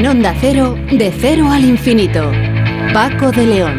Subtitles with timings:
[0.00, 2.32] En Onda Cero, de cero al infinito.
[2.94, 3.76] Paco de León.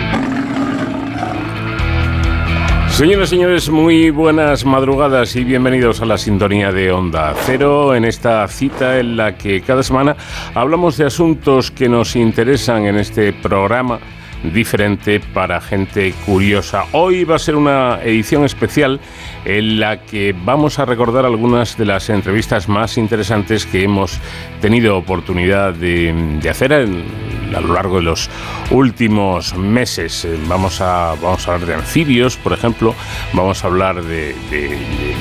[2.89, 8.05] Señoras y señores, muy buenas madrugadas y bienvenidos a la sintonía de Onda Cero en
[8.05, 10.15] esta cita en la que cada semana
[10.53, 13.99] hablamos de asuntos que nos interesan en este programa
[14.43, 16.85] diferente para gente curiosa.
[16.91, 18.99] Hoy va a ser una edición especial
[19.45, 24.19] en la que vamos a recordar algunas de las entrevistas más interesantes que hemos
[24.61, 28.29] tenido oportunidad de, hacer a lo largo de los
[28.69, 30.27] últimos meses.
[30.47, 32.95] Vamos a, vamos a hablar de anfibios, por ejemplo,
[33.33, 34.77] vamos a hablar de, de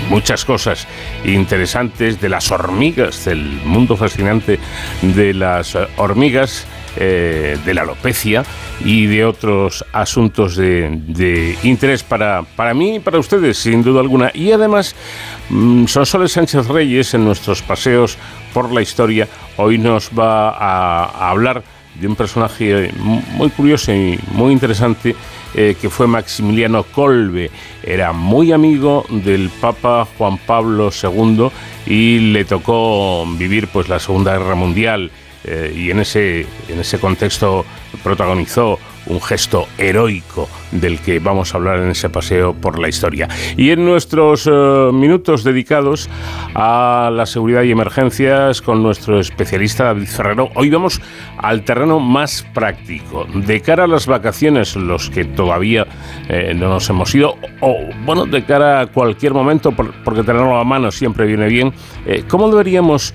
[0.08, 0.86] muchas cosas
[1.24, 4.58] interesantes, de las hormigas, del mundo fascinante
[5.02, 8.44] de las hormigas eh, de la alopecia
[8.84, 14.30] y de otros asuntos de, interés para, para mí y para ustedes, sin duda alguna.
[14.34, 14.94] Y además,
[15.50, 18.18] mm, Sonsoles Sánchez Reyes, en nuestros paseos
[18.52, 21.62] por la historia, hoy nos va a, hablar
[22.00, 25.14] de un personaje muy curioso y muy interesante
[25.54, 27.50] eh, que fue Maximiliano Colbe.
[27.82, 31.48] Era muy amigo del Papa Juan Pablo II
[31.86, 35.10] y le tocó vivir pues la Segunda Guerra Mundial
[35.44, 37.64] eh, y en ese, en ese contexto
[38.02, 43.28] protagonizó un gesto heroico del que vamos a hablar en ese paseo por la historia.
[43.56, 46.08] Y en nuestros eh, minutos dedicados
[46.54, 51.00] a la seguridad y emergencias con nuestro especialista David Ferrero, hoy vamos
[51.38, 53.26] al terreno más práctico.
[53.34, 55.86] De cara a las vacaciones, los que todavía
[56.28, 60.64] eh, no nos hemos ido, o bueno, de cara a cualquier momento, porque tenerlo a
[60.64, 61.72] mano siempre viene bien,
[62.06, 63.14] eh, ¿cómo deberíamos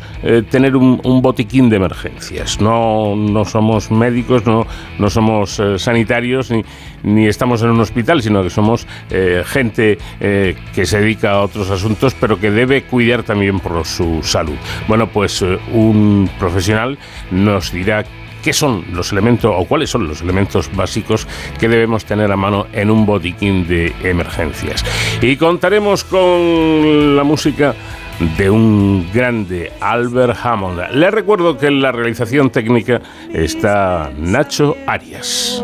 [0.50, 2.60] tener un, botiquín de emergencias?
[2.60, 4.68] No, no somos médicos, no,
[5.00, 6.64] no somos sanitarios ni,
[7.04, 11.42] ni estamos en un hospital, sino que somos eh, gente eh, que se dedica a
[11.42, 14.56] otros asuntos, pero que debe cuidar también por su salud.
[14.88, 16.98] Bueno, pues eh, un profesional
[17.32, 18.06] nos dirá
[18.46, 21.28] qué son los elementos o cuáles son los elementos básicos
[21.60, 24.86] que debemos tener a mano en un botiquín de emergencias.
[25.20, 27.74] Y contaremos con la música
[28.20, 30.80] de un grande, Albert Hammond.
[30.92, 33.02] Le recuerdo que en la realización técnica
[33.34, 35.64] está Nacho Arias.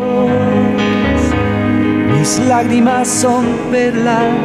[2.14, 4.36] Mis lágrimas son perlas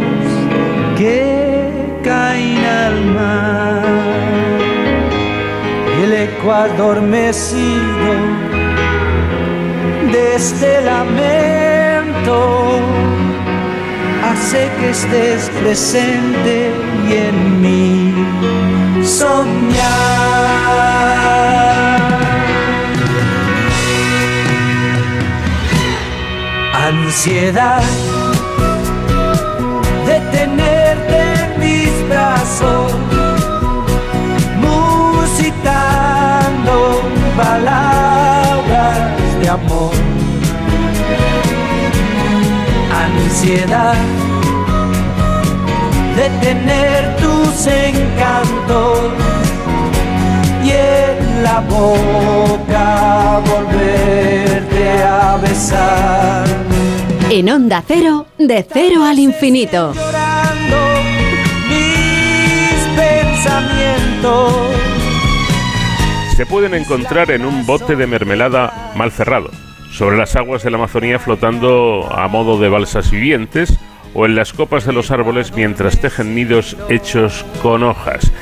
[0.96, 3.82] que caen al mar.
[6.02, 7.56] El eco adormecido
[10.12, 11.56] de este lamento
[14.36, 16.70] hace que estés presente
[17.08, 18.14] y en mí
[19.02, 19.76] soñar.
[26.88, 27.82] Ansiedad
[30.06, 32.92] de tenerte en mis brazos,
[34.66, 35.94] musitando
[37.36, 38.98] palabras
[39.40, 39.94] de amor.
[43.06, 44.25] Ansiedad
[46.16, 49.12] de tener tus encantos
[50.64, 56.46] y en la boca volverte a besar.
[57.30, 59.92] En Onda Cero, de cero al infinito.
[61.68, 64.54] mis pensamientos.
[66.34, 69.50] Se pueden encontrar en un bote de mermelada mal cerrado,
[69.92, 73.78] sobre las aguas de la Amazonía flotando a modo de balsas vivientes
[74.16, 78.32] o en las copas de los árboles mientras tejen nidos hechos con hojas.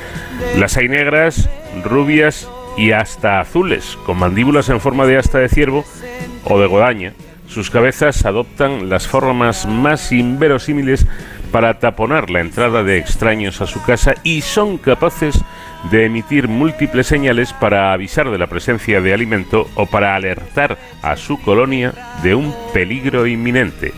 [0.57, 1.49] Las hay negras,
[1.83, 2.47] rubias
[2.77, 5.83] y hasta azules, con mandíbulas en forma de asta de ciervo
[6.45, 7.13] o de guadaña.
[7.47, 11.05] Sus cabezas adoptan las formas más inverosímiles
[11.51, 15.39] para taponar la entrada de extraños a su casa y son capaces
[15.91, 21.17] de emitir múltiples señales para avisar de la presencia de alimento o para alertar a
[21.17, 21.93] su colonia
[22.23, 23.93] de un peligro inminente.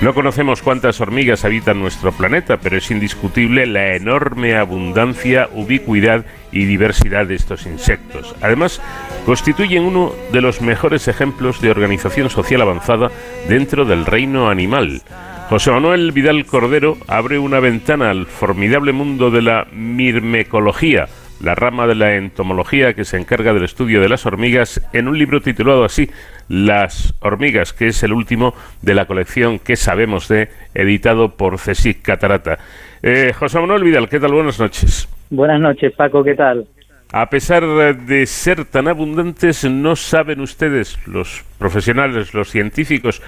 [0.00, 6.66] No conocemos cuántas hormigas habitan nuestro planeta, pero es indiscutible la enorme abundancia, ubicuidad y
[6.66, 8.36] diversidad de estos insectos.
[8.40, 8.80] Además,
[9.26, 13.10] constituyen uno de los mejores ejemplos de organización social avanzada
[13.48, 15.02] dentro del reino animal.
[15.48, 21.08] José Manuel Vidal Cordero abre una ventana al formidable mundo de la mirmecología,
[21.42, 25.18] la rama de la entomología que se encarga del estudio de las hormigas, en un
[25.18, 26.10] libro titulado así,
[26.48, 32.02] Las hormigas, que es el último de la colección que sabemos de, editado por CSIC
[32.02, 32.58] Catarata.
[33.02, 34.32] Eh, José Manuel Vidal, ¿qué tal?
[34.32, 35.08] Buenas noches.
[35.30, 36.66] Buenas noches, Paco, ¿qué tal?
[37.12, 43.22] A pesar de ser tan abundantes, ¿no saben ustedes, los profesionales, los científicos,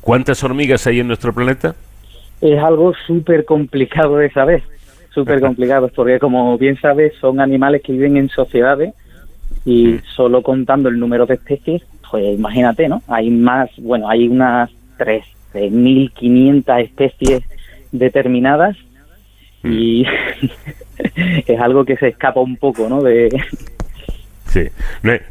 [0.00, 1.74] cuántas hormigas hay en nuestro planeta?
[2.40, 4.62] Es algo súper complicado de saber
[5.20, 8.94] súper complicados porque como bien sabes son animales que viven en sociedades
[9.64, 10.00] Y Mm.
[10.16, 13.02] solo contando el número de especies, pues imagínate, ¿no?
[13.08, 17.42] Hay más, bueno, hay unas 13.500 especies
[17.92, 18.76] determinadas
[19.64, 20.04] y
[21.46, 23.02] es algo que se escapa un poco, ¿no?
[23.02, 23.28] De,
[24.48, 24.68] Sí,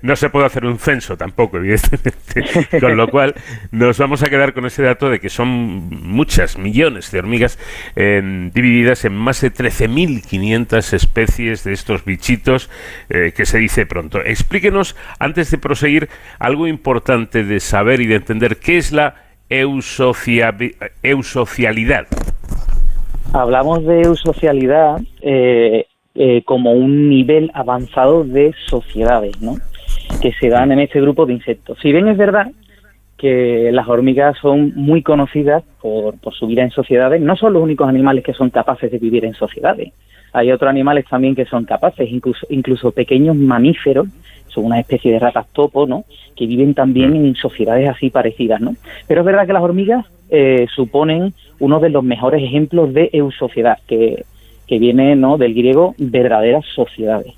[0.02, 2.80] no, se puede hacer un censo tampoco, evidentemente.
[2.80, 3.36] Con lo cual,
[3.72, 7.60] nos vamos a quedar con ese dato de que son muchas millones de hormigas
[7.96, 12.70] eh, divididas en más de 13.500 especies de estos bichitos
[13.10, 14.22] eh, que se dice pronto.
[14.22, 16.10] Explíquenos, antes de proseguir,
[16.40, 19.16] algo importante de saber y de entender qué es la
[19.50, 22.08] eusocialidad.
[23.34, 25.86] Hablamos de eusocialidad eh,
[26.20, 29.56] eh, como un nivel avanzado de sociedades, ¿no?
[30.20, 31.78] Que se dan en este grupo de insectos.
[31.80, 32.52] Si bien es verdad
[33.18, 37.62] que las hormigas son muy conocidas por, por su vida en sociedades, no son los
[37.62, 39.94] únicos animales que son capaces de vivir en sociedades.
[40.34, 44.08] Hay otros animales también que son capaces, incluso, incluso pequeños mamíferos,
[44.48, 46.06] son una especie de ratas topo, ¿no?
[46.36, 48.76] Que viven también en sociedades así parecidas, ¿no?
[49.08, 53.78] Pero es verdad que las hormigas eh, suponen uno de los mejores ejemplos de eusociedad,
[53.88, 54.26] que,
[54.68, 55.38] que viene ¿no?
[55.38, 57.34] del griego verdaderas sociedades,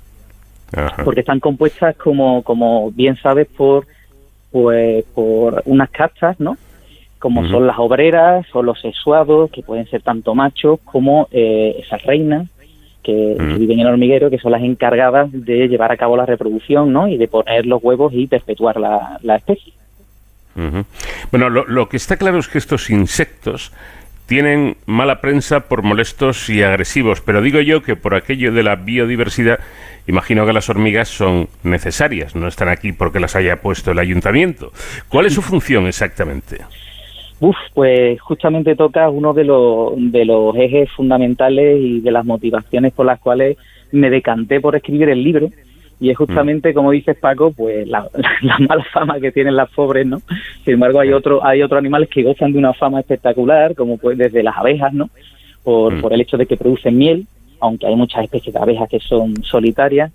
[0.72, 1.04] Ajá.
[1.04, 3.86] porque están compuestas, como, como bien sabes, por,
[4.50, 6.56] pues, por unas castas, ¿no?
[7.20, 12.02] como son las obreras o los sexuados, que pueden ser tanto machos como eh, esas
[12.02, 12.48] reinas
[13.02, 16.92] que, viven en el hormiguero, que son las encargadas de llevar a cabo la reproducción
[16.92, 17.08] ¿no?
[17.08, 19.74] y de poner los huevos y perpetuar la, la especie.
[21.30, 23.72] Bueno, lo, lo que está claro es que estos insectos
[24.30, 28.76] tienen mala prensa por molestos y agresivos, pero digo yo que por aquello de la
[28.76, 29.58] biodiversidad,
[30.06, 34.70] imagino que las hormigas son necesarias, no están aquí porque las haya puesto el ayuntamiento.
[35.08, 36.58] ¿Cuál es su función exactamente?
[37.40, 43.06] Uf, pues justamente toca uno de de los ejes fundamentales y de las motivaciones por
[43.06, 43.56] las cuales
[43.90, 45.48] me decanté por escribir el libro.
[46.00, 48.08] Y es justamente, como dices Paco, pues la,
[48.42, 50.20] la mala fama que tienen las pobres, ¿no?
[50.64, 54.16] Sin embargo, hay otro, hay otros animales que gozan de una fama espectacular, como pues
[54.16, 55.10] desde las abejas, ¿no?
[55.62, 56.00] Por, Mm.
[56.00, 57.26] por el hecho de que producen miel,
[57.60, 60.10] aunque hay muchas especies de abejas que son solitarias.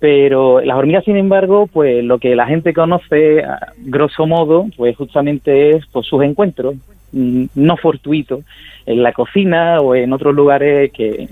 [0.00, 3.42] Pero las hormigas, sin embargo, pues lo que la gente conoce,
[3.78, 6.78] grosso modo, pues justamente es pues, sus encuentros mm,
[7.12, 8.40] no fortuitos
[8.86, 11.28] en la cocina o en otros lugares que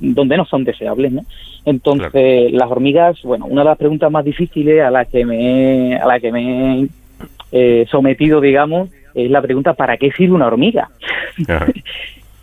[0.00, 1.22] donde no son deseables, ¿no?
[1.64, 5.96] Entonces, las hormigas, bueno, una de las preguntas más difíciles a la que me he-
[5.96, 6.88] a la que me he
[7.52, 10.90] eh, sometido, digamos, es la pregunta ¿para qué sirve una hormiga?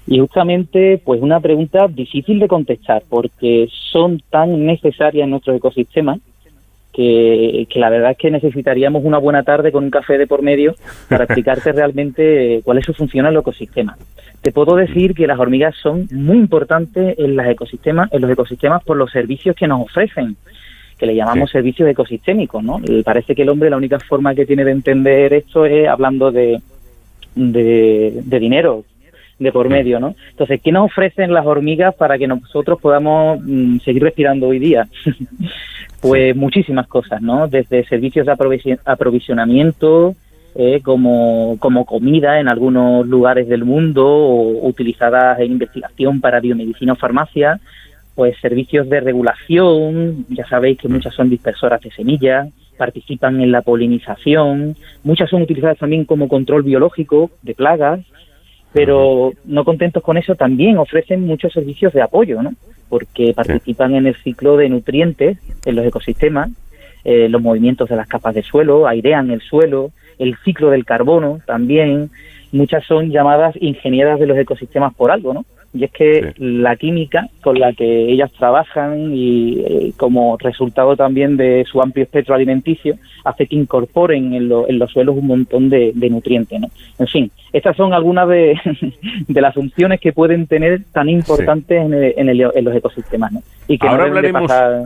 [0.07, 6.17] Y justamente, pues una pregunta difícil de contestar, porque son tan necesarias en nuestro ecosistema
[6.93, 10.41] que, que la verdad es que necesitaríamos una buena tarde con un café de por
[10.41, 10.75] medio
[11.09, 13.97] para explicarte realmente cuál es su función en el ecosistema.
[14.41, 18.83] Te puedo decir que las hormigas son muy importantes en, las ecosistemas, en los ecosistemas
[18.83, 20.35] por los servicios que nos ofrecen
[20.97, 21.53] que le llamamos Sí.
[21.53, 22.79] servicios ecosistémicos, ¿no?
[22.83, 26.31] Y parece que el hombre la única forma que tiene de entender esto es hablando
[26.31, 26.61] de,
[27.33, 28.83] de, de dinero
[29.41, 30.13] de por medio, ¿no?
[30.29, 34.88] Entonces, ¿qué nos ofrecen las hormigas para que nosotros podamos mm, seguir respirando hoy día?
[36.01, 37.48] pues muchísimas cosas, ¿no?
[37.48, 40.15] Desde servicios de aprovision- aprovisionamiento,
[40.56, 46.94] eh, como, como comida en algunos lugares del mundo, o utilizadas en investigación para biomedicina
[46.94, 47.59] o farmacia,
[48.15, 53.62] pues servicios de regulación, ya sabéis que muchas son dispersoras de semillas, participan en la
[53.62, 58.01] polinización, muchas son utilizadas también como control biológico de plagas,
[58.73, 62.53] pero no contentos con eso también ofrecen muchos servicios de apoyo, ¿no?
[62.89, 66.49] Porque participan en el ciclo de nutrientes en los ecosistemas,
[67.03, 71.39] eh, los movimientos de las capas de suelo, airean el suelo, el ciclo del carbono
[71.45, 72.09] también.
[72.51, 75.45] Muchas son llamadas ingenieras de los ecosistemas por algo, ¿no?
[75.73, 81.37] Y es que la química con la que ellas trabajan y eh, como resultado también
[81.37, 85.69] de su amplio espectro alimenticio hace que incorporen en, lo- en los suelos un montón
[85.69, 86.67] de, de nutrientes, ¿no?
[86.99, 88.59] En fin, estas son algunas de,
[89.27, 93.31] de las funciones que pueden tener tan importantes en, el- en el- en los ecosistemas,
[93.31, 93.41] ¿no?
[93.69, 94.81] Y que Ahora no deben de hablaremos- pasar...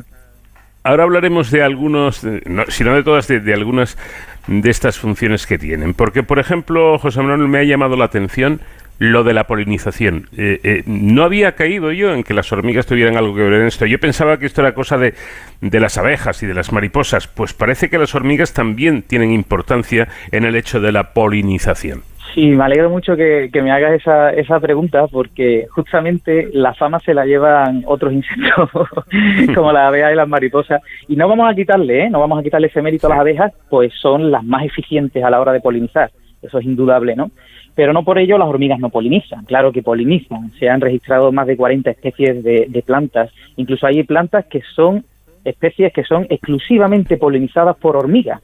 [0.83, 3.97] Ahora hablaremos de algunos, no, si no de todas, de, de algunas
[4.45, 5.95] de estas funciones que tienen.
[5.95, 8.59] Porque, por ejemplo, José Manuel, me ha llamado la atención
[8.99, 10.27] lo de la polinización.
[10.37, 13.67] Eh, eh, no había caído yo en que las hormigas tuvieran algo que ver en
[13.67, 13.85] esto.
[13.85, 15.13] Yo pensaba que esto era cosa de,
[15.61, 17.27] de las abejas y de las mariposas.
[17.27, 22.03] Pues parece que las hormigas también tienen importancia en el hecho de la polinización.
[22.33, 26.99] Sí, me alegro mucho que, que me hagas esa, esa pregunta porque justamente la fama
[26.99, 28.69] se la llevan otros insectos
[29.55, 32.09] como las abejas y las mariposas y no vamos a quitarle, ¿eh?
[32.09, 35.29] no vamos a quitarle ese mérito a las abejas, pues son las más eficientes a
[35.29, 36.11] la hora de polinizar,
[36.41, 37.31] eso es indudable, ¿no?
[37.75, 41.45] Pero no por ello las hormigas no polinizan, claro que polinizan, se han registrado más
[41.45, 45.03] de 40 especies de, de plantas, incluso hay plantas que son
[45.43, 48.41] especies que son exclusivamente polinizadas por hormigas.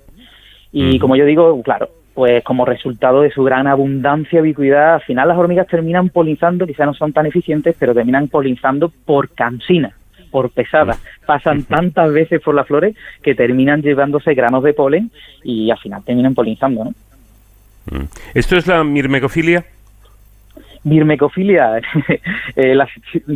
[0.71, 5.01] Y como yo digo, claro, pues como resultado de su gran abundancia y ubicuidad, al
[5.01, 9.93] final las hormigas terminan polinizando, quizás no son tan eficientes, pero terminan polinizando por cansina,
[10.29, 10.97] por pesada.
[11.25, 15.11] Pasan tantas veces por las flores que terminan llevándose granos de polen
[15.43, 16.91] y al final terminan polinizando, ¿no?
[17.89, 18.03] Mm.
[18.33, 19.65] ¿Esto es la mirmecofilia?
[20.83, 21.79] Mirmecofilia,
[22.55, 22.77] eh,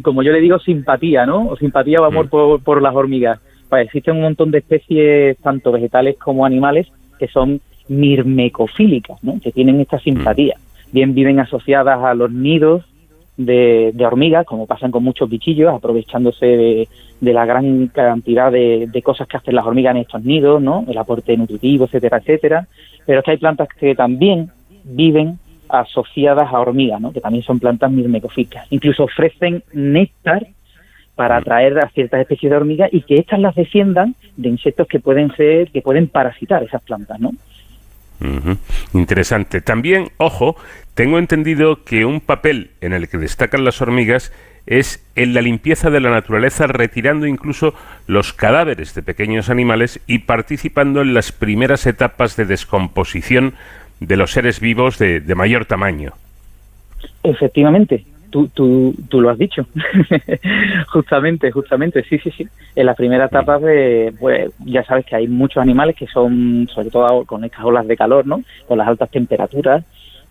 [0.02, 1.48] como yo le digo, simpatía, ¿no?
[1.48, 3.40] O simpatía o amor por, por las hormigas.
[3.70, 6.88] Pues existen un montón de especies, tanto vegetales como animales,
[7.20, 9.40] que son mirmecofílicas, ¿no?
[9.42, 10.56] que tienen esta simpatía.
[10.92, 12.86] Bien viven asociadas a los nidos
[13.38, 16.88] de, hormigas, como pasan con muchos bichillos, aprovechándose
[17.20, 20.86] de, la gran cantidad de, cosas que hacen las hormigas en estos nidos, ¿no?
[20.88, 22.68] el aporte nutritivo, etcétera, etcétera.
[23.06, 24.50] Pero es que hay plantas que también
[24.84, 27.12] viven asociadas a hormigas, ¿no?
[27.12, 28.68] que también son plantas mirmecofílicas.
[28.70, 30.48] Incluso ofrecen néctar
[31.15, 35.00] para atraer a ciertas especies de hormigas y que éstas las defiendan de insectos que
[35.00, 37.32] pueden ser, que pueden parasitar esas plantas, ¿no?
[38.93, 39.62] Interesante.
[39.62, 40.55] También, ojo,
[40.93, 44.31] tengo entendido que un papel en el que destacan las hormigas
[44.65, 47.75] es en la limpieza de la naturaleza, retirando incluso
[48.07, 53.53] los cadáveres de pequeños animales y participando en las primeras etapas de descomposición
[54.00, 56.13] de los seres vivos de mayor tamaño.
[57.24, 58.05] Efectivamente,
[58.36, 59.65] tú, tú, tú lo has dicho.
[60.88, 62.46] justamente, justamente, sí, sí, sí.
[62.75, 66.89] En la primera etapa, de, pues ya sabes que hay muchos animales que son, sobre
[66.89, 68.44] todo con estas olas de calor, ¿no?
[68.68, 69.86] Con las altas temperaturas,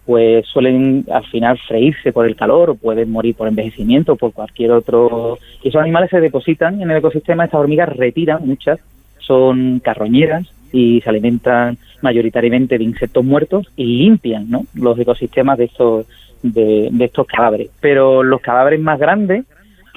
[0.04, 4.34] pues suelen al final freírse por el calor o pueden morir por envejecimiento o por
[4.34, 5.38] cualquier otro.
[5.62, 8.80] Y esos animales se depositan en el ecosistema, estas hormigas retiran muchas,
[9.18, 14.66] son carroñeras y se alimentan mayoritariamente de insectos muertos y limpian ¿no?
[14.74, 16.06] los ecosistemas de estos
[16.44, 17.70] de, estos cadáveres.
[17.80, 19.44] Pero los cadáveres más grandes,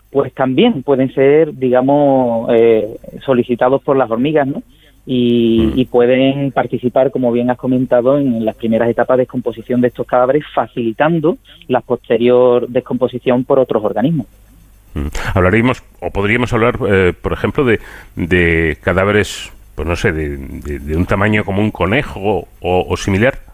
[0.09, 4.63] pues también pueden ser, digamos, eh, solicitados por las hormigas, ¿no?
[5.05, 5.79] Y, mm.
[5.79, 10.05] y, pueden participar, como bien has comentado, en las primeras etapas de descomposición de estos
[10.05, 11.37] cadáveres, facilitando
[11.67, 14.27] la posterior descomposición por otros organismos.
[14.93, 15.07] Mm.
[15.33, 17.79] Hablaríamos, o podríamos hablar, eh, por ejemplo, de,
[18.15, 23.46] de, cadáveres, pues no sé, de, de, un tamaño como un conejo o, o similar.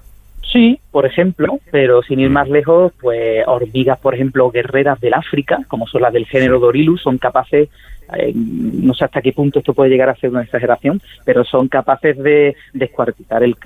[0.53, 5.57] Sí, por ejemplo, pero sin ir más lejos, pues hormigas, por ejemplo, guerreras del África,
[5.67, 7.69] como son las del género Dorilus, son capaces,
[8.15, 11.69] eh, no sé hasta qué punto esto puede llegar a ser una exageración, pero son
[11.69, 13.57] capaces de descuartizar el,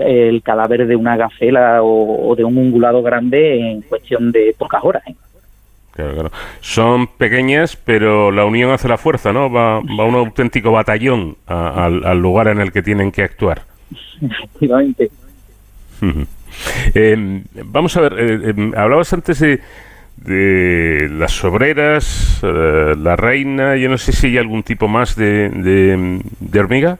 [0.41, 5.03] cadáver de una gacela o, de un ungulado grande en cuestión de pocas horas.
[5.07, 5.15] ¿eh?
[5.91, 6.31] Claro, claro.
[6.61, 9.51] Son pequeñas, pero la unión hace la fuerza, ¿no?
[9.51, 13.63] Va, va un auténtico batallón al, lugar en el que tienen que actuar.
[14.21, 15.09] Efectivamente.
[16.93, 19.59] Eh, vamos a ver, eh, em, hablabas antes de,
[20.17, 25.49] de las obreras, eh, la reina, yo no sé si hay algún tipo más de,
[25.49, 26.97] de, hormiga.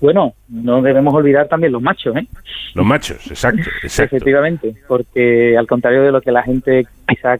[0.00, 2.26] Bueno, no debemos olvidar también los machos, ¿eh?
[2.74, 4.16] Los machos, exacto, exacto.
[4.16, 7.38] Efectivamente, porque al contrario de lo que la gente quizá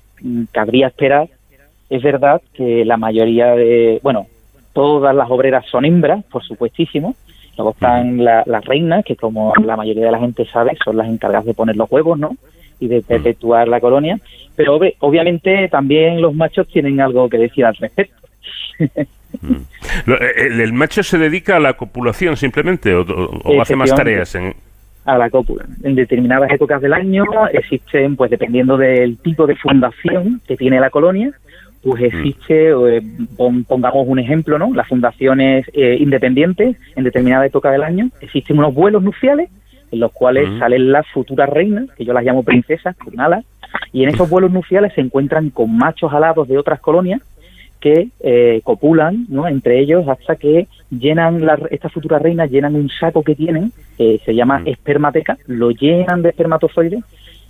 [0.52, 1.28] cabría esperar,
[1.90, 4.26] es verdad que la mayoría de, bueno,
[4.72, 7.14] todas las obreras son hembras, por supuestísimo,
[7.56, 11.46] Luego están las reinas, que como la mayoría de la gente sabe, son las encargadas
[11.46, 12.36] de poner los huevos, ¿no?
[12.80, 14.18] Y de perpetuar la colonia.
[14.56, 18.28] Pero obviamente también los machos tienen algo que decir al respecto.
[20.36, 23.04] ¿El, macho se dedica a la copulación simplemente o,
[23.60, 24.34] hace más tareas?
[24.34, 24.54] En...
[25.04, 25.66] A la cópula.
[25.82, 30.90] En determinadas épocas del año existen, pues dependiendo del tipo de fundación que tiene la
[30.90, 31.32] colonia,
[31.84, 32.04] pues mm.
[32.04, 33.02] existe, eh,
[33.36, 34.72] pongamos un ejemplo, ¿no?
[34.74, 39.50] Las fundaciones eh, independientes en determinada época del año, existen unos vuelos nupciales
[39.92, 40.58] en los cuales mm.
[40.58, 43.44] salen las futuras reinas, que yo las llamo princesas, con alas,
[43.92, 47.20] y en esos vuelos nupciales se encuentran con machos alados de otras colonias
[47.80, 49.46] que eh, copulan ¿no?
[49.46, 54.20] entre ellos hasta que llenan la, estas futuras reinas llenan un saco que tienen que
[54.24, 54.68] se llama mm.
[54.68, 57.02] espermateca lo llenan de espermatozoides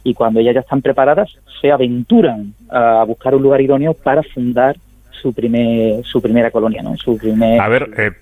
[0.04, 1.30] y cuando ellas ya están preparadas
[1.60, 4.76] se aventuran a buscar un lugar idóneo para fundar
[5.10, 6.96] su primer su primera colonia, ¿no?
[6.96, 8.12] Su primer A ver, eh,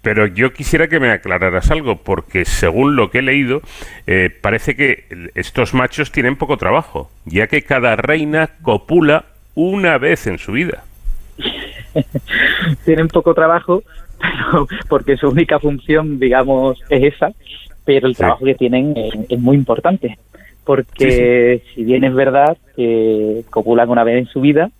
[0.00, 3.60] pero yo quisiera que me aclararas algo porque según lo que he leído
[4.06, 10.26] eh, parece que estos machos tienen poco trabajo, ya que cada reina copula una vez
[10.26, 10.84] en su vida.
[12.84, 13.82] tienen poco trabajo
[14.88, 17.32] porque su única función, digamos, es esa,
[17.84, 18.94] pero el trabajo que tienen
[19.28, 20.16] es muy importante
[20.66, 24.70] porque si bien es verdad que copulan una vez en su vida,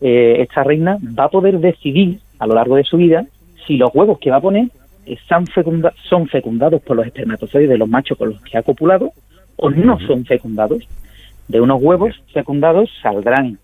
[0.00, 3.26] eh, esta reina va a poder decidir a lo largo de su vida
[3.66, 4.68] si los huevos que va a poner
[5.04, 5.44] están
[6.08, 9.12] son fecundados por los espermatozoides de los machos con los que ha copulado
[9.56, 10.88] o no son fecundados.
[11.46, 13.58] De unos huevos fecundados saldrán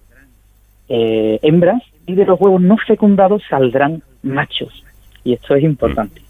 [0.91, 4.85] eh, hembras y de los huevos no fecundados saldrán machos.
[5.25, 6.24] Y esto es importante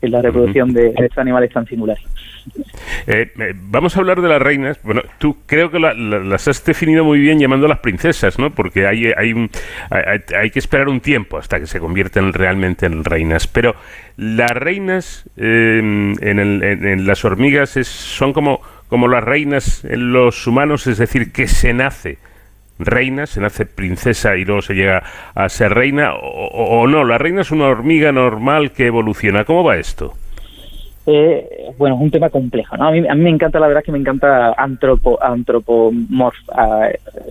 [0.00, 2.04] en la reproducción de estos animales tan singulares.
[3.06, 4.80] Eh, eh, vamos a hablar de las reinas.
[4.82, 8.50] Bueno, tú creo que las has definido muy bien llamándolas princesas, ¿no?
[8.50, 9.50] Porque hay, hay,
[9.90, 13.46] hay, que esperar un tiempo hasta que se convierten realmente en reinas.
[13.46, 13.74] Pero
[14.16, 20.98] las reinas eh, en, las hormigas son como, como las reinas en los humanos, es
[20.98, 22.18] decir, que se nace
[22.78, 25.02] reina, se nace princesa y luego se llega
[25.34, 29.44] a ser reina, o, o no, la reina es una hormiga normal que evoluciona.
[29.44, 30.14] ¿Cómo va esto?
[31.10, 32.76] Eh, bueno, es un tema complejo.
[32.76, 32.88] ¿no?
[32.88, 36.36] A, mí, a mí me encanta, la verdad, que me encanta antropo, antropomorf,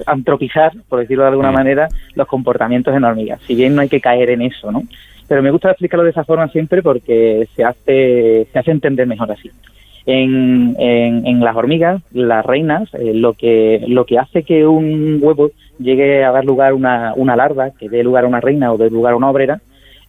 [0.08, 1.54] antropizar, por decirlo de alguna mm.
[1.54, 3.40] manera, los comportamientos en hormigas.
[3.42, 4.82] Si bien no hay que caer en eso, ¿no?
[5.28, 9.32] Pero me gusta explicarlo de esa forma siempre porque se hace, se hace entender mejor
[9.32, 9.52] así.
[10.10, 15.52] En, en, las hormigas, las reinas, eh, lo que lo que hace que un huevo
[15.80, 18.78] llegue a dar lugar a una, una larva, que dé lugar a una reina o
[18.78, 19.60] dé lugar a una obrera,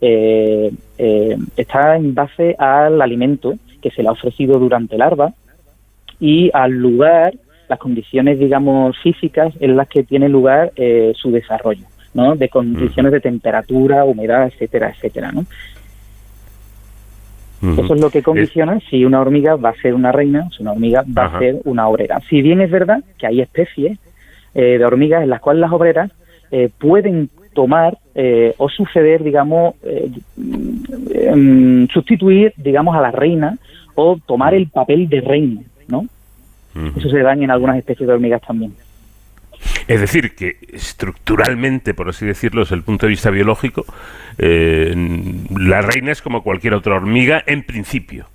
[0.01, 5.35] eh, eh, está en base al alimento que se le ha ofrecido durante el larva
[6.21, 7.35] y al lugar,
[7.69, 12.35] las condiciones, digamos, físicas en las que tiene lugar eh, su desarrollo, ¿no?
[12.35, 15.45] De condiciones de temperatura, humedad, etcétera, etcétera, ¿no?
[17.61, 20.73] Eso es lo que condiciona si una hormiga va a ser una reina, si una
[20.73, 22.21] hormiga va a ser una obrera.
[22.29, 23.99] Si bien es verdad que hay especies
[24.55, 26.11] de hormigas en las cuales las obreras
[26.79, 30.09] pueden tomar eh, o suceder, digamos, eh,
[31.11, 33.59] em, sustituir, digamos, a la reina
[33.97, 36.07] o tomar el papel de reina, ¿no?
[36.97, 38.73] Eso se da en algunas especies de hormigas también.
[39.87, 43.85] Es decir, que estructuralmente, por así decirlo, desde el punto de vista biológico,
[44.39, 44.95] eh,
[45.57, 48.27] la reina es como cualquier otra hormiga en principio.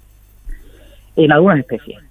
[1.16, 2.04] En algunas especies.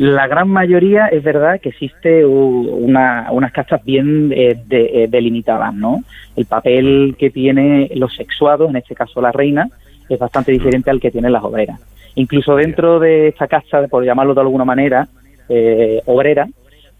[0.00, 6.02] La gran mayoría es verdad que existe unas castas bien eh, eh, delimitadas, ¿no?
[6.34, 9.68] El papel que tiene los sexuados, en este caso la reina,
[10.08, 11.80] es bastante diferente al que tienen las obreras.
[12.16, 15.06] Incluso dentro de esta casta, por llamarlo de alguna manera,
[15.48, 16.48] eh, obrera,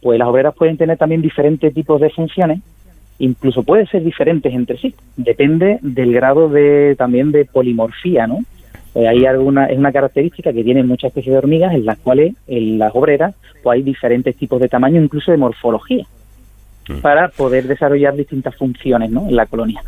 [0.03, 2.61] pues las obreras pueden tener también diferentes tipos de funciones,
[3.21, 4.95] incluso pueden ser diferentes entre sí.
[5.17, 8.41] Depende del grado de también de polimorfía, ¿no?
[8.95, 12.35] Eh, hay alguna, es una característica que tienen muchas especies de hormigas en las cuales
[12.47, 16.05] en las obreras pues hay diferentes tipos de tamaño, incluso de morfología,
[16.89, 16.99] mm.
[16.99, 19.29] para poder desarrollar distintas funciones ¿no?
[19.29, 19.83] en la colonia.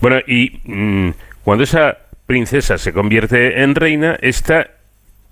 [0.00, 1.10] Bueno, y mm,
[1.44, 4.68] cuando esa princesa se convierte en reina, esta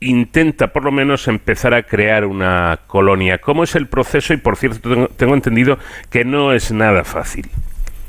[0.00, 3.38] intenta por lo menos empezar a crear una colonia.
[3.38, 4.34] ¿Cómo es el proceso?
[4.34, 5.78] Y por cierto, tengo entendido
[6.10, 7.46] que no es nada fácil.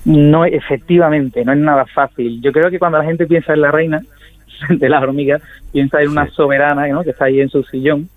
[0.06, 2.42] No, efectivamente, no es nada fácil.
[2.42, 4.02] Yo creo que cuando la gente piensa en la reina
[4.70, 7.04] de las hormigas, piensa en una soberana ¿no?
[7.04, 8.10] que está ahí en su sillón,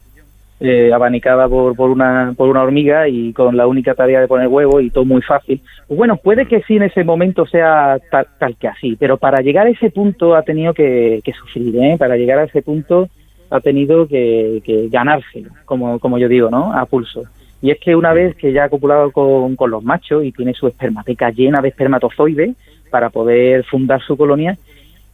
[0.61, 4.48] eh, abanicada por, por, una, por una hormiga y con la única tarea de poner
[4.48, 5.62] huevo y todo muy fácil.
[5.88, 9.66] Pues bueno, puede que sí en ese momento sea tal, que así, pero para llegar
[9.66, 11.96] a ese punto ha tenido que, sufrir, ¿eh?
[11.98, 13.09] para llegar a ese punto
[13.50, 16.72] ha tenido que, que ganarse, como, como yo digo, ¿no?
[16.72, 17.24] A pulso.
[17.62, 20.66] Y es que una vez que ya ha copulado con, los machos y tiene su
[20.66, 22.56] espermateca llena de espermatozoides
[22.90, 24.56] para poder fundar su colonia,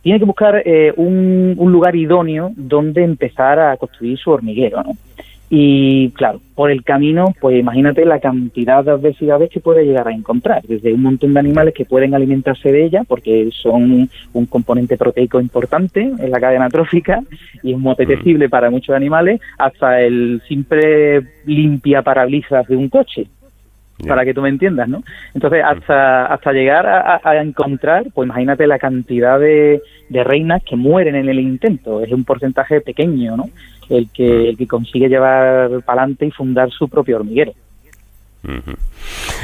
[0.03, 4.93] tiene que buscar eh, un, un, lugar idóneo donde empezar a construir su hormiguero, ¿no?
[5.49, 10.13] Y claro, por el camino, pues imagínate la cantidad de adversidades que puede llegar a
[10.13, 14.97] encontrar, desde un montón de animales que pueden alimentarse de ella, porque son un componente
[14.97, 17.21] proteico importante en la cadena trófica
[17.63, 23.29] y es muy apetecible para muchos animales, hasta el simple limpia parabrisas de un coche,
[24.07, 25.03] para que tú me entiendas, ¿no?
[25.33, 31.15] Entonces, hasta, hasta llegar a, encontrar, pues imagínate la cantidad de, de reinas que mueren
[31.15, 33.45] en el intento, es un porcentaje pequeño, ¿no?
[33.91, 37.53] El que, el que consigue llevar para adelante y fundar su propio hormiguero.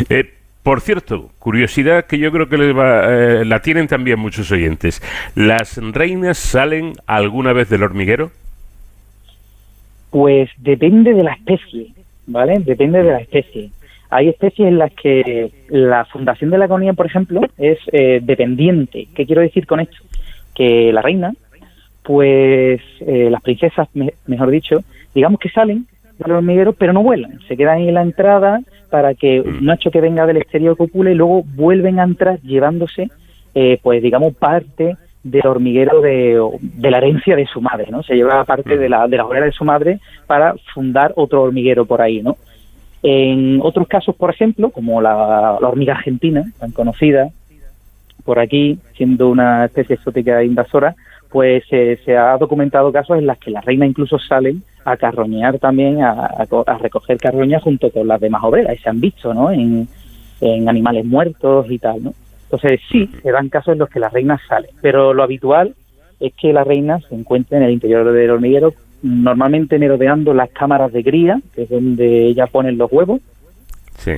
[0.08, 0.30] Eh,
[0.62, 5.02] por cierto, curiosidad que yo creo que eh, la tienen también muchos oyentes.
[5.34, 8.30] ¿Las reinas salen alguna vez del hormiguero?
[10.10, 11.88] Pues depende de la especie,
[12.26, 12.60] ¿vale?
[12.60, 13.70] Depende de la especie.
[14.10, 19.08] Hay especies en las que la fundación de la colonia, por ejemplo, es eh, dependiente.
[19.14, 19.96] ¿Qué quiero decir con esto?
[20.54, 21.32] Que la reina
[22.02, 23.88] pues eh, las princesas,
[24.26, 24.82] mejor dicho,
[25.14, 25.86] digamos que salen
[26.18, 28.60] del hormiguero, pero no vuelan, se quedan ahí en la entrada
[28.90, 29.64] para que un mm.
[29.64, 33.10] macho que venga del exterior copule y luego vuelven a entrar llevándose,
[33.54, 38.02] eh, pues digamos, parte del hormiguero de, de, la herencia de su madre, ¿no?
[38.02, 42.02] Se lleva parte de la, de la de su madre para fundar otro hormiguero por
[42.02, 42.36] ahí, ¿no?
[43.04, 47.30] En otros casos, por ejemplo, como la, la hormiga argentina, tan conocida
[48.24, 50.94] por aquí, siendo una especie exótica invasora,
[51.32, 55.58] pues eh, se ha documentado casos en los que las reinas incluso salen a carroñear
[55.58, 56.46] también, a,
[56.80, 59.50] recoger carroñas junto con las demás obreras, y se han visto, ¿no?
[59.50, 59.88] En,
[60.68, 62.14] animales muertos y tal, ¿no?
[62.44, 65.74] Entonces sí, se dan casos en los que las reinas salen, pero lo habitual
[66.18, 70.92] es que la reina se encuentre en el interior del hormiguero, normalmente merodeando las cámaras
[70.92, 73.20] de cría, que es donde ella ponen los huevos.
[73.98, 74.14] Sí.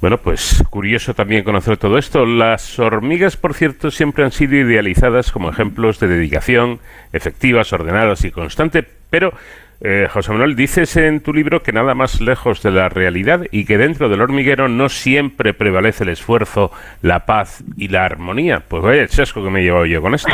[0.00, 2.24] Bueno, pues curioso también conocer todo esto.
[2.24, 6.78] Las hormigas, por cierto, siempre han sido idealizadas como ejemplos de dedicación,
[7.12, 9.32] efectivas, ordenadas y constante, pero
[9.80, 13.64] eh, José Manuel, dices en tu libro que nada más lejos de la realidad y
[13.64, 18.62] que dentro del hormiguero no siempre prevalece el esfuerzo, la paz y la armonía.
[18.68, 20.32] Pues vaya el chasco que me he llevado yo con esto.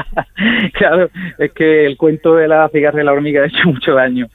[0.74, 4.28] claro, es que el cuento de la cigarra de la hormiga ha hecho mucho daño.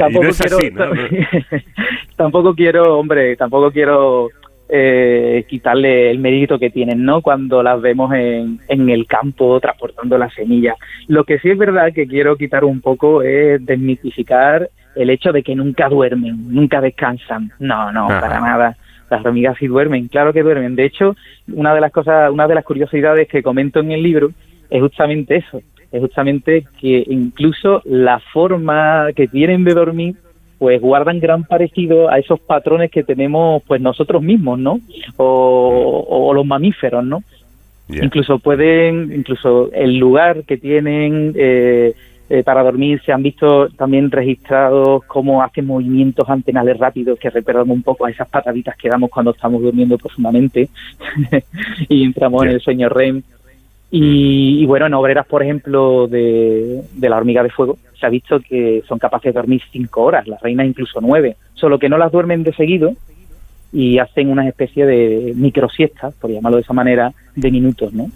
[0.00, 0.58] Tampoco, quiero,
[2.16, 4.30] tampoco quiero, hombre, tampoco quiero
[4.68, 7.20] eh, quitarle el mérito que tienen, ¿no?
[7.20, 10.76] Cuando las vemos en, en el campo transportando las semillas.
[11.06, 15.42] Lo que sí es verdad que quiero quitar un poco es desmitificar el hecho de
[15.42, 17.52] que nunca duermen, nunca descansan.
[17.58, 18.76] No, no, para nada.
[19.10, 20.76] Las hormigas sí duermen, claro que duermen.
[20.76, 21.14] De hecho,
[21.52, 24.30] una de las cosas, una de las curiosidades que comento en el libro
[24.70, 30.16] es justamente eso, es justamente que incluso la forma que tienen de dormir
[30.58, 34.80] pues guardan gran parecido a esos patrones que tenemos pues nosotros mismos, ¿no?
[35.16, 37.22] O, los mamíferos, ¿no?
[37.88, 41.94] Incluso pueden, incluso el lugar que tienen eh,
[42.30, 47.70] eh, para dormir se han visto también registrados cómo hacen movimientos antenales rápidos que recuerdan
[47.70, 50.68] un poco a esas pataditas que damos cuando estamos durmiendo profundamente
[51.88, 53.22] y entramos en el sueño REM.
[53.90, 58.82] Y, bueno, en obreras, por ejemplo, de, la hormiga de fuego, se ha visto que
[58.86, 62.42] son capaces de dormir cinco horas, las reinas incluso nueve, solo que no las duermen
[62.42, 62.92] de seguido
[63.72, 68.10] y hacen una especie de microsiestas, por llamarlo de esa manera, de minutos, ¿no?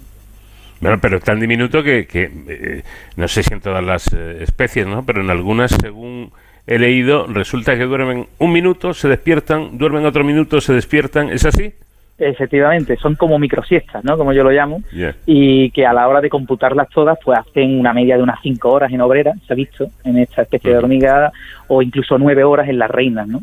[0.79, 2.83] Bueno, pero es tan diminuto que, que eh,
[3.15, 5.05] no sé si en todas las eh, especies, ¿no?
[5.05, 6.31] Pero en algunas, según
[6.67, 11.29] he leído, resulta que duermen un minuto, se despiertan, duermen otro minuto, se despiertan.
[11.29, 11.73] ¿Es así?
[12.17, 14.17] Efectivamente, son como microsiestas, ¿no?
[14.17, 14.83] Como yo lo llamo,
[15.25, 18.71] y que a la hora de computarlas todas, pues hacen una media de unas cinco
[18.71, 21.31] horas en obrera, se ha visto, en esta especie de hormiga,
[21.67, 23.41] o incluso nueve horas en las reinas, ¿no?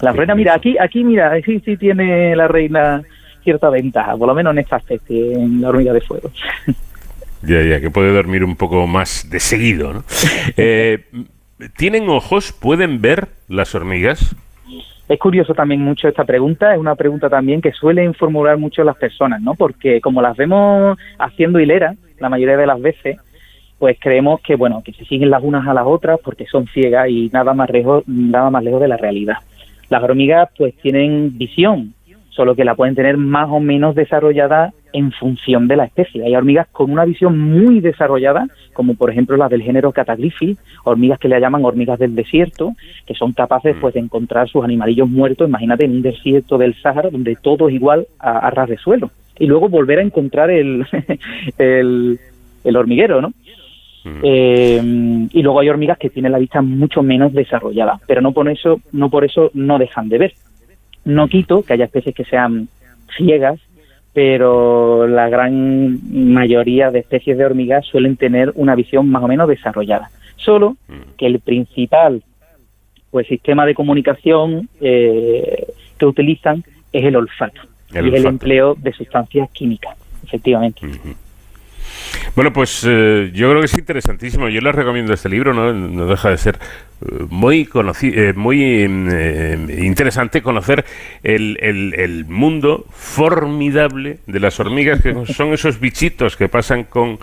[0.00, 3.02] La reina, mira, aquí, aquí, mira, sí, sí tiene la reina
[3.42, 6.30] cierta ventaja, por lo menos en esta especie, en la hormiga de fuego.
[7.44, 10.04] Ya, ya, que puede dormir un poco más de seguido, ¿no?
[10.56, 11.06] Eh,
[11.76, 12.52] ¿Tienen ojos?
[12.52, 14.36] ¿Pueden ver las hormigas?
[15.08, 18.96] Es curioso también mucho esta pregunta, es una pregunta también que suelen formular mucho las
[18.96, 19.54] personas, ¿no?
[19.54, 23.18] Porque como las vemos haciendo hilera, la mayoría de las veces,
[23.78, 27.08] pues creemos que, bueno, que se siguen las unas a las otras porque son ciegas
[27.08, 29.38] y nada más lejos, nada más lejos de la realidad.
[29.90, 31.92] Las hormigas, pues tienen visión,
[32.34, 36.24] solo que la pueden tener más o menos desarrollada en función de la especie.
[36.24, 41.18] Hay hormigas con una visión muy desarrollada, como por ejemplo las del género Cataglyphi, hormigas
[41.18, 42.74] que le llaman hormigas del desierto,
[43.06, 47.10] que son capaces pues de encontrar sus animalillos muertos, imagínate en un desierto del Sáhara
[47.10, 50.86] donde todo es igual a, ras de suelo, y luego volver a encontrar el,
[51.58, 52.18] el,
[52.76, 53.32] hormiguero, ¿no?
[54.22, 54.80] Eh,
[55.32, 58.80] y luego hay hormigas que tienen la vista mucho menos desarrollada, pero no por eso
[58.90, 60.34] no por eso no dejan de ver.
[61.04, 62.68] No quito que haya especies que sean
[63.16, 63.60] ciegas,
[64.12, 65.98] pero la gran
[66.32, 70.10] mayoría de especies de hormigas suelen tener una visión más o menos desarrollada.
[70.36, 71.16] Solo mm.
[71.16, 72.22] que el principal
[73.10, 75.66] pues sistema de comunicación eh,
[75.98, 77.60] que utilizan es el olfato
[77.90, 80.80] y el empleo de sustancias químicas, efectivamente.
[82.34, 84.48] Bueno, pues eh, yo creo que es interesantísimo.
[84.48, 86.58] Yo les recomiendo este libro, no, no deja de ser
[87.02, 88.82] eh, muy eh, muy
[89.84, 90.84] interesante conocer
[91.22, 97.18] el, el, mundo formidable de las hormigas, que son esos bichitos que pasan con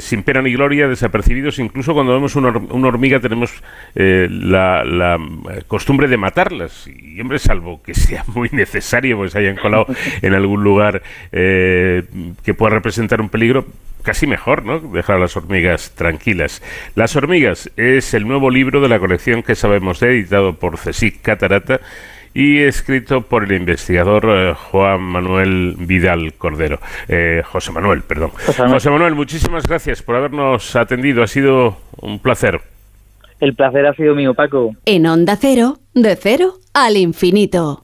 [0.00, 1.58] sin pena ni gloria, desapercibidos.
[1.58, 3.52] Incluso cuando vemos una, una hormiga tenemos
[3.94, 5.18] la, la,
[5.66, 6.88] costumbre de matarlas.
[6.88, 9.86] Y hombre, salvo que sea muy necesario, pues hayan colado
[10.22, 13.66] en algún lugar que pueda representar un peligro,
[14.06, 14.78] casi mejor, ¿no?
[14.78, 16.62] Dejar a las hormigas tranquilas.
[16.94, 21.20] Las hormigas es el nuevo libro de la colección que sabemos de, editado por CSIC
[21.22, 21.80] Catarata
[22.36, 26.78] y escrito por el investigador eh, Juan Manuel Vidal Cordero.
[27.08, 28.30] Eh, José Manuel, perdón.
[28.30, 29.14] José Manuel.
[29.14, 31.22] muchísimas gracias por habernos atendido.
[31.22, 32.60] Ha sido un placer.
[33.40, 34.76] El placer ha sido mío, Paco.
[34.84, 37.82] En Onda Cero, de cero al infinito.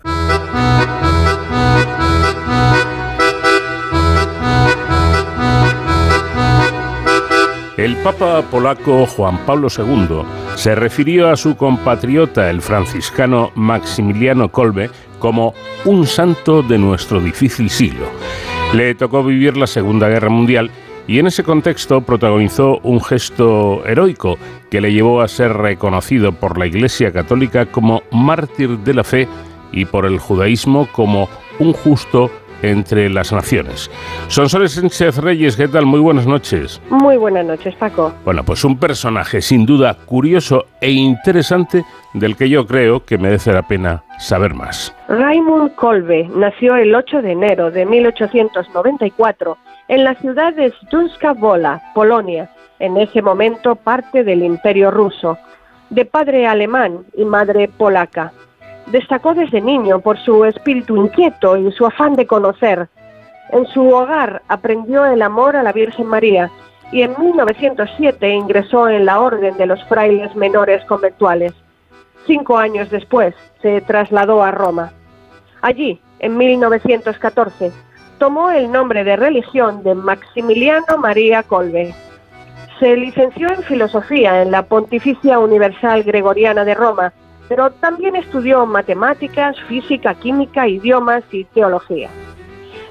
[7.79, 10.23] El Papa polaco Juan Pablo II
[10.57, 15.55] se refirió a su compatriota, el franciscano Maximiliano Kolbe, como
[15.87, 18.07] un santo de nuestro difícil siglo.
[18.75, 20.71] Le tocó vivir la Segunda Guerra Mundial
[21.07, 24.39] y en ese contexto protagonizó un gesto heroico
[24.71, 29.29] que le llevó a ser reconocido por la Iglesia Católica como mártir de la fe
[29.73, 32.31] y por el judaísmo como un justo
[32.63, 33.91] entre las naciones.
[34.29, 35.87] Sonsoles Sánchez Reyes, ¿qué tal?
[35.87, 36.81] Muy buenas noches.
[36.91, 38.13] Muy buenas noches, Paco.
[38.25, 43.53] Bueno, pues un personaje sin duda curioso e interesante del que yo creo que merece
[43.53, 44.95] la pena saber más.
[45.09, 51.83] Raimund Kolbe nació el 8 de enero de 1894 en la ciudad de Studska Wola,
[51.95, 55.39] Polonia, en ese momento parte del Imperio ruso,
[55.91, 58.33] de padre alemán y madre polaca.
[58.87, 62.89] Destacó desde niño por su espíritu inquieto y su afán de conocer.
[63.51, 66.51] En su hogar aprendió el amor a la Virgen María
[66.91, 71.53] y en 1907 ingresó en la Orden de los Frailes Menores Conventuales.
[72.27, 74.93] Cinco años después se trasladó a Roma.
[75.63, 77.73] Allí, en 1914,
[78.19, 81.95] tomó el nombre de religión de Maximiliano María Colbe.
[82.79, 87.13] Se licenció en filosofía en la Pontificia Universal Gregoriana de Roma
[87.55, 92.09] pero también estudió matemáticas, física, química, idiomas y teología.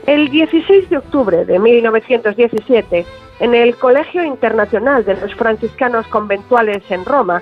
[0.06, 3.04] El 16 de octubre de 1917,
[3.40, 7.42] en el Colegio Internacional de los Franciscanos Conventuales en Roma,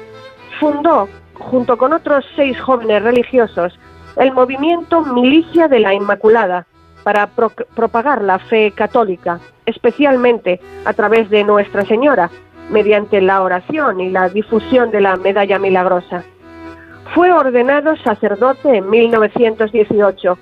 [0.62, 3.77] fundó, junto con otros seis jóvenes religiosos,
[4.15, 6.67] el movimiento Milicia de la Inmaculada
[7.03, 12.32] para propagar la fe católica, especialmente a través de Nuestra Señora,
[12.69, 16.23] mediante la oración y la difusión de la medalla milagrosa.
[17.13, 20.38] Fue ordenado sacerdote en 1918.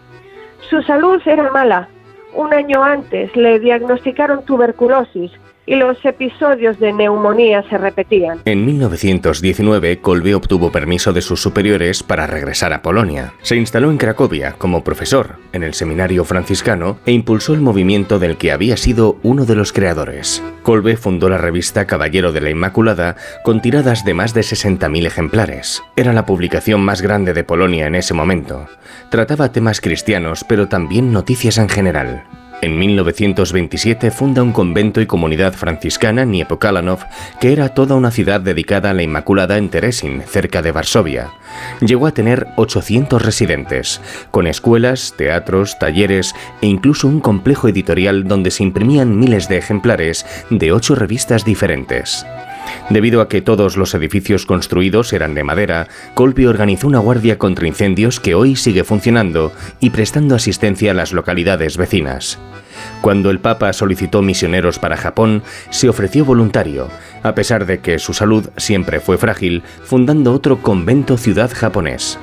[0.70, 1.88] Su salud era mala.
[2.34, 5.32] Un año antes le diagnosticaron tuberculosis
[5.68, 8.40] y los episodios de neumonía se repetían.
[8.46, 13.34] En 1919, Kolbe obtuvo permiso de sus superiores para regresar a Polonia.
[13.42, 18.38] Se instaló en Cracovia como profesor en el seminario franciscano e impulsó el movimiento del
[18.38, 20.42] que había sido uno de los creadores.
[20.64, 25.84] Kolbe fundó la revista Caballero de la Inmaculada con tiradas de más de 60.000 ejemplares.
[25.98, 28.68] Era la publicación más grande de Polonia en ese momento.
[29.12, 32.24] Trataba temas cristianos, pero también noticias en general.
[32.60, 37.00] En 1927 funda un convento y comunidad franciscana Niepokalanov,
[37.40, 41.30] que era toda una ciudad dedicada a la Inmaculada en Teresin, cerca de Varsovia.
[41.82, 48.50] Llegó a tener 800 residentes, con escuelas, teatros, talleres e incluso un complejo editorial donde
[48.50, 52.26] se imprimían miles de ejemplares de ocho revistas diferentes.
[52.90, 57.68] Debido a que todos los edificios construidos eran de madera, Colby organizó una guardia contra
[57.68, 62.40] incendios que hoy sigue funcionando y prestando asistencia a las localidades vecinas.
[63.02, 66.90] Cuando el Papa solicitó misioneros para Japón, se ofreció voluntario,
[67.24, 72.18] a pesar de que su salud siempre fue frágil, fundando otro convento ciudad japonés.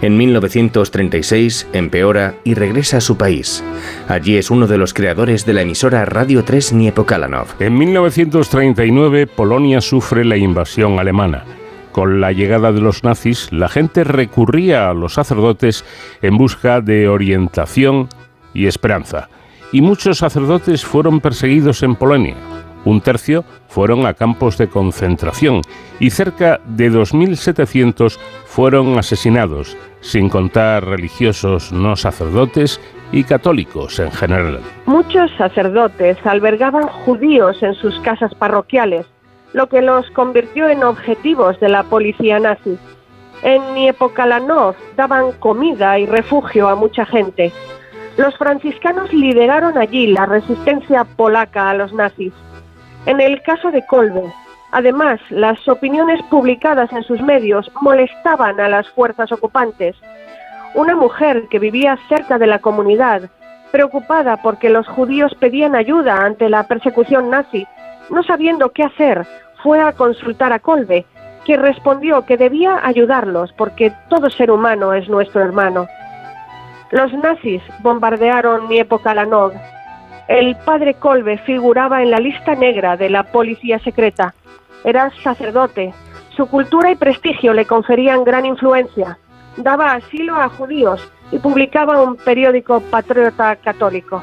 [0.00, 3.62] En 1936 empeora y regresa a su país.
[4.08, 7.46] Allí es uno de los creadores de la emisora Radio 3 Niepokalanov.
[7.60, 11.44] En 1939 Polonia sufre la invasión alemana.
[11.92, 15.84] Con la llegada de los nazis, la gente recurría a los sacerdotes
[16.22, 18.08] en busca de orientación
[18.54, 19.28] y esperanza.
[19.72, 22.36] Y muchos sacerdotes fueron perseguidos en Polonia.
[22.84, 25.62] Un tercio fueron a campos de concentración
[26.00, 32.80] y cerca de 2.700 fueron asesinados, sin contar religiosos no sacerdotes
[33.12, 34.60] y católicos en general.
[34.86, 39.06] Muchos sacerdotes albergaban judíos en sus casas parroquiales,
[39.52, 42.78] lo que los convirtió en objetivos de la policía nazi.
[43.42, 47.52] En Niepokalanov daban comida y refugio a mucha gente.
[48.16, 52.32] Los franciscanos lideraron allí la resistencia polaca a los nazis.
[53.06, 54.32] En el caso de Kolbe,
[54.72, 59.94] Además, las opiniones publicadas en sus medios molestaban a las fuerzas ocupantes.
[60.74, 63.28] Una mujer que vivía cerca de la comunidad,
[63.70, 67.66] preocupada porque los judíos pedían ayuda ante la persecución nazi,
[68.08, 69.26] no sabiendo qué hacer,
[69.62, 71.04] fue a consultar a Kolbe,
[71.44, 75.86] que respondió que debía ayudarlos porque todo ser humano es nuestro hermano.
[76.90, 79.52] Los nazis bombardearon Niepokalanov.
[80.32, 84.34] El padre Kolbe figuraba en la lista negra de la policía secreta.
[84.82, 85.92] Era sacerdote.
[86.34, 89.18] Su cultura y prestigio le conferían gran influencia.
[89.58, 94.22] Daba asilo a judíos y publicaba un periódico patriota católico.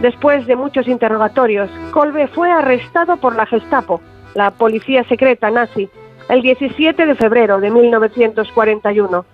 [0.00, 4.00] Después de muchos interrogatorios, Kolbe fue arrestado por la Gestapo,
[4.34, 5.90] la policía secreta nazi,
[6.30, 9.26] el 17 de febrero de 1941.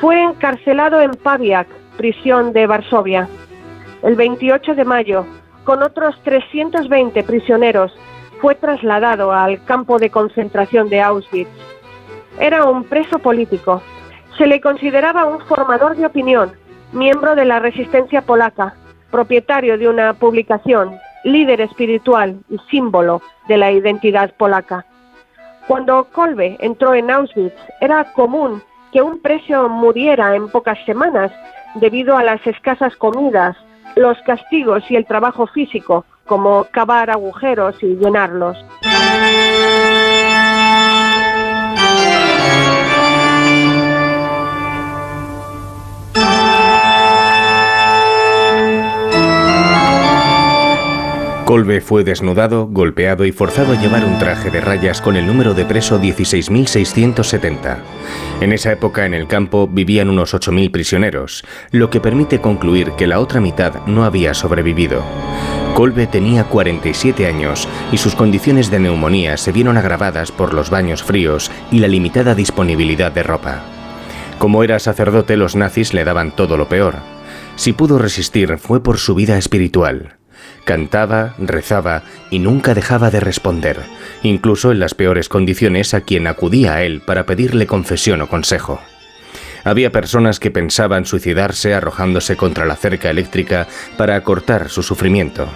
[0.00, 3.28] Fue encarcelado en Paviak, prisión de Varsovia.
[4.02, 5.26] El 28 de mayo,
[5.64, 7.92] con otros 320 prisioneros,
[8.40, 11.50] fue trasladado al campo de concentración de Auschwitz.
[12.38, 13.82] Era un preso político.
[14.36, 16.52] Se le consideraba un formador de opinión,
[16.92, 18.74] miembro de la resistencia polaca,
[19.10, 24.86] propietario de una publicación, líder espiritual y símbolo de la identidad polaca.
[25.66, 31.32] Cuando Kolbe entró en Auschwitz, era común que un preso muriera en pocas semanas
[31.74, 33.56] debido a las escasas comidas,
[33.96, 38.56] los castigos y el trabajo físico, como cavar agujeros y llenarlos.
[51.48, 55.54] Colbe fue desnudado, golpeado y forzado a llevar un traje de rayas con el número
[55.54, 57.78] de preso 16.670.
[58.42, 63.06] En esa época en el campo vivían unos 8.000 prisioneros, lo que permite concluir que
[63.06, 65.02] la otra mitad no había sobrevivido.
[65.72, 71.02] Colbe tenía 47 años y sus condiciones de neumonía se vieron agravadas por los baños
[71.02, 73.62] fríos y la limitada disponibilidad de ropa.
[74.38, 76.96] Como era sacerdote, los nazis le daban todo lo peor.
[77.56, 80.17] Si pudo resistir fue por su vida espiritual.
[80.68, 83.80] Cantaba, rezaba y nunca dejaba de responder,
[84.22, 88.78] incluso en las peores condiciones a quien acudía a él para pedirle confesión o consejo.
[89.64, 95.48] Había personas que pensaban suicidarse arrojándose contra la cerca eléctrica para acortar su sufrimiento.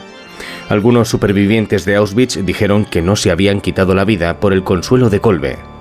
[0.70, 5.11] Algunos supervivientes de Auschwitz dijeron que no se habían quitado la vida por el consuelo
[5.11, 5.72] de Kolbe.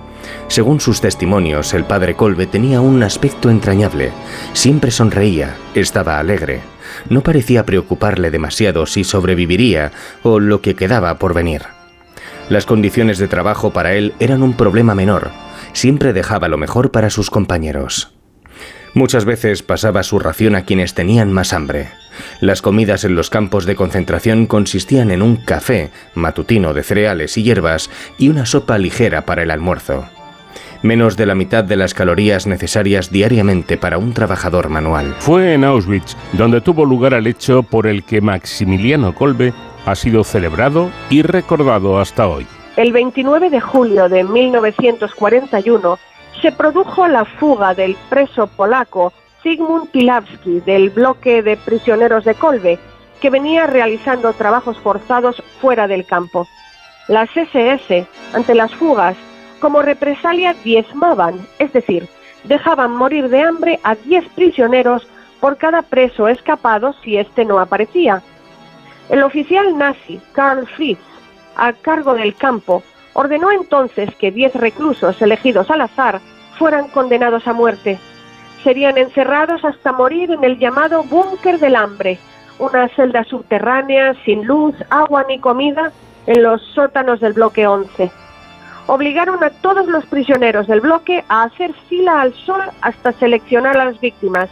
[0.51, 4.11] Según sus testimonios, el padre Kolbe tenía un aspecto entrañable.
[4.53, 6.61] Siempre sonreía, estaba alegre
[7.09, 9.91] no parecía preocuparle demasiado si sobreviviría
[10.23, 11.63] o lo que quedaba por venir.
[12.49, 15.31] Las condiciones de trabajo para él eran un problema menor.
[15.73, 18.13] Siempre dejaba lo mejor para sus compañeros.
[18.93, 21.91] Muchas veces pasaba su ración a quienes tenían más hambre.
[22.41, 27.43] Las comidas en los campos de concentración consistían en un café matutino de cereales y
[27.43, 30.09] hierbas y una sopa ligera para el almuerzo
[30.81, 35.15] menos de la mitad de las calorías necesarias diariamente para un trabajador manual.
[35.19, 39.53] Fue en Auschwitz donde tuvo lugar el hecho por el que Maximiliano Kolbe
[39.85, 42.45] ha sido celebrado y recordado hasta hoy.
[42.77, 45.99] El 29 de julio de 1941
[46.41, 49.13] se produjo la fuga del preso polaco
[49.43, 52.79] Sigmund Pilavski del bloque de prisioneros de Kolbe,
[53.19, 56.47] que venía realizando trabajos forzados fuera del campo.
[57.07, 59.17] Las SS, ante las fugas,
[59.61, 62.09] como represalia diezmaban, es decir,
[62.43, 65.07] dejaban morir de hambre a diez prisioneros
[65.39, 68.21] por cada preso escapado si éste no aparecía.
[69.09, 70.99] El oficial nazi Karl Fritz,
[71.55, 76.19] a cargo del campo, ordenó entonces que diez reclusos elegidos al azar
[76.57, 77.99] fueran condenados a muerte.
[78.63, 82.19] Serían encerrados hasta morir en el llamado búnker del hambre,
[82.57, 85.91] una celda subterránea sin luz, agua ni comida
[86.25, 88.20] en los sótanos del bloque 11
[88.93, 93.85] obligaron a todos los prisioneros del bloque a hacer fila al sol hasta seleccionar a
[93.85, 94.49] las víctimas.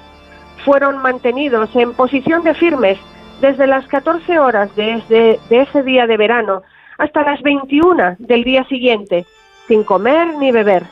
[0.63, 2.97] Fueron mantenidos en posición de firmes
[3.41, 6.63] desde las 14 horas de, ese día de verano
[6.97, 9.25] hasta las 21 del día siguiente,
[9.67, 10.83] sin comer ni beber.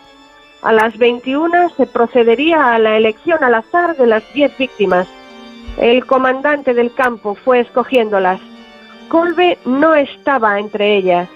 [0.61, 5.07] A las 21 se procedería a la elección al azar de las 10 víctimas.
[5.77, 8.41] El comandante del campo fue escogiéndolas.
[9.07, 11.29] Colbe no estaba entre ellas.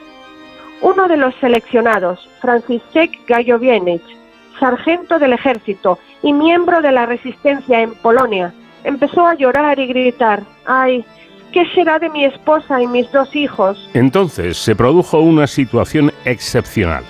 [0.81, 4.01] Uno de los seleccionados, Francisek Gajowiecz,
[4.59, 10.43] sargento del ejército y miembro de la resistencia en Polonia, empezó a llorar y gritar,
[10.65, 11.05] ¡ay!
[11.51, 13.89] ¿Qué será de mi esposa y mis dos hijos?
[13.93, 17.03] Entonces se produjo una situación excepcional.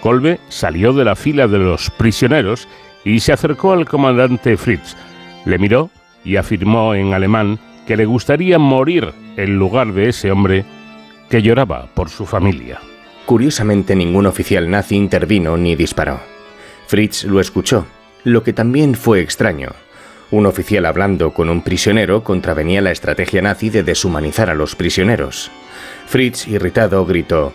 [0.00, 2.66] Kolbe salió de la fila de los prisioneros
[3.04, 4.96] y se acercó al comandante Fritz.
[5.44, 5.90] Le miró
[6.24, 10.64] y afirmó en alemán que le gustaría morir en lugar de ese hombre
[11.28, 12.80] que lloraba por su familia.
[13.26, 16.20] Curiosamente ningún oficial nazi intervino ni disparó.
[16.86, 17.86] Fritz lo escuchó,
[18.24, 19.70] lo que también fue extraño.
[20.30, 25.50] Un oficial hablando con un prisionero contravenía la estrategia nazi de deshumanizar a los prisioneros.
[26.06, 27.52] Fritz, irritado, gritó,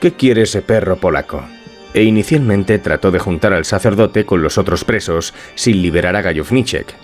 [0.00, 1.42] ¿Qué quiere ese perro polaco?
[1.94, 6.94] E inicialmente trató de juntar al sacerdote con los otros presos sin liberar a Gajowniczek,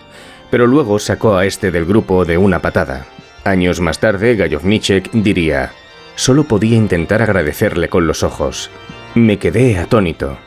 [0.51, 3.07] pero luego sacó a este del grupo de una patada.
[3.45, 5.73] Años más tarde, Gajowniczek diría,
[6.15, 8.71] Solo podía intentar agradecerle con los ojos.
[9.15, 10.39] Me quedé atónito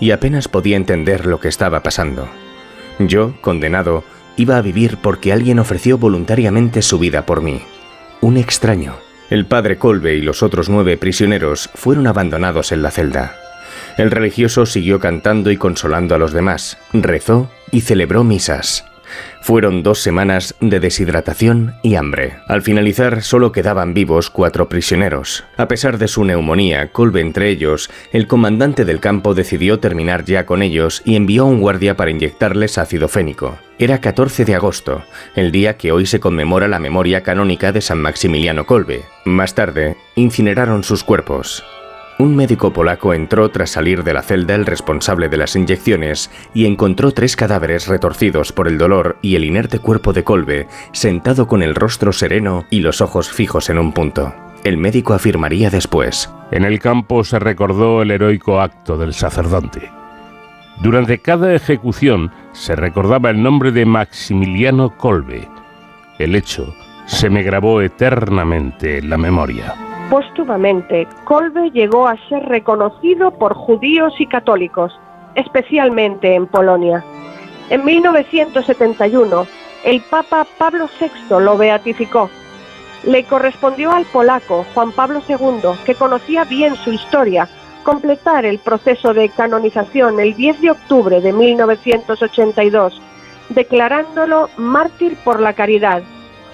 [0.00, 2.28] y apenas podía entender lo que estaba pasando.
[2.98, 4.04] Yo, condenado,
[4.36, 7.62] iba a vivir porque alguien ofreció voluntariamente su vida por mí.
[8.20, 8.96] Un extraño.
[9.30, 13.36] El padre Colbe y los otros nueve prisioneros fueron abandonados en la celda.
[13.96, 18.84] El religioso siguió cantando y consolando a los demás, rezó y celebró misas.
[19.40, 22.36] Fueron dos semanas de deshidratación y hambre.
[22.46, 25.44] Al finalizar solo quedaban vivos cuatro prisioneros.
[25.56, 30.46] A pesar de su neumonía, Kolbe entre ellos, el comandante del campo decidió terminar ya
[30.46, 33.58] con ellos y envió a un guardia para inyectarles ácido fénico.
[33.78, 35.02] Era 14 de agosto,
[35.34, 39.02] el día que hoy se conmemora la memoria canónica de San Maximiliano Kolbe.
[39.24, 41.64] Más tarde, incineraron sus cuerpos.
[42.22, 46.66] Un médico polaco entró tras salir de la celda el responsable de las inyecciones y
[46.66, 51.64] encontró tres cadáveres retorcidos por el dolor y el inerte cuerpo de Kolbe, sentado con
[51.64, 54.32] el rostro sereno y los ojos fijos en un punto.
[54.62, 56.30] El médico afirmaría después.
[56.52, 59.90] En el campo se recordó el heroico acto del sacerdote.
[60.80, 65.48] Durante cada ejecución se recordaba el nombre de Maximiliano Kolbe.
[66.20, 66.72] El hecho
[67.06, 69.91] se me grabó eternamente en la memoria.
[70.12, 74.92] Póstumamente, Kolbe llegó a ser reconocido por judíos y católicos,
[75.36, 77.02] especialmente en Polonia.
[77.70, 79.46] En 1971,
[79.84, 82.28] el Papa Pablo VI lo beatificó.
[83.04, 87.48] Le correspondió al polaco Juan Pablo II, que conocía bien su historia,
[87.82, 93.00] completar el proceso de canonización el 10 de octubre de 1982,
[93.48, 96.02] declarándolo mártir por la caridad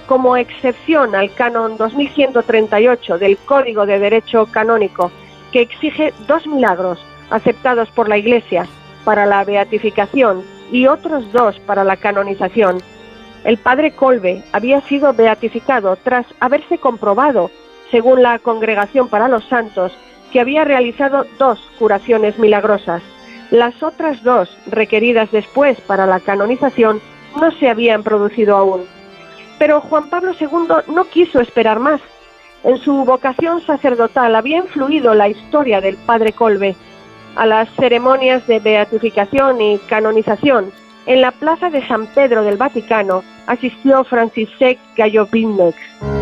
[0.09, 5.13] como excepción al canon 2138 del Código de Derecho Canónico,
[5.53, 6.99] que exige dos milagros
[7.31, 8.67] aceptados por la Iglesia
[9.05, 10.43] para la beatificación
[10.73, 12.79] y otros dos para la canonización.
[13.45, 17.51] El padre Colbe había sido beatificado tras haberse comprobado,
[17.91, 19.93] según la Congregación para los Santos,
[20.33, 23.03] que había realizado dos curaciones milagrosas.
[23.51, 27.01] Las otras dos, requeridas después para la canonización,
[27.39, 28.98] no se habían producido aún.
[29.59, 32.01] Pero Juan Pablo II no quiso esperar más.
[32.65, 36.77] En su vocación sacerdotal había influido la historia del padre Colbe.
[37.37, 40.73] A las ceremonias de beatificación y canonización
[41.07, 46.18] en la plaza de San Pedro del Vaticano asistió Francisek Gallo-Pinnex.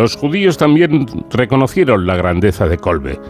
[0.00, 3.20] Los judíos también reconocieron la grandeza de Kolbe.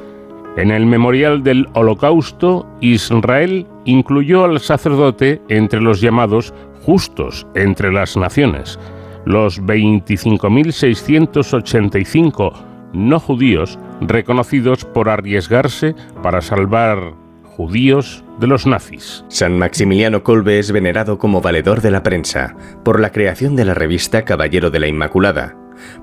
[0.57, 6.55] En el memorial del Holocausto, Israel incluyó al sacerdote entre los llamados
[6.87, 8.79] justos entre las naciones.
[9.25, 12.53] Los 25.685
[12.93, 19.25] no judíos reconocidos por arriesgarse para salvar judíos de los nazis.
[19.27, 22.55] San Maximiliano Kolbe es venerado como valedor de la prensa
[22.85, 25.57] por la creación de la revista Caballero de la Inmaculada,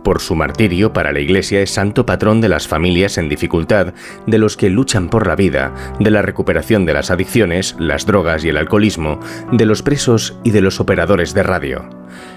[0.03, 3.93] por su martirio para la Iglesia es santo patrón de las familias en dificultad,
[4.25, 8.43] de los que luchan por la vida, de la recuperación de las adicciones, las drogas
[8.43, 9.19] y el alcoholismo,
[9.51, 11.89] de los presos y de los operadores de radio.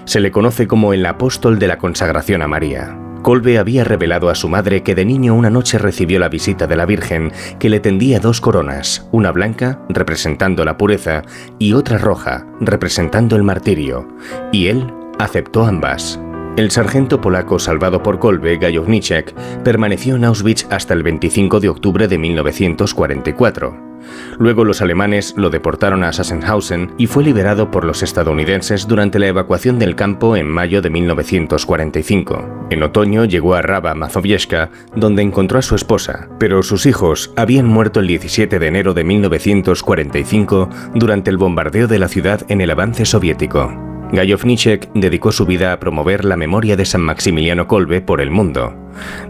[0.05, 2.97] Se le conoce como el apóstol de la consagración a María.
[3.21, 6.75] Colbe había revelado a su madre que de niño una noche recibió la visita de
[6.75, 11.21] la Virgen, que le tendía dos coronas, una blanca, representando la pureza,
[11.59, 14.07] y otra roja, representando el martirio,
[14.51, 16.19] y él aceptó ambas.
[16.57, 19.33] El sargento polaco salvado por Kolbe, Gajowniczek,
[19.63, 23.91] permaneció en Auschwitz hasta el 25 de octubre de 1944.
[24.37, 29.27] Luego los alemanes lo deportaron a Sachsenhausen y fue liberado por los estadounidenses durante la
[29.27, 32.67] evacuación del campo en mayo de 1945.
[32.69, 37.67] En otoño llegó a Raba Mazowiecka, donde encontró a su esposa, pero sus hijos habían
[37.67, 42.71] muerto el 17 de enero de 1945 durante el bombardeo de la ciudad en el
[42.71, 43.90] avance soviético.
[44.11, 48.73] Gajowniczek dedicó su vida a promover la memoria de San Maximiliano Kolbe por el mundo.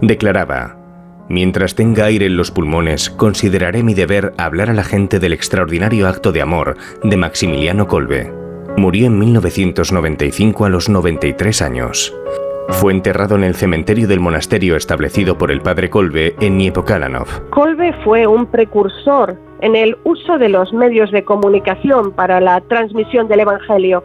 [0.02, 0.78] Declaraba,
[1.30, 6.10] Mientras tenga aire en los pulmones, consideraré mi deber hablar a la gente del extraordinario
[6.10, 8.34] acto de amor de Maximiliano Kolbe.
[8.76, 12.14] Murió en 1995 a los 93 años.
[12.70, 17.50] Fue enterrado en el cementerio del monasterio establecido por el padre Kolbe en Niepokalanov.
[17.52, 23.28] Kolbe fue un precursor en el uso de los medios de comunicación para la transmisión
[23.30, 24.04] del Evangelio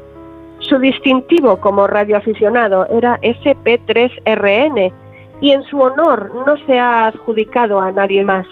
[0.68, 4.92] su distintivo como radioaficionado era SP3RN
[5.40, 8.46] y en su honor no se ha adjudicado a nadie más.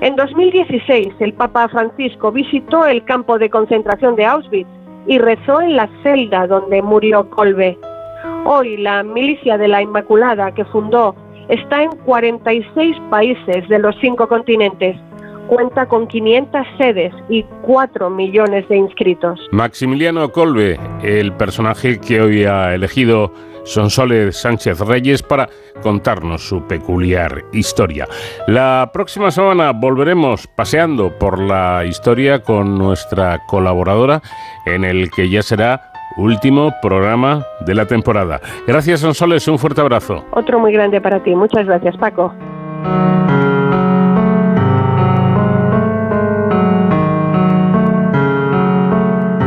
[0.00, 4.68] En 2016 el Papa Francisco visitó el campo de concentración de Auschwitz
[5.06, 7.78] y rezó en la celda donde murió Kolbe.
[8.44, 11.14] Hoy la Milicia de la Inmaculada que fundó
[11.48, 14.96] está en 46 países de los cinco continentes
[15.50, 19.40] cuenta con 500 sedes y 4 millones de inscritos.
[19.50, 23.32] Maximiliano Colbe, el personaje que hoy ha elegido
[23.64, 25.48] Sonsoles Sánchez Reyes para
[25.82, 28.06] contarnos su peculiar historia.
[28.46, 34.22] La próxima semana volveremos paseando por la historia con nuestra colaboradora
[34.66, 38.40] en el que ya será último programa de la temporada.
[38.68, 40.24] Gracias Sonsoles, un fuerte abrazo.
[40.30, 41.34] Otro muy grande para ti.
[41.34, 42.32] Muchas gracias, Paco.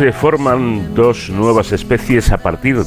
[0.00, 2.78] Se forman dos nuevas especies a partir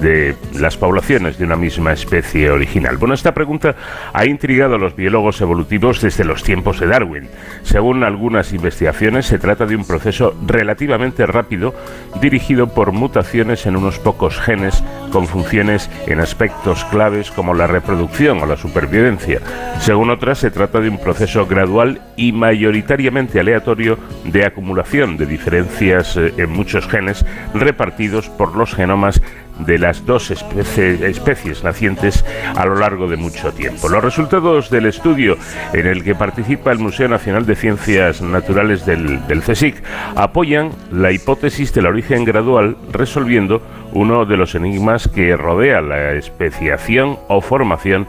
[0.00, 2.96] de las poblaciones de una misma especie original?
[2.96, 3.74] Bueno, esta pregunta
[4.12, 7.28] ha intrigado a los biólogos evolutivos desde los tiempos de Darwin.
[7.62, 11.74] Según algunas investigaciones, se trata de un proceso relativamente rápido
[12.20, 14.82] dirigido por mutaciones en unos pocos genes
[15.12, 19.40] con funciones en aspectos claves como la reproducción o la supervivencia.
[19.80, 26.16] Según otras, se trata de un proceso gradual y mayoritariamente aleatorio de acumulación de diferencias
[26.16, 27.24] eh, en muchos genes
[27.54, 29.20] repartidos por los genomas
[29.66, 32.24] de las dos especie- especies nacientes
[32.56, 33.88] a lo largo de mucho tiempo.
[33.88, 35.36] Los resultados del estudio
[35.72, 39.82] en el que participa el Museo Nacional de Ciencias Naturales del, del CSIC
[40.16, 47.18] apoyan la hipótesis del origen gradual, resolviendo uno de los enigmas que rodea la especiación
[47.28, 48.06] o formación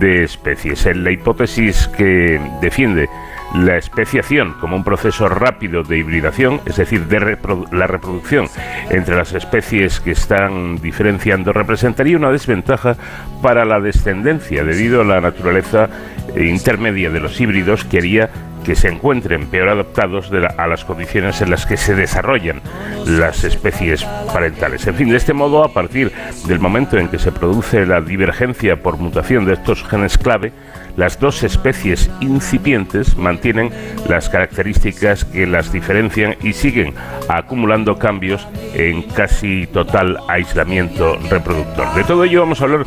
[0.00, 0.86] de especies.
[0.86, 3.08] En la hipótesis que defiende
[3.54, 7.38] la especiación como un proceso rápido de hibridación, es decir, de
[7.72, 8.48] la reproducción
[8.90, 12.96] entre las especies que están diferenciando, representaría una desventaja
[13.42, 15.88] para la descendencia debido a la naturaleza
[16.36, 18.30] intermedia de los híbridos que haría
[18.64, 22.60] que se encuentren peor adaptados a las condiciones en las que se desarrollan
[23.06, 24.86] las especies parentales.
[24.86, 26.12] En fin, de este modo, a partir
[26.46, 30.52] del momento en que se produce la divergencia por mutación de estos genes clave,
[30.98, 33.70] las dos especies incipientes mantienen
[34.08, 36.92] las características que las diferencian y siguen
[37.28, 41.94] acumulando cambios en casi total aislamiento reproductor.
[41.94, 42.84] De todo ello vamos a hablar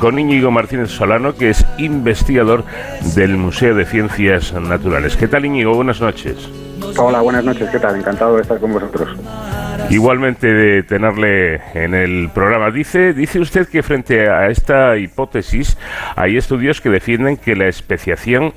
[0.00, 2.64] con Íñigo Martínez Solano, que es investigador
[3.14, 5.16] del Museo de Ciencias Naturales.
[5.16, 5.72] ¿Qué tal, Íñigo?
[5.72, 6.48] Buenas noches.
[6.98, 7.96] Hola, buenas noches, ¿qué tal?
[7.96, 9.08] Encantado de estar con vosotros.
[9.90, 12.70] Igualmente de tenerle en el programa.
[12.70, 15.76] Dice, dice usted que frente a esta hipótesis
[16.16, 18.52] hay estudios que defienden que la especiación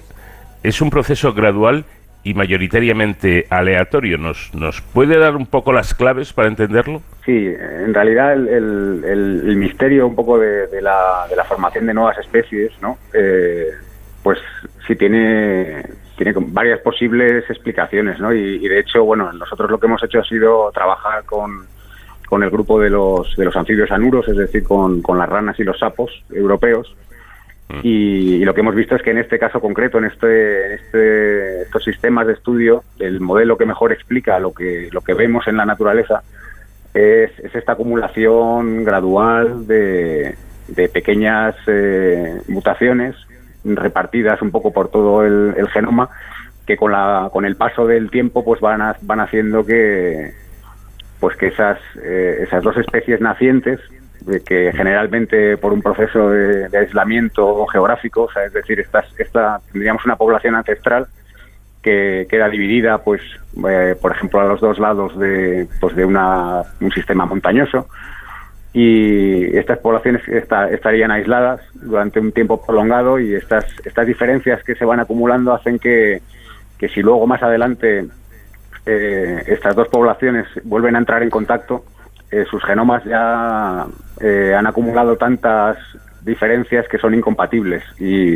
[0.63, 1.85] es un proceso gradual
[2.23, 4.17] y mayoritariamente aleatorio.
[4.17, 7.01] ¿Nos, ¿Nos puede dar un poco las claves para entenderlo?
[7.25, 11.43] Sí, en realidad el, el- el- el misterio un poco de, de la, de la
[11.43, 12.97] formación de nuevas especies, ¿no?
[13.13, 13.67] Eh,
[14.23, 14.39] pues
[14.87, 15.83] sí tiene,
[16.15, 18.33] tiene varias posibles explicaciones, ¿no?
[18.33, 21.65] Y, y de hecho, bueno, nosotros lo que hemos hecho ha sido trabajar con,
[22.27, 25.59] con el grupo de los, de los anfibios anuros, es decir, con, con las ranas
[25.59, 26.95] y los sapos europeos.
[27.81, 30.71] Y, y lo que hemos visto es que en este caso concreto, en este, en
[30.73, 35.47] este, estos sistemas de estudio, el modelo que mejor explica lo que, lo que vemos
[35.47, 36.21] en la naturaleza
[36.93, 40.35] es, es esta acumulación gradual de,
[40.67, 43.15] de pequeñas eh, mutaciones
[43.65, 46.09] repartidas un poco por todo el, genoma
[46.65, 50.31] que con la con el paso del tiempo pues van a- van haciendo que
[51.19, 53.79] pues que esas eh, esas dos especies nacientes
[54.45, 60.05] que generalmente por un proceso de, aislamiento geográfico o sea es decir estas esta tendríamos
[60.05, 61.07] una población ancestral
[61.83, 63.21] que queda dividida, pues,
[63.69, 67.87] eh, por ejemplo, a los dos lados de, pues, de una, un sistema montañoso.
[68.77, 74.75] Y estas poblaciones esta- estarían aisladas durante un tiempo prolongado y estas, estas diferencias que
[74.75, 76.21] se van acumulando hacen que,
[76.77, 78.05] que si luego más adelante
[78.85, 81.85] eh, estas dos poblaciones vuelven a entrar en contacto,
[82.31, 83.85] eh, sus genomas ya
[84.19, 85.77] eh, han acumulado tantas
[86.23, 88.35] diferencias que son incompatibles y,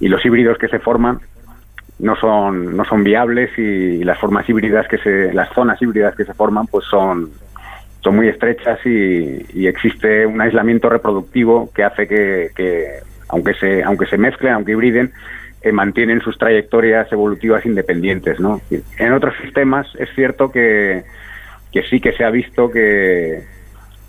[0.00, 1.20] y los híbridos que se forman
[2.00, 6.24] no son no son viables y las formas híbridas que se las zonas híbridas que
[6.24, 7.30] se forman pues son
[8.06, 14.06] son muy estrechas y, existe un aislamiento reproductivo que hace que, que aunque se aunque
[14.06, 15.12] se mezclen aunque hibriden
[15.60, 21.02] eh, mantienen sus trayectorias evolutivas independientes no en otros sistemas es cierto que
[21.72, 23.42] que sí que se ha visto que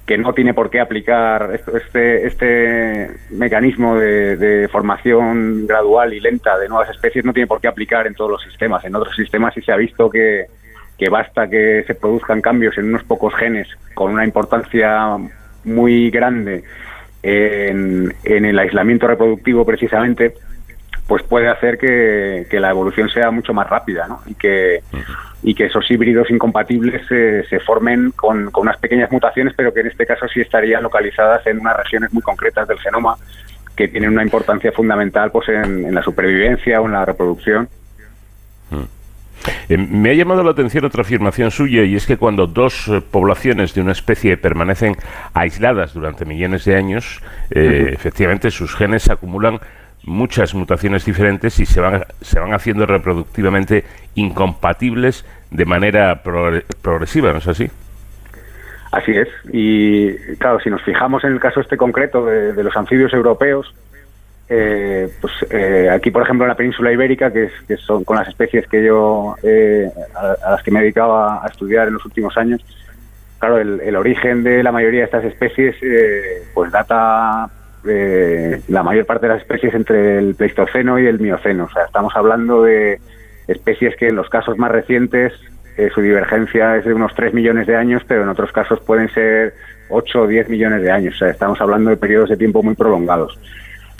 [0.06, 6.70] que no tiene por qué aplicar este, este mecanismo de, formación gradual y lenta de
[6.70, 8.86] nuevas especies, no tiene por qué aplicar en todos los sistemas.
[8.86, 10.46] En otros sistemas sí se ha visto que,
[10.98, 15.18] que basta que se produzcan cambios en unos pocos genes con una importancia
[15.64, 16.64] muy grande
[17.24, 20.34] en, el aislamiento reproductivo precisamente
[21.08, 24.22] pues puede hacer que, la evolución sea mucho más rápida ¿no?
[24.26, 24.82] y, que,
[25.42, 29.88] y que esos híbridos incompatibles se formen con, con, unas pequeñas mutaciones, pero que en
[29.88, 33.16] este caso sí estarían localizadas en unas regiones muy concretas del genoma
[33.78, 37.70] que tienen una importancia fundamental pues en, la supervivencia o en la reproducción.
[39.70, 43.02] Eh, me ha llamado la atención otra afirmación suya y es que cuando dos eh,
[43.02, 44.96] poblaciones de una especie permanecen
[45.34, 47.22] aisladas durante millones de años,
[47.52, 49.60] eh, efectivamente sus genes acumulan
[50.04, 53.84] muchas mutaciones diferentes y se van, se van haciendo reproductivamente
[54.16, 57.70] incompatibles de manera progresiva, ¿no es así?
[58.92, 59.28] Así es.
[59.52, 63.74] Y claro, si nos fijamos en el caso este concreto de, los anfibios europeos,
[64.50, 68.68] eh, pues eh, aquí, por ejemplo, en la península ibérica, que, son con las especies
[68.68, 72.64] que yo eh, a, las que me dedicaba a estudiar en los últimos años,
[73.40, 75.76] claro, el, el origen de la mayoría de estas especies,
[76.54, 77.50] pues data
[77.88, 81.66] eh, la mayor parte de las especies entre el Pleistoceno y el Mioceno.
[81.66, 83.00] O sea, estamos hablando de
[83.48, 85.34] especies que en los casos más recientes
[85.78, 89.10] eh, su divergencia es de unos 3 millones de años, pero en otros casos pueden
[89.10, 89.54] ser
[89.90, 91.16] 8 o 10 millones de años.
[91.16, 93.40] O sea, estamos hablando de periodos de tiempo muy prolongados.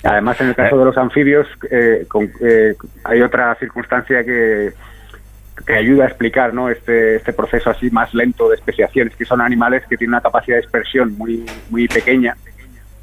[0.04, 2.06] Además, en el caso de los anfibios, eh,
[3.04, 4.72] hay otra circunstancia que,
[5.66, 6.68] que ayuda a explicar ¿no?
[6.68, 10.56] este, este proceso así más lento de especiación, que son animales que tienen una capacidad
[10.56, 12.36] de dispersión muy, muy pequeña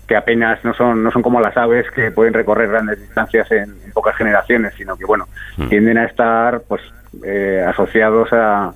[0.08, 3.74] que apenas no son no son como las aves que pueden recorrer grandes distancias en,
[3.92, 5.28] pocas generaciones, sino que bueno
[5.58, 5.68] mm.
[5.68, 6.82] tienden a estar pues
[7.26, 8.72] eh, asociados a,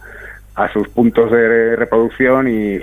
[0.56, 2.76] a sus puntos de reproducción y,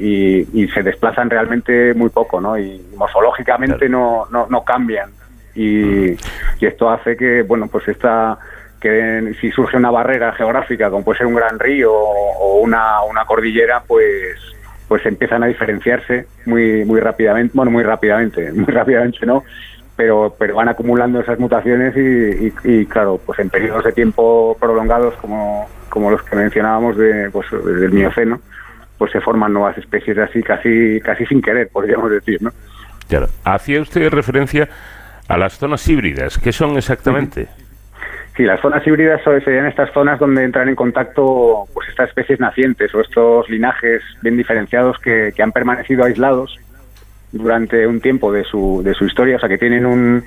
[0.53, 2.59] y, se desplazan realmente muy poco, ¿no?
[2.59, 5.11] Y morfológicamente no, no, no cambian
[5.57, 6.13] y,
[6.61, 8.39] y esto hace que bueno pues esta
[8.81, 13.25] que si surge una barrera geográfica como puede ser un gran río o una, una
[13.25, 14.39] cordillera pues
[14.89, 19.45] pues empiezan a diferenciarse muy muy rápidamente, bueno, muy rápidamente, muy rápidamente no,
[19.97, 25.69] pero pero van acumulando esas mutaciones y, claro, pues en periodos de tiempo prolongados como,
[25.89, 28.41] como los que mencionábamos de, pues, del Mioceno,
[28.99, 32.51] pues se forman nuevas especies así casi casi sin querer, podríamos decir, ¿no?
[33.09, 33.29] Claro.
[33.45, 34.69] Hacía usted referencia
[35.29, 37.49] a las zonas híbridas, ¿qué son exactamente?
[38.37, 42.95] Sí, las zonas híbridas serían estas zonas donde entran en contacto pues estas especies nacientes
[42.95, 46.59] o estos linajes bien diferenciados que, han permanecido aislados
[47.33, 50.23] durante un tiempo de su, de su historia, o sea que tienen un,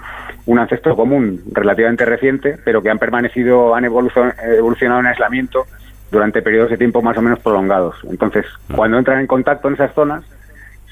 [0.48, 5.66] un ancestro común relativamente reciente, pero que han permanecido, han evolucionado en aislamiento
[6.12, 7.96] durante periodos de tiempo más o menos prolongados.
[8.10, 8.74] Entonces, ah.
[8.76, 10.24] cuando entran en contacto en esas zonas,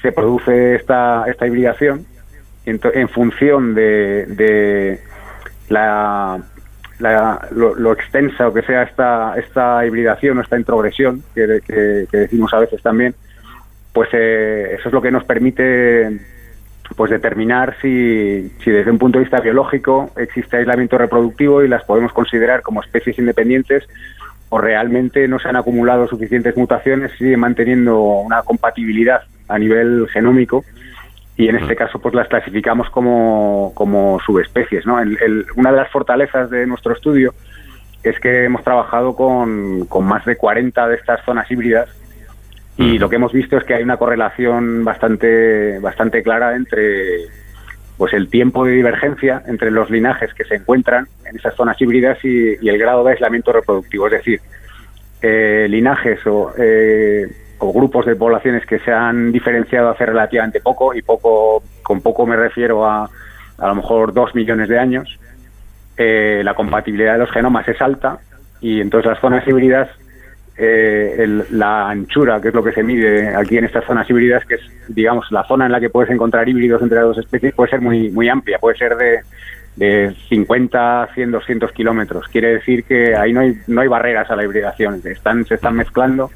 [0.00, 2.06] se produce esta, esta hibridación
[2.68, 5.00] en, función de, de
[5.68, 6.42] la
[7.00, 11.60] lo, extensa o que sea esta, esta hibridación o esta introgresión que,
[12.10, 13.14] decimos a veces también,
[13.92, 16.20] pues eh, eso es lo que nos permite
[16.96, 21.84] pues determinar si, si desde un punto de vista biológico existe aislamiento reproductivo y las
[21.84, 23.84] podemos considerar como especies independientes
[24.48, 30.08] o realmente no se han acumulado suficientes mutaciones y siguen manteniendo una compatibilidad a nivel
[30.10, 30.64] genómico
[31.38, 34.84] y en este caso pues las clasificamos como, como subespecies.
[34.84, 34.96] ¿no?
[35.56, 37.32] una de las fortalezas de nuestro estudio
[38.02, 41.88] es que hemos trabajado con, con más de 40 de estas zonas híbridas
[42.76, 47.26] y lo que hemos visto es que hay una correlación bastante, bastante clara entre
[47.96, 52.18] pues el tiempo de divergencia entre los linajes que se encuentran en esas zonas híbridas
[52.24, 54.06] y, el grado de aislamiento reproductivo.
[54.06, 54.40] Es decir,
[55.22, 57.26] eh, linajes o eh,
[57.58, 62.26] o grupos de poblaciones que se han diferenciado hace relativamente poco, y poco con poco
[62.26, 63.08] me refiero a
[63.58, 65.18] a lo mejor dos millones de años,
[65.96, 68.18] eh, la compatibilidad de los genomas es alta
[68.60, 69.88] y entonces las zonas híbridas,
[70.56, 74.54] eh, la anchura, que es lo que se mide aquí en estas zonas híbridas, que
[74.54, 77.70] es, digamos, la zona en la que puedes encontrar híbridos entre las dos especies, puede
[77.70, 79.20] ser muy, muy amplia, puede ser de,
[79.76, 82.28] de 50, 100, 200 kilómetros.
[82.28, 85.74] Quiere decir que ahí no hay, no hay barreras a la hibridación, están, se están
[85.74, 86.30] mezclando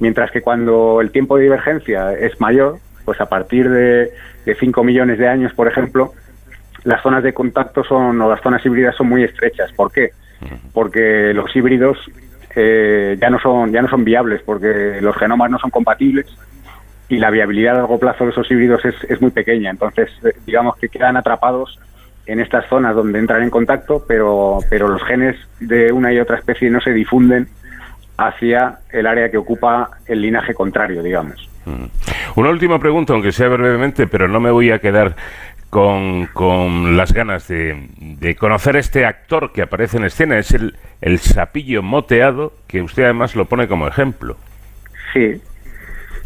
[0.00, 4.10] Mientras que cuando el tiempo de divergencia es mayor, pues a partir de,
[4.44, 6.12] de 5 millones de años, por ejemplo,
[6.84, 9.72] las zonas de contacto son, o las zonas híbridas son muy estrechas.
[9.72, 10.10] ¿Por qué?
[10.72, 11.98] Porque los híbridos
[12.54, 16.26] eh, ya, no son, ya no son viables, porque los genomas no son compatibles
[17.08, 19.70] y la viabilidad a largo plazo de esos híbridos es, es muy pequeña.
[19.70, 21.78] Entonces, eh, digamos que quedan atrapados
[22.26, 26.36] en estas zonas donde entran en contacto, pero, pero los genes de una y otra
[26.36, 27.48] especie no se difunden
[28.18, 31.48] hacia el área que ocupa el linaje contrario, digamos.
[32.36, 35.14] Una última pregunta, aunque sea brevemente, pero no me voy a quedar
[35.70, 40.38] con, con las ganas de, de conocer este actor que aparece en escena.
[40.38, 44.36] Es el, el sapillo moteado, que usted además lo pone como ejemplo.
[45.12, 45.40] Sí.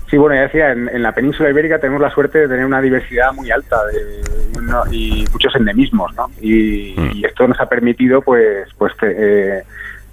[0.08, 2.82] Sí, bueno, ya decía, en, en la península ibérica tenemos la suerte de tener una
[2.82, 6.30] diversidad muy alta de, uno- y muchos endemismos, ¿no?
[6.40, 7.10] Y, Mm.
[7.14, 9.62] y esto nos ha permitido, pues, pues, eh,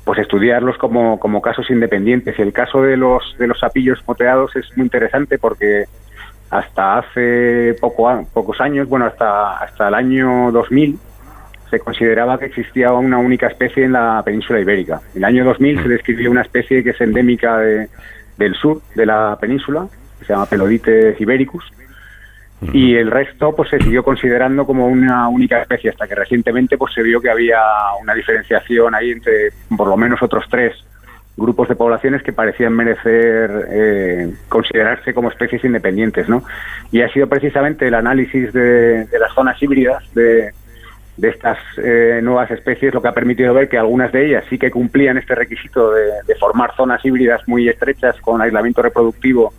[0.10, 2.34] pues estudiarlos como, como casos independientes.
[2.40, 5.86] Y el caso de los de los sapillos moteados es muy interesante porque
[6.50, 10.98] hasta hace poco, pocos años, bueno, hasta hasta el año 2000
[11.70, 15.00] se consideraba que existía una única especie en la península ibérica.
[15.14, 17.88] En el año 2000 se describió una especie que es endémica de-
[18.36, 19.86] del sur de la península,
[20.18, 21.72] que se llama Pelodites ibericus,
[22.74, 26.94] y el resto pues se siguió considerando como una única especie hasta que recientemente pues
[26.94, 27.60] se vio que había
[28.02, 30.74] una diferenciación ahí entre por lo menos otros tres
[31.38, 36.44] grupos de poblaciones que parecían merecer eh, considerarse como especies independientes, ¿no?
[36.92, 40.52] Y ha sido precisamente el análisis de, las zonas híbridas de,
[41.16, 44.58] de estas eh, nuevas especies lo que ha permitido ver que algunas de ellas sí
[44.58, 49.54] que cumplían este requisito de, de formar zonas híbridas muy estrechas con aislamiento reproductivo,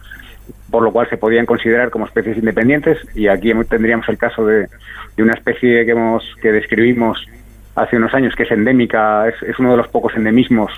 [0.71, 2.99] por lo cual se podían considerar como especies independientes.
[3.15, 4.69] Y aquí tendríamos el caso de,
[5.17, 7.27] de una especie que hemos que describimos
[7.75, 10.73] hace unos años que es endémica, es, es uno de los pocos endemismos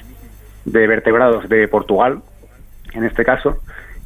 [0.64, 2.20] de vertebrados de Portugal,
[2.94, 3.58] en este caso.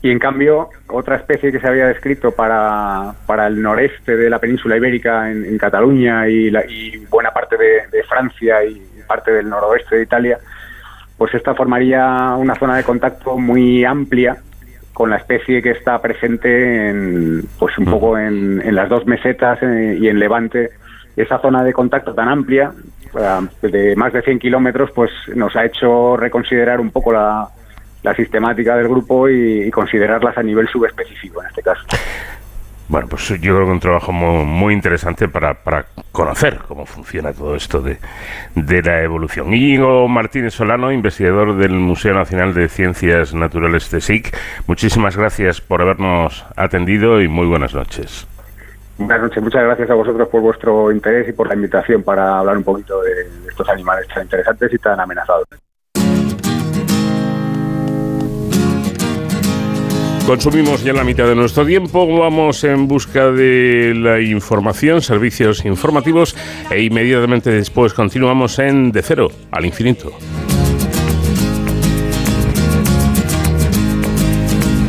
[0.03, 4.39] Y en cambio, otra especie que se había descrito para, para el noreste de la
[4.39, 9.33] península ibérica, en, en Cataluña y, la- y buena parte de, de Francia y parte
[9.33, 10.39] del noroeste de Italia,
[11.17, 14.37] pues esta formaría una zona de contacto muy amplia
[14.97, 19.63] con la especie que está presente en, pues un poco en, en las dos mesetas
[19.63, 20.71] eh, y en Levante.
[21.15, 22.73] Esa zona de contacto tan amplia,
[23.15, 27.47] eh, de más de 100 kilómetros, pues nos ha hecho reconsiderar un poco la,
[28.03, 31.83] la sistemática del grupo y, y considerarlas a nivel subespecífico en este caso.
[32.89, 37.57] Bueno, pues yo creo que un trabajo muy, interesante para, para conocer cómo funciona todo
[37.57, 37.99] esto de,
[38.55, 39.53] de la evolución.
[39.53, 44.37] Íñigo Martínez Solano, investigador del Museo Nacional de Ciencias Naturales de SIC,
[44.69, 48.29] muchísimas gracias por habernos atendido y muy buenas noches.
[48.99, 52.57] Buenas noches, muchas gracias a vosotros por vuestro interés y por la invitación para hablar
[52.57, 55.47] un poquito de estos animales tan interesantes y tan amenazados.
[60.27, 66.35] Consumimos ya la mitad de nuestro tiempo, vamos en busca de la información, servicios informativos
[66.69, 70.11] e inmediatamente después continuamos en De Cero al Infinito.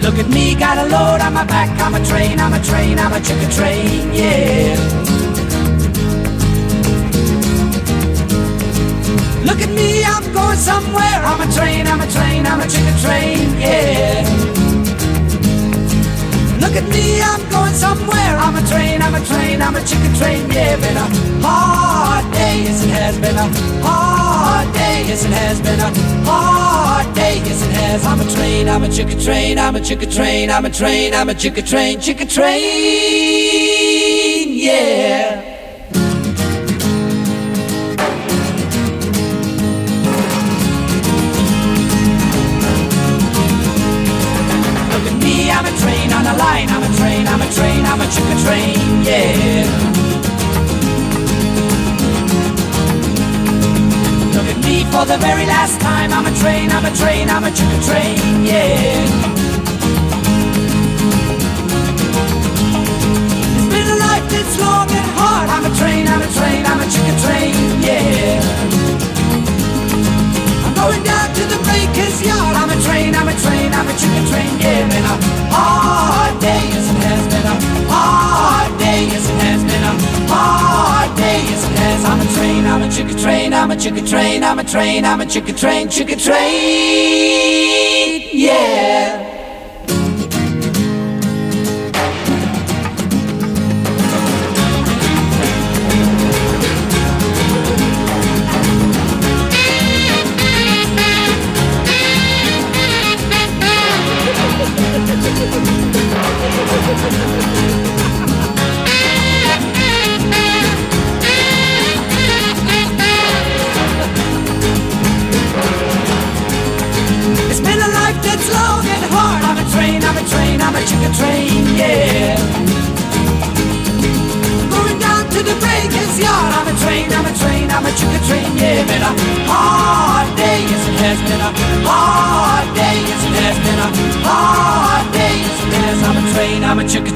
[0.01, 1.69] Look at me, got a load on my back.
[1.81, 4.75] I'm a train, I'm a train, I'm a chicken train, yeah.
[9.45, 11.21] Look at me, I'm going somewhere.
[11.23, 14.57] I'm a train, I'm a train, I'm a chicken train, yeah.
[16.60, 18.38] Look at me, I'm going somewhere.
[18.38, 20.76] I'm a train, I'm a train, I'm a chicken train, yeah.
[20.78, 21.08] Been a
[21.45, 23.47] hard day, yes it has been a
[23.86, 25.91] hard day, yes it has been a
[26.26, 28.05] hard day, yes it has.
[28.05, 31.30] I'm a train, I'm a chicken train, I'm a chicken train, I'm a train, I'm
[31.30, 32.64] a chicken train, chicken train,
[34.49, 35.57] yeah.
[46.18, 49.65] On a line, I'm a train, I'm a train, I'm a chicken train, yeah.
[54.34, 57.43] Look at me for the very last time, I'm a train, I'm a train, I'm
[57.43, 59.38] a chicken train, yeah.
[63.57, 66.80] It's been a life that's long and hard, I'm a train, I'm a train, I'm
[66.82, 67.53] a chicken train,
[67.88, 68.76] yeah.
[70.88, 72.55] Going down to the breaker's yard.
[72.55, 74.57] I'm a train, I'm a train, I'm a chicken train.
[74.57, 75.17] Yeah, been a
[75.51, 77.55] hard day, yes it has been a
[77.91, 79.93] hard day, yes it has been a
[80.31, 82.05] hard day, yes it has.
[82.05, 85.19] I'm a train, I'm a chicken train, I'm a chicken train, I'm a train, I'm
[85.19, 86.38] a chicken train, chicken train.
[88.31, 89.26] Yeah.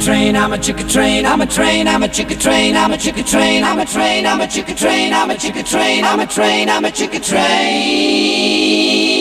[0.04, 2.76] I'm a chicka train, I'm a chicka train, I'm a train, I'm a chicka train,
[2.76, 6.04] I'm a chicka train, I'm a train, I'm a chicka train, I'm a chicka train,
[6.04, 9.21] I'm a train, I'm a chicka train.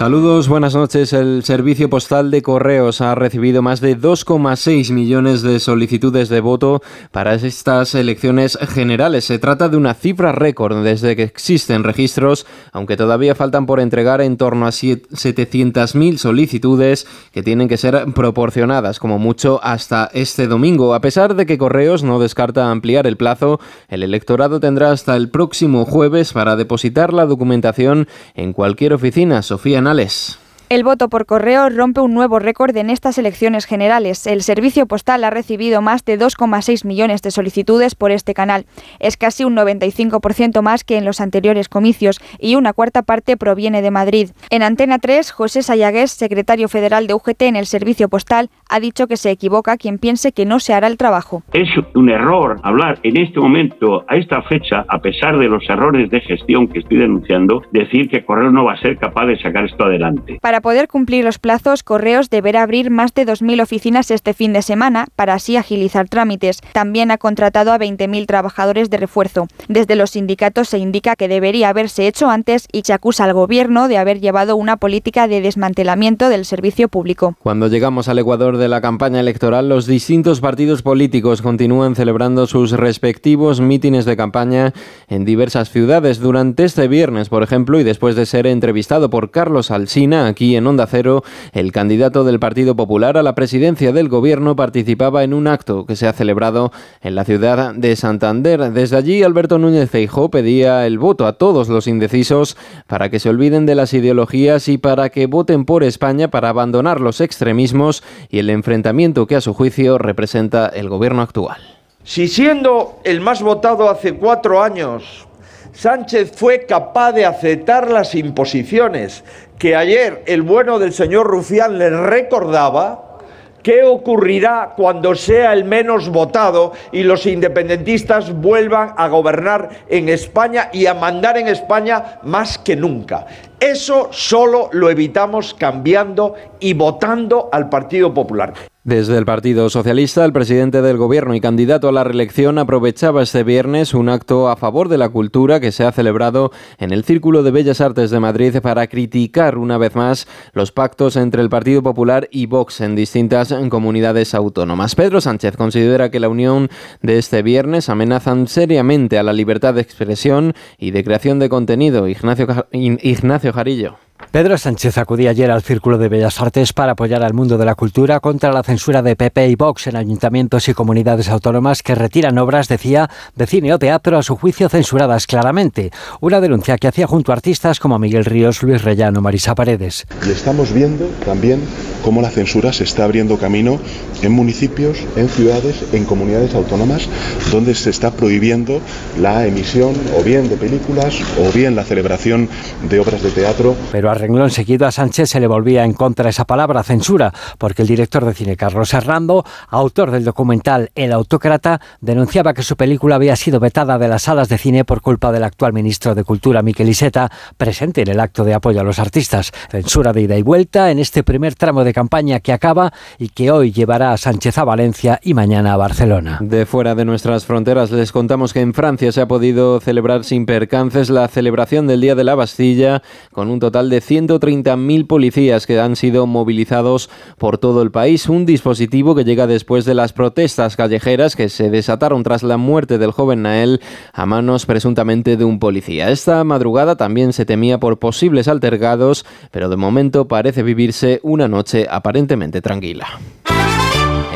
[0.00, 1.12] Saludos, buenas noches.
[1.12, 6.80] El Servicio Postal de Correos ha recibido más de 2,6 millones de solicitudes de voto
[7.12, 9.26] para estas elecciones generales.
[9.26, 14.22] Se trata de una cifra récord desde que existen registros, aunque todavía faltan por entregar
[14.22, 20.94] en torno a 700.000 solicitudes que tienen que ser proporcionadas como mucho hasta este domingo.
[20.94, 25.28] A pesar de que Correos no descarta ampliar el plazo, el electorado tendrá hasta el
[25.28, 29.42] próximo jueves para depositar la documentación en cualquier oficina.
[29.42, 30.38] Sofía Nales.
[30.70, 34.24] El voto por correo rompe un nuevo récord en estas elecciones generales.
[34.28, 38.66] El servicio postal ha recibido más de 2,6 millones de solicitudes por este canal.
[39.00, 43.82] Es casi un 95% más que en los anteriores comicios y una cuarta parte proviene
[43.82, 44.30] de Madrid.
[44.50, 49.08] En Antena 3, José Sayagués, secretario federal de UGT en el servicio postal, ha dicho
[49.08, 51.42] que se equivoca quien piense que no se hará el trabajo.
[51.52, 56.08] Es un error hablar en este momento, a esta fecha, a pesar de los errores
[56.10, 59.64] de gestión que estoy denunciando, decir que Correo no va a ser capaz de sacar
[59.64, 60.38] esto adelante.
[60.40, 64.62] Para poder cumplir los plazos, Correos deberá abrir más de 2.000 oficinas este fin de
[64.62, 66.60] semana para así agilizar trámites.
[66.72, 69.48] También ha contratado a 20.000 trabajadores de refuerzo.
[69.68, 73.88] Desde los sindicatos se indica que debería haberse hecho antes y se acusa al gobierno
[73.88, 77.36] de haber llevado una política de desmantelamiento del servicio público.
[77.42, 82.72] Cuando llegamos al Ecuador de la campaña electoral, los distintos partidos políticos continúan celebrando sus
[82.72, 84.72] respectivos mítines de campaña
[85.08, 86.20] en diversas ciudades.
[86.20, 90.66] Durante este viernes, por ejemplo, y después de ser entrevistado por Carlos Alsina aquí en
[90.66, 91.22] Onda Cero,
[91.52, 95.96] el candidato del Partido Popular a la presidencia del gobierno participaba en un acto que
[95.96, 96.72] se ha celebrado
[97.02, 98.72] en la ciudad de Santander.
[98.72, 103.28] Desde allí, Alberto Núñez Feijó pedía el voto a todos los indecisos para que se
[103.28, 108.38] olviden de las ideologías y para que voten por España para abandonar los extremismos y
[108.38, 111.58] el enfrentamiento que a su juicio representa el gobierno actual.
[112.02, 115.26] Si siendo el más votado hace cuatro años,
[115.72, 119.22] Sánchez fue capaz de aceptar las imposiciones
[119.60, 123.18] que ayer el bueno del señor Rufián le recordaba,
[123.62, 130.70] ¿qué ocurrirá cuando sea el menos votado y los independentistas vuelvan a gobernar en España
[130.72, 133.26] y a mandar en España más que nunca?
[133.60, 138.69] Eso solo lo evitamos cambiando y votando al Partido Popular.
[138.82, 143.44] Desde el Partido Socialista, el presidente del Gobierno y candidato a la reelección aprovechaba este
[143.44, 147.42] viernes un acto a favor de la cultura que se ha celebrado en el Círculo
[147.42, 151.82] de Bellas Artes de Madrid para criticar una vez más los pactos entre el Partido
[151.82, 154.94] Popular y Vox en distintas comunidades autónomas.
[154.94, 156.70] Pedro Sánchez considera que la unión
[157.02, 162.08] de este viernes amenazan seriamente a la libertad de expresión y de creación de contenido.
[162.08, 163.98] Ignacio, Ignacio Jarillo.
[164.30, 167.74] Pedro Sánchez acudía ayer al Círculo de Bellas Artes para apoyar al mundo de la
[167.74, 172.38] cultura contra la censura de PP y Vox en ayuntamientos y comunidades autónomas que retiran
[172.38, 175.90] obras, decía, de cine o teatro a su juicio censuradas claramente.
[176.20, 180.06] Una denuncia que hacía junto a artistas como Miguel Ríos, Luis Rellano, Marisa Paredes.
[180.24, 181.60] Y estamos viendo también
[182.04, 183.80] cómo la censura se está abriendo camino
[184.22, 187.08] en municipios, en ciudades, en comunidades autónomas,
[187.50, 188.80] donde se está prohibiendo
[189.18, 192.48] la emisión o bien de películas o bien la celebración
[192.88, 193.74] de obras de teatro.
[193.90, 197.82] Pero a renglón seguido a Sánchez se le volvía en contra esa palabra censura, porque
[197.82, 203.16] el director de cine Carlos Hernando, autor del documental El Autócrata, denunciaba que su película
[203.16, 206.62] había sido vetada de las salas de cine por culpa del actual ministro de Cultura,
[206.62, 209.52] Miquel Iseta, presente en el acto de apoyo a los artistas.
[209.70, 213.50] Censura de ida y vuelta en este primer tramo de campaña que acaba y que
[213.50, 216.38] hoy llevará a Sánchez a Valencia y mañana a Barcelona.
[216.40, 220.46] De fuera de nuestras fronteras les contamos que en Francia se ha podido celebrar sin
[220.46, 223.02] percances la celebración del Día de la Bastilla
[223.32, 228.28] con un total de 130.000 policías que han sido movilizados por todo el país.
[228.28, 232.98] Un dispositivo que llega después de las protestas callejeras que se desataron tras la muerte
[232.98, 233.80] del joven Nael
[234.12, 236.10] a manos presuntamente de un policía.
[236.10, 241.86] Esta madrugada también se temía por posibles altercados, pero de momento parece vivirse una noche
[241.90, 243.06] aparentemente tranquila.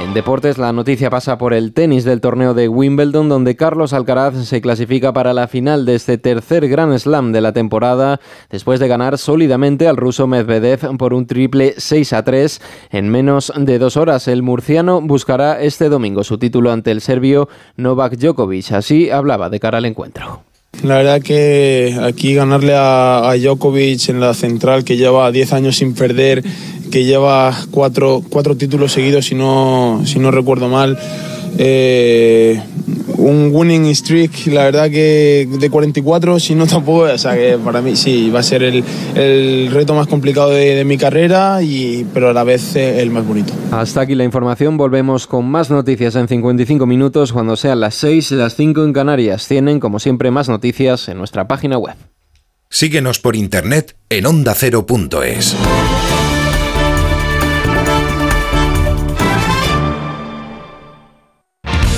[0.04, 4.34] En deportes, la noticia pasa por el tenis del torneo de Wimbledon, donde Carlos Alcaraz
[4.46, 8.86] se clasifica para la final de este tercer Grand Slam de la temporada, después de
[8.86, 13.96] ganar sólidamente al ruso Medvedev por un triple 6 a 3 en menos de dos
[13.96, 14.28] horas.
[14.28, 18.72] El murciano buscará este domingo su título ante el serbio Novak Djokovic.
[18.72, 20.44] Así hablaba de cara al encuentro.
[20.82, 25.76] La verdad que aquí ganarle a, a Djokovic en la central, que lleva 10 años
[25.76, 26.42] sin perder,
[26.90, 30.98] que lleva cuatro, cuatro títulos seguidos, si no, si no recuerdo mal,
[31.58, 32.60] eh,
[33.24, 37.80] un winning streak, la verdad que de 44, si no tampoco, o sea que para
[37.80, 42.06] mí sí, va a ser el, el reto más complicado de, de mi carrera, y,
[42.12, 43.52] pero a la vez eh, el más bonito.
[43.72, 44.76] Hasta aquí la información.
[44.76, 49.48] Volvemos con más noticias en 55 minutos cuando sean las 6, las 5 en Canarias.
[49.48, 51.96] Tienen, como siempre, más noticias en nuestra página web.
[52.68, 55.56] Síguenos por internet en ondacero.es.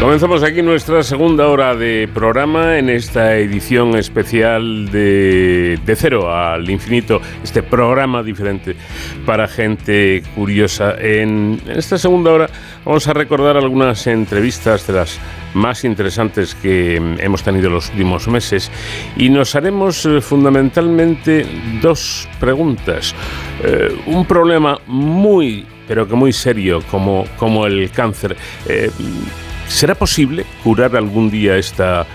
[0.00, 6.70] Comenzamos aquí nuestra segunda hora de programa en esta edición especial de, de Cero al
[6.70, 8.76] Infinito, este programa diferente
[9.26, 10.94] para gente curiosa.
[11.00, 12.50] En esta segunda hora
[12.84, 15.18] vamos a recordar algunas entrevistas de las
[15.54, 18.70] más interesantes que hemos tenido los últimos meses
[19.16, 21.44] y nos haremos eh, fundamentalmente
[21.82, 23.16] dos preguntas.
[23.64, 28.36] Eh, un problema muy, pero que muy serio como, como el cáncer.
[28.68, 28.92] Eh,
[29.68, 32.06] ¿Será posible curar algún día esta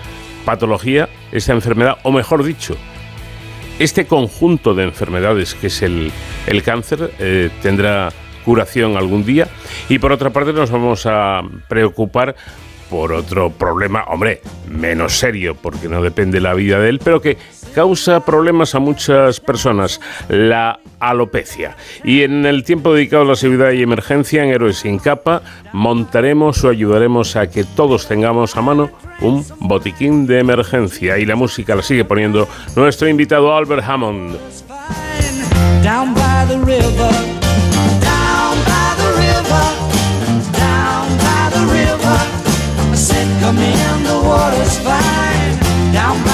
[0.44, 2.76] patología, esta enfermedad, o mejor dicho,
[3.78, 6.12] este conjunto de enfermedades que es el,
[6.46, 8.12] el cáncer eh, tendrá
[8.44, 9.48] curación algún día?
[9.88, 12.36] Y por otra parte nos vamos a preocupar
[12.90, 17.38] por otro problema, hombre, menos serio, porque no depende la vida de él, pero que
[17.74, 21.76] causa problemas a muchas personas, la alopecia.
[22.02, 26.64] Y en el tiempo dedicado a la seguridad y emergencia en Héroes sin capa, montaremos
[26.64, 31.18] o ayudaremos a que todos tengamos a mano un botiquín de emergencia.
[31.18, 34.38] Y la música la sigue poniendo nuestro invitado Albert Hammond.
[35.82, 36.14] Down
[46.24, 46.33] by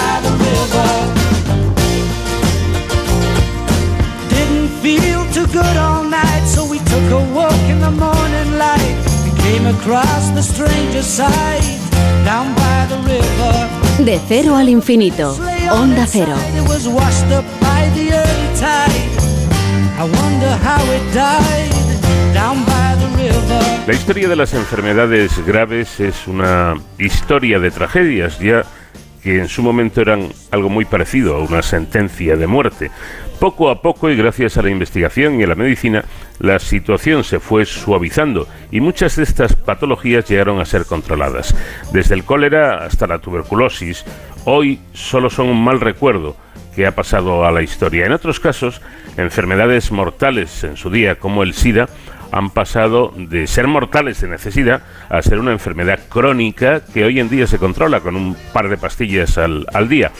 [14.05, 15.37] De cero al infinito.
[15.71, 16.35] Onda Cero.
[16.57, 19.11] It was washed up by the early tide.
[19.99, 21.71] I wonder how it died.
[22.33, 23.87] Down by the river.
[23.87, 28.65] La historia de las enfermedades graves es una historia de tragedias, ya
[29.23, 32.91] que en su momento eran algo muy parecido a una sentencia de muerte.
[33.39, 36.05] Poco a poco y gracias a la investigación y a la medicina,
[36.41, 41.55] la situación se fue suavizando y muchas de estas patologías llegaron a ser controladas.
[41.93, 44.05] Desde el cólera hasta la tuberculosis,
[44.45, 46.37] hoy solo son un mal recuerdo
[46.75, 48.07] que ha pasado a la historia.
[48.07, 48.81] En otros casos,
[49.16, 51.89] enfermedades mortales en su día, como el SIDA,
[52.33, 57.28] han pasado de ser mortales de necesidad a ser una enfermedad crónica que hoy en
[57.28, 60.12] día se controla con un par de pastillas al, al día.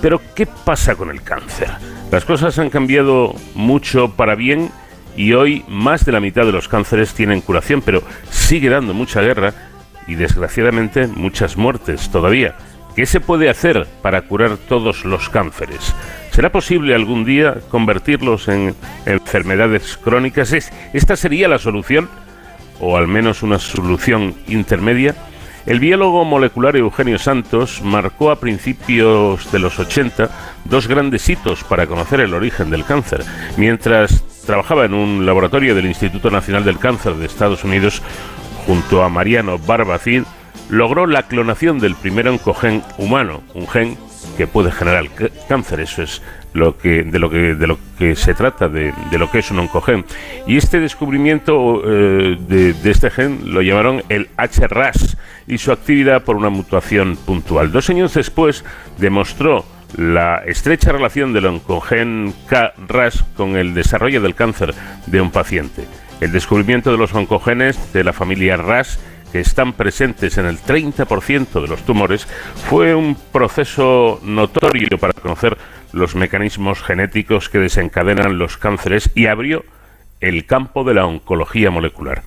[0.00, 1.68] Pero, ¿qué pasa con el cáncer?
[2.10, 4.70] Las cosas han cambiado mucho para bien
[5.16, 9.20] y hoy más de la mitad de los cánceres tienen curación, pero sigue dando mucha
[9.20, 9.52] guerra
[10.06, 12.56] y desgraciadamente muchas muertes todavía.
[12.96, 15.94] ¿Qué se puede hacer para curar todos los cánceres?
[16.32, 18.74] ¿Será posible algún día convertirlos en
[19.04, 20.52] enfermedades crónicas?
[20.52, 22.08] ¿Es- ¿Esta sería la solución?
[22.80, 25.14] ¿O al menos una solución intermedia?
[25.66, 30.30] El biólogo molecular Eugenio Santos marcó a principios de los 80
[30.64, 33.22] dos grandes hitos para conocer el origen del cáncer.
[33.58, 38.00] Mientras trabajaba en un laboratorio del Instituto Nacional del Cáncer de Estados Unidos
[38.66, 40.22] junto a Mariano Barbacid,
[40.70, 43.98] logró la clonación del primer oncogen humano, un gen
[44.36, 45.06] que puede generar
[45.48, 45.80] cáncer.
[45.80, 46.22] Eso es
[46.52, 49.60] lo que, de, lo que, de lo que se trata, de, lo que es un
[49.60, 50.04] oncogen.
[50.46, 55.16] Y este descubrimiento eh, de, de, este gen lo llamaron el HRAS
[55.46, 57.72] y su actividad por una mutación puntual.
[57.72, 58.64] Dos años después
[58.98, 59.64] demostró
[59.96, 64.74] la estrecha relación del oncogen K-RAS con el desarrollo del cáncer
[65.06, 65.86] de un paciente.
[66.20, 69.00] El descubrimiento de los oncogenes de la familia RAS
[69.30, 72.26] que están presentes en el 30% de los tumores
[72.68, 75.56] fue un proceso notorio para conocer
[75.92, 79.64] los mecanismos genéticos que desencadenan los cánceres y abrió
[80.20, 82.22] el campo de la oncología molecular.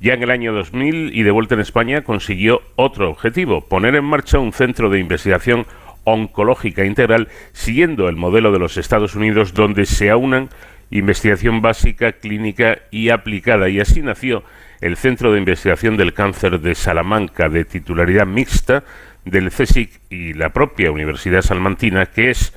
[0.00, 4.04] Ya en el año 2000 y de vuelta en España consiguió otro objetivo, poner en
[4.04, 5.66] marcha un centro de investigación
[6.04, 10.50] oncológica integral siguiendo el modelo de los Estados Unidos donde se aunan
[10.90, 14.44] investigación básica, clínica y aplicada y así nació
[14.80, 18.84] el Centro de Investigación del Cáncer de Salamanca de titularidad mixta
[19.24, 22.56] del CSIC y la propia Universidad Salmantina que es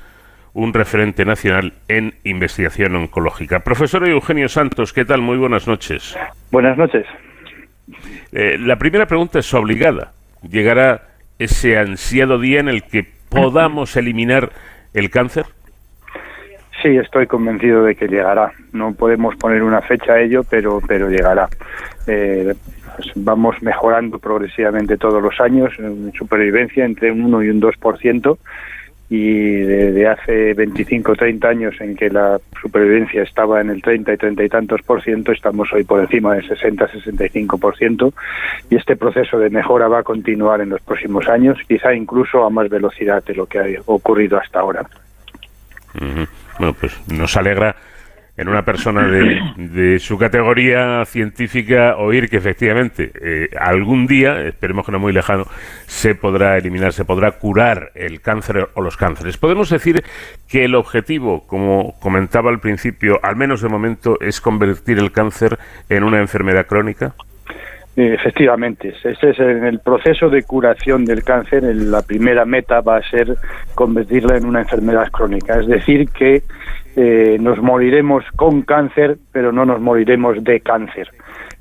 [0.54, 3.60] un referente nacional en investigación oncológica.
[3.60, 5.20] Profesor Eugenio Santos, ¿qué tal?
[5.20, 6.16] Muy buenas noches.
[6.50, 7.06] Buenas noches.
[8.32, 10.12] Eh, la primera pregunta es obligada.
[10.42, 11.02] ¿Llegará
[11.38, 14.50] ese ansiado día en el que podamos eliminar
[14.94, 15.46] el cáncer?
[16.82, 18.52] Sí, estoy convencido de que llegará.
[18.72, 21.48] No podemos poner una fecha a ello, pero, pero llegará.
[22.08, 22.54] Eh,
[22.96, 28.38] pues vamos mejorando progresivamente todos los años en supervivencia entre un 1 y un 2%
[29.10, 34.12] y desde hace 25 o 30 años en que la supervivencia estaba en el 30
[34.12, 38.12] y 30 y tantos por ciento, estamos hoy por encima del 60-65 por ciento
[38.68, 42.50] y este proceso de mejora va a continuar en los próximos años, quizá incluso a
[42.50, 44.86] más velocidad de lo que ha ocurrido hasta ahora.
[46.58, 47.74] Bueno, pues nos alegra
[48.38, 54.92] en una persona de, su categoría científica oír que efectivamente eh, algún día, esperemos que
[54.92, 55.44] no muy lejano,
[55.86, 59.36] se podrá eliminar, se podrá curar el cáncer o los cánceres.
[59.36, 60.04] Podemos decir
[60.48, 65.58] que el objetivo, como comentaba al principio, al menos de momento, es convertir el cáncer
[65.88, 67.14] en una enfermedad crónica.
[67.96, 71.64] Efectivamente, este es en el proceso de curación del cáncer.
[71.64, 73.36] La primera meta va a ser
[73.74, 76.44] convertirla en una enfermedad crónica, es decir, que
[76.96, 81.10] eh, nos moriremos con cáncer, pero no nos moriremos de cáncer.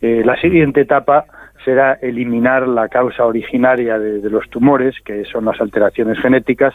[0.02, 1.26] Eh, la siguiente etapa
[1.64, 6.74] será eliminar la causa originaria de, los tumores, que son las alteraciones genéticas,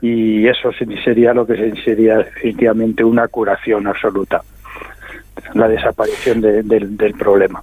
[0.00, 0.70] y eso
[1.04, 4.42] sería lo que sería efectivamente una curación absoluta,
[5.54, 7.62] la desaparición de, del problema.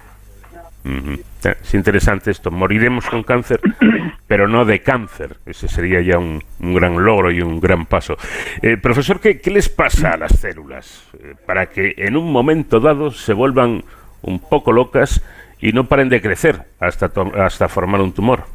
[0.83, 2.51] Es interesante esto.
[2.51, 3.61] Moriremos con cáncer,
[4.27, 5.37] pero no de cáncer.
[5.45, 8.17] Ese sería ya un, gran logro y un gran paso.
[8.61, 12.79] Eh, profesor, ¿qué, ¿qué, les pasa a las células eh, para que en un momento
[12.79, 13.83] dado se vuelvan
[14.21, 15.21] un poco locas
[15.59, 18.45] y no paren de crecer hasta, hasta formar un tumor?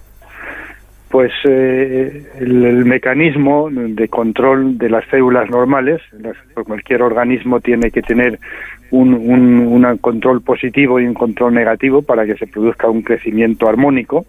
[1.10, 6.36] Pues eh, el, mecanismo de control de las células normales, las,
[6.66, 8.38] cualquier organismo tiene que tener
[8.90, 14.26] un, control positivo y un control negativo para que se produzca un crecimiento armónico.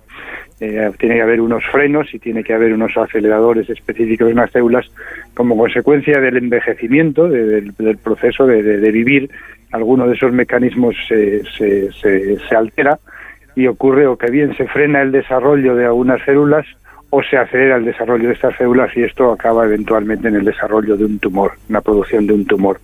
[0.62, 4.52] Eh, tiene que haber unos frenos y tiene que haber unos aceleradores específicos en las
[4.52, 4.90] células
[5.34, 9.30] como consecuencia del envejecimiento, de, del, proceso de, vivir.
[9.72, 13.00] Alguno de esos mecanismos se, se altera
[13.60, 16.66] y ocurre o que bien se frena el desarrollo de algunas células
[17.10, 20.96] o se acelera el desarrollo de estas células y esto acaba eventualmente en el desarrollo
[20.96, 22.80] de un tumor, una producción de un tumor.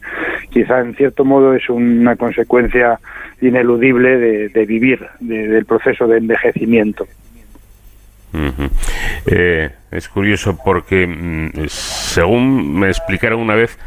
[0.49, 2.99] Quizá en cierto modo es una consecuencia
[3.39, 7.07] ineludible de, vivir, de, del proceso de envejecimiento.
[9.27, 13.79] Eh, es curioso porque, mm, según me explicaron una vez,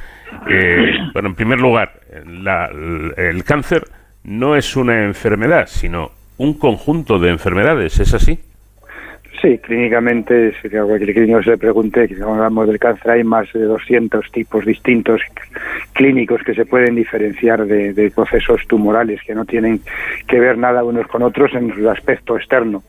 [0.49, 2.71] eh, bueno, en primer lugar, la,
[3.19, 3.85] el cáncer
[4.25, 8.39] no es una enfermedad, sino un conjunto de enfermedades, ¿es así?
[9.41, 13.53] Sí, clínicamente, si a cualquier clínico se le pregunte, cuando hablamos del cáncer hay más
[13.53, 15.21] de 200 tipos distintos
[15.93, 19.81] clínicos que se pueden diferenciar de, procesos tumorales que no tienen
[20.27, 22.83] que ver nada unos con otros en su aspecto externo.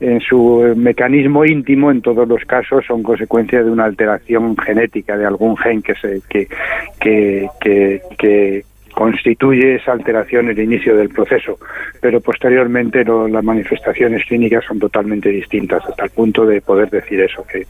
[0.00, 5.24] En su mecanismo íntimo, en todos los casos, son consecuencia de una alteración genética de
[5.24, 6.48] algún gen que se que,
[7.00, 8.64] que, que
[8.96, 11.58] constituye esa alteración el inicio del proceso,
[12.00, 17.20] pero posteriormente lo, las manifestaciones clínicas son totalmente distintas, hasta el punto de poder decir
[17.20, 17.66] eso, que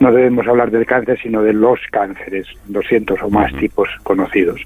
[0.00, 4.60] no debemos hablar del cáncer, sino de los cánceres, 200 o más tipos conocidos.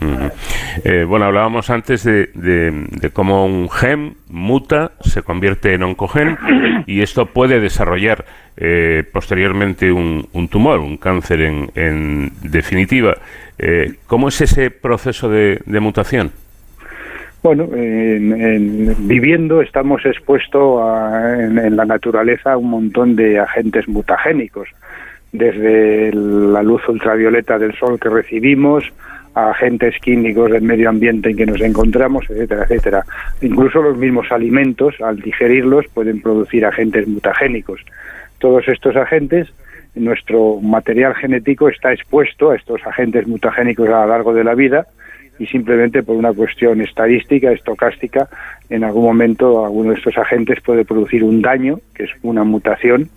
[0.00, 0.32] Uh -huh.
[0.84, 6.38] eh, bueno, hablábamos antes de, de, de, cómo un gen muta, se convierte en oncogen
[6.86, 8.24] y esto puede desarrollar
[8.56, 13.16] eh, posteriormente un, un, tumor, un cáncer en, en definitiva.
[13.62, 16.30] Eh, ¿Cómo es ese proceso de, mutación?
[17.42, 20.80] Bueno, en, en- viviendo estamos expuestos
[21.38, 24.68] en, en la naturaleza a un montón de agentes mutagénicos,
[25.32, 28.84] desde la luz ultravioleta del sol que recibimos,
[29.34, 33.04] a agentes químicos del medio ambiente en que nos encontramos, etcétera, etcétera.
[33.42, 37.80] Incluso los mismos alimentos, al digerirlos, pueden producir agentes mutagénicos.
[38.38, 39.52] Todos estos agentes,
[39.94, 44.86] nuestro material genético está expuesto a estos agentes mutagénicos a lo largo de la vida
[45.38, 48.28] y simplemente por una cuestión estadística, estocástica,
[48.68, 53.08] en algún momento alguno de estos agentes puede producir un daño, que es una mutación,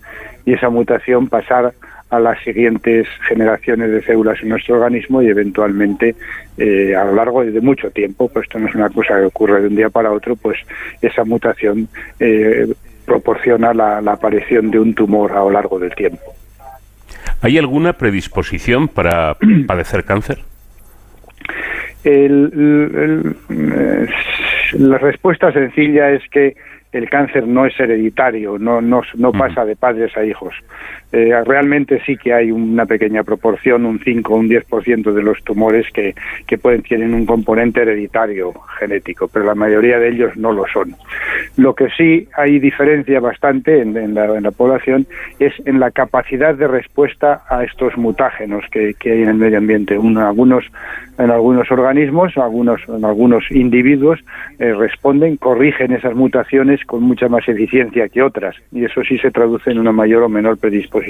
[0.46, 1.74] y esa mutación pasar
[2.08, 6.14] a las siguientes generaciones de células en nuestro organismo y eventualmente
[6.56, 9.60] eh, a lo largo de mucho tiempo, pues esto no es una cosa que ocurre
[9.60, 10.58] de un día para otro, pues
[11.02, 11.88] esa mutación
[12.20, 12.72] eh,
[13.04, 16.32] proporciona la, la aparición de un tumor a lo largo del tiempo.
[17.44, 20.38] ¿Hay alguna predisposición para padecer cáncer?
[22.02, 26.56] El- el- el- la respuesta sencilla es que
[26.92, 30.54] el cáncer no es hereditario, no, no, no pasa de padres a hijos.
[31.16, 35.40] Eh, realmente sí que hay una pequeña proporción, un 5 o un 10% de los
[35.44, 36.12] tumores que,
[36.58, 40.96] pueden tienen un componente hereditario genético, pero la mayoría de ellos no lo son.
[41.56, 45.06] Lo que sí hay diferencia bastante en, la, población
[45.38, 49.96] es en la capacidad de respuesta a estos mutágenos que, hay en el medio ambiente.
[49.96, 50.64] Un- algunos,
[51.18, 54.18] en algunos organismos, algunos, en algunos individuos
[54.58, 59.30] eh, responden, corrigen esas mutaciones con mucha más eficiencia que otras y eso sí se
[59.30, 61.03] traduce en una mayor o menor predisposición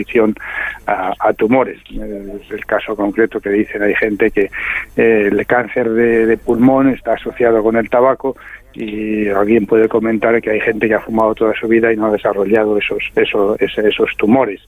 [0.87, 1.79] a, a tumores.
[1.91, 4.51] Eh, Es el caso concreto que dicen, hay gente que
[4.97, 8.37] eh, el cáncer de, de pulmón está asociado con el tabaco
[8.75, 12.07] y alguien puede comentar que hay gente que ha fumado toda su vida y no
[12.07, 14.61] ha desarrollado esos esos esos tumores.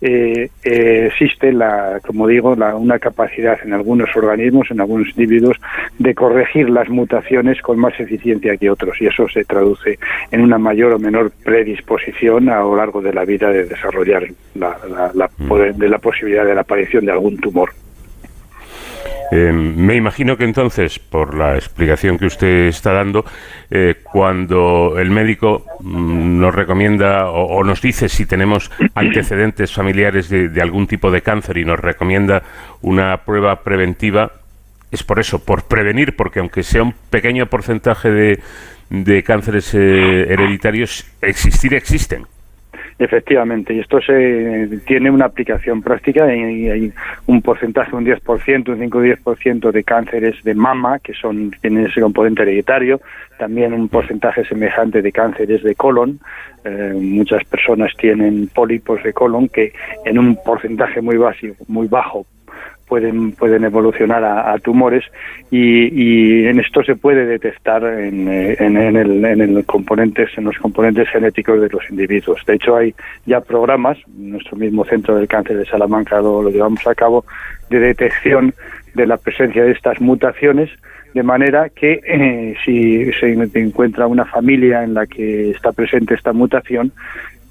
[0.00, 5.56] Eh, eh, existe la como digo la, una capacidad en algunos organismos en algunos individuos
[5.98, 9.00] de corregir las mutaciones con más eficiencia que otros.
[9.00, 9.98] Y eso se traduce
[10.30, 14.24] en una mayor o menor predisposición a lo largo de la vida de desarrollar
[14.54, 17.70] la, la- la poder- de la posibilidad de la aparición de algún tumor
[19.32, 23.24] Eh, me imagino que entonces, por la explicación que usted está dando,
[23.70, 30.28] eh, cuando el médico mm, nos recomienda o, o nos dice si tenemos antecedentes familiares
[30.28, 32.42] de, de algún tipo de cáncer y nos recomienda
[32.82, 34.32] una prueba preventiva,
[34.90, 38.40] es por eso, por prevenir, porque aunque sea un pequeño porcentaje de,
[38.90, 42.26] de cánceres eh, hereditarios, existir existen.
[42.98, 46.92] Efectivamente, y esto se tiene una aplicación práctica hay
[47.26, 51.86] un porcentaje, un 10%, un 5 o 10% de cánceres de mama, que son tienen
[51.86, 53.00] ese componente hereditario,
[53.36, 56.20] también un porcentaje semejante de cánceres de colon.
[56.64, 59.72] Eh, muchas personas tienen pólipos de colon que
[60.04, 62.26] en un porcentaje muy básico, muy bajo
[62.86, 65.04] pueden pueden evolucionar a, tumores
[65.50, 70.30] y, y en esto se puede detectar en, eh, en, en el, en el componentes
[70.36, 72.40] en los componentes genéticos de los individuos.
[72.46, 72.94] De hecho hay
[73.26, 77.24] ya programas nuestro mismo centro del cáncer de Salamanca lo, lo llevamos a cabo
[77.70, 78.54] de detección
[78.94, 80.70] de la presencia de estas mutaciones
[81.14, 86.32] de manera que eh, si se encuentra una familia en la que está presente esta
[86.32, 86.92] mutación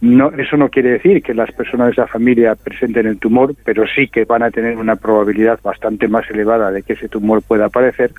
[0.04, 3.86] no, eso no quiere decir que las personas de esa familia presenten el tumor, pero
[3.88, 7.68] sí que van a tener una probabilidad bastante más elevada de que ese tumor pueda
[7.68, 8.12] aparecer.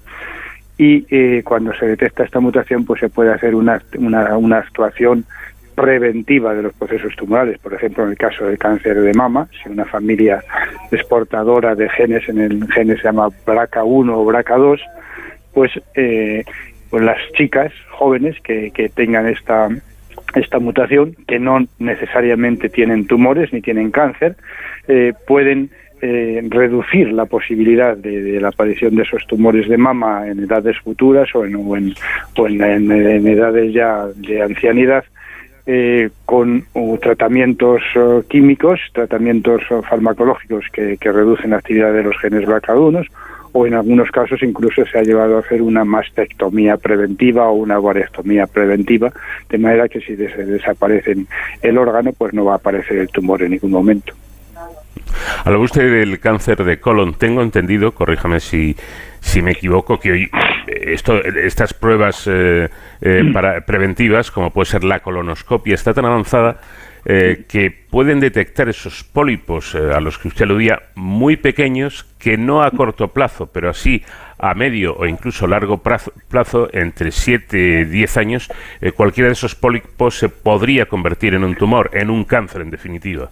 [0.78, 5.26] Y eh, cuando se detecta esta mutación, pues se puede hacer una, una, una actuación
[5.74, 7.58] preventiva de los procesos tumorales.
[7.58, 10.42] Por ejemplo, en el caso del cáncer de mama, si una familia
[10.90, 14.80] es portadora de genes, en el gen se llama BRCA1 o BRCA2,
[15.52, 16.44] pues, eh,
[16.88, 19.68] pues las chicas jóvenes que, que tengan esta
[20.34, 24.36] esta mutación, que no necesariamente tienen tumores ni tienen cáncer,
[24.88, 25.70] eh, pueden
[26.02, 31.28] eh, reducir la posibilidad de, la aparición de esos tumores de mama en edades futuras
[31.34, 31.54] o en,
[32.36, 35.04] en, edades ya de ancianidad
[35.66, 36.64] eh, con
[37.00, 37.80] tratamientos
[38.28, 43.08] químicos, tratamientos farmacológicos que, que reducen la actividad de los genes BRCA1
[43.56, 47.78] o en algunos casos incluso se ha llevado a hacer una mastectomía preventiva o una
[47.78, 49.12] variectomía preventiva,
[49.48, 51.14] de manera que si des- desaparece
[51.62, 54.12] el órgano, pues no va a aparecer el tumor en ningún momento.
[55.44, 57.14] Hablaba usted del cáncer de colon.
[57.14, 58.74] Tengo entendido, corríjame si,
[59.20, 60.22] si me equivoco, que hoy
[60.66, 62.68] eh, esto, estas pruebas eh,
[63.00, 66.60] eh, para, preventivas, como puede ser la colonoscopia, está tan avanzada
[67.06, 72.36] eh, que pueden detectar esos pólipos eh, a los que usted aludía muy pequeños que
[72.38, 74.02] no a corto plazo, pero así
[74.38, 78.50] a medio o incluso largo plazo, plazo entre 7 y 10 años,
[78.80, 82.70] eh, cualquiera de esos pólipos se podría convertir en un tumor, en un cáncer en
[82.70, 83.28] definitiva.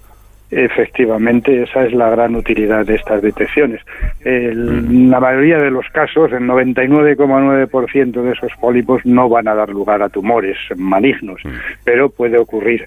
[0.54, 3.80] Efectivamente, esa es la gran utilidad de estas detecciones.
[4.20, 9.70] El- la mayoría de los casos, el 99,9% de esos pólipos no van a dar
[9.70, 11.40] lugar a tumores malignos,
[11.84, 12.86] pero puede ocurrir.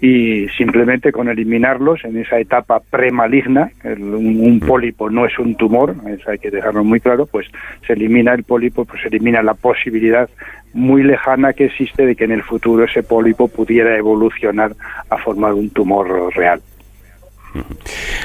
[0.00, 5.54] Y simplemente con eliminarlos en esa etapa premaligna, el- un, un pólipo no es un
[5.56, 7.46] tumor, eso hay que dejarlo muy claro, pues
[7.86, 10.28] se elimina el pólipo, pues se elimina la posibilidad
[10.74, 14.72] muy lejana que existe de que en el futuro ese pólipo pudiera evolucionar
[15.08, 16.60] a formar un tumor real.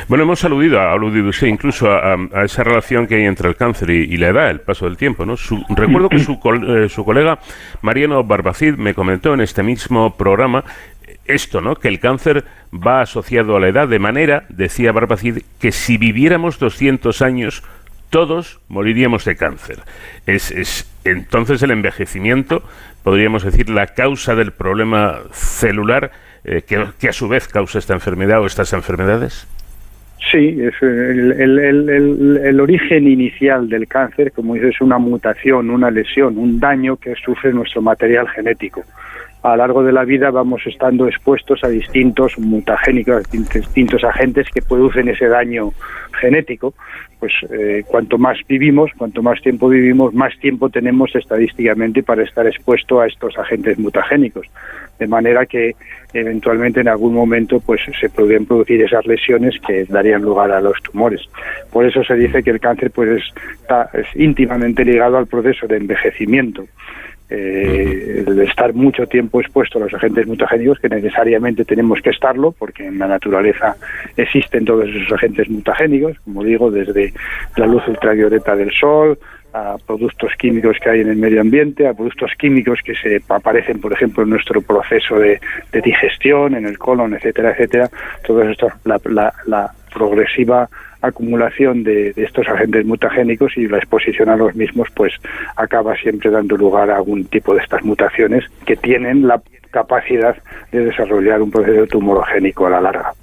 [0.09, 3.89] Bueno, hemos aludido, ha aludido usted incluso a, esa relación que hay entre el cáncer
[3.91, 5.37] y, y la edad, el paso del tiempo, ¿no?
[5.37, 7.39] Su- recuerdo que su, col- eh, su colega
[7.81, 10.65] Mariano Barbacid me comentó en este mismo programa
[11.33, 11.75] esto, ¿no?
[11.75, 12.43] Que el cáncer
[12.73, 17.63] va asociado a la edad, de manera, decía Barbacid, que si viviéramos 200 años,
[18.09, 19.79] todos moriríamos de cáncer.
[20.25, 22.63] Es, es entonces el envejecimiento,
[23.03, 26.11] podríamos decir, la causa del problema celular
[26.43, 29.47] eh, que, a su vez causa esta enfermedad o estas enfermedades.
[30.31, 34.99] Sí, es el, el- el- el- el origen inicial del cáncer, como dices, es una
[34.99, 38.83] mutación, una lesión, un daño que sufre nuestro material genético.
[39.43, 44.61] A lo largo de la vida vamos estando expuestos a distintos mutagénicos, distintos agentes que
[44.61, 45.71] producen ese daño
[46.19, 46.75] genético.
[47.19, 52.45] Pues eh, cuanto más vivimos, cuanto más tiempo vivimos, más tiempo tenemos estadísticamente para estar
[52.45, 54.45] expuesto a estos agentes mutagénicos.
[54.99, 55.75] De manera que
[56.13, 60.79] eventualmente en algún momento pues se podrían producir esas lesiones que darían lugar a los
[60.83, 61.21] tumores.
[61.71, 63.23] Por eso se dice que el cáncer pues
[63.59, 66.65] está es íntimamente ligado al proceso de envejecimiento.
[67.33, 72.09] Eh, el de estar mucho tiempo expuesto a los agentes mutagénicos, que necesariamente tenemos que
[72.09, 73.77] estarlo, porque en la naturaleza
[74.17, 77.13] existen todos esos agentes mutagénicos, como digo, desde
[77.55, 79.17] la luz ultravioleta del sol,
[79.53, 83.79] a productos químicos que hay en el medio ambiente, a productos químicos que se aparecen,
[83.79, 85.39] por ejemplo, en nuestro proceso de,
[85.83, 87.89] digestión, en el colon, etcétera, etcétera.
[88.25, 90.69] Todo esto, la- la progresiva
[91.01, 95.13] acumulación de, de estos agentes mutagénicos y la exposición a los mismos, pues
[95.55, 99.41] acaba siempre dando lugar a algún tipo de estas mutaciones que tienen la
[99.71, 100.35] capacidad
[100.71, 103.13] de desarrollar un proceso tumorogénico a la larga.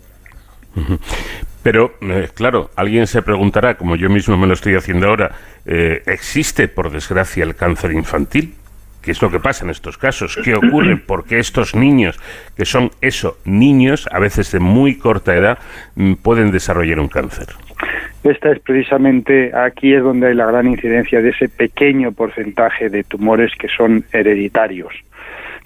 [1.62, 5.32] Pero, eh, claro, alguien se preguntará, como yo mismo me lo estoy haciendo ahora,
[5.66, 8.54] eh, ¿existe, por desgracia, el cáncer infantil?
[9.02, 10.38] ¿Qué es lo que pasa en estos casos?
[10.44, 10.96] ¿Qué ocurre?
[11.06, 12.18] ¿Por qué estos niños,
[12.56, 15.58] que son eso, niños, a veces de muy corta edad,
[15.94, 17.46] mm, pueden desarrollar un cáncer?
[18.24, 23.04] Esta es precisamente aquí es donde hay la gran incidencia de ese pequeño porcentaje de
[23.04, 24.92] tumores que son hereditarios.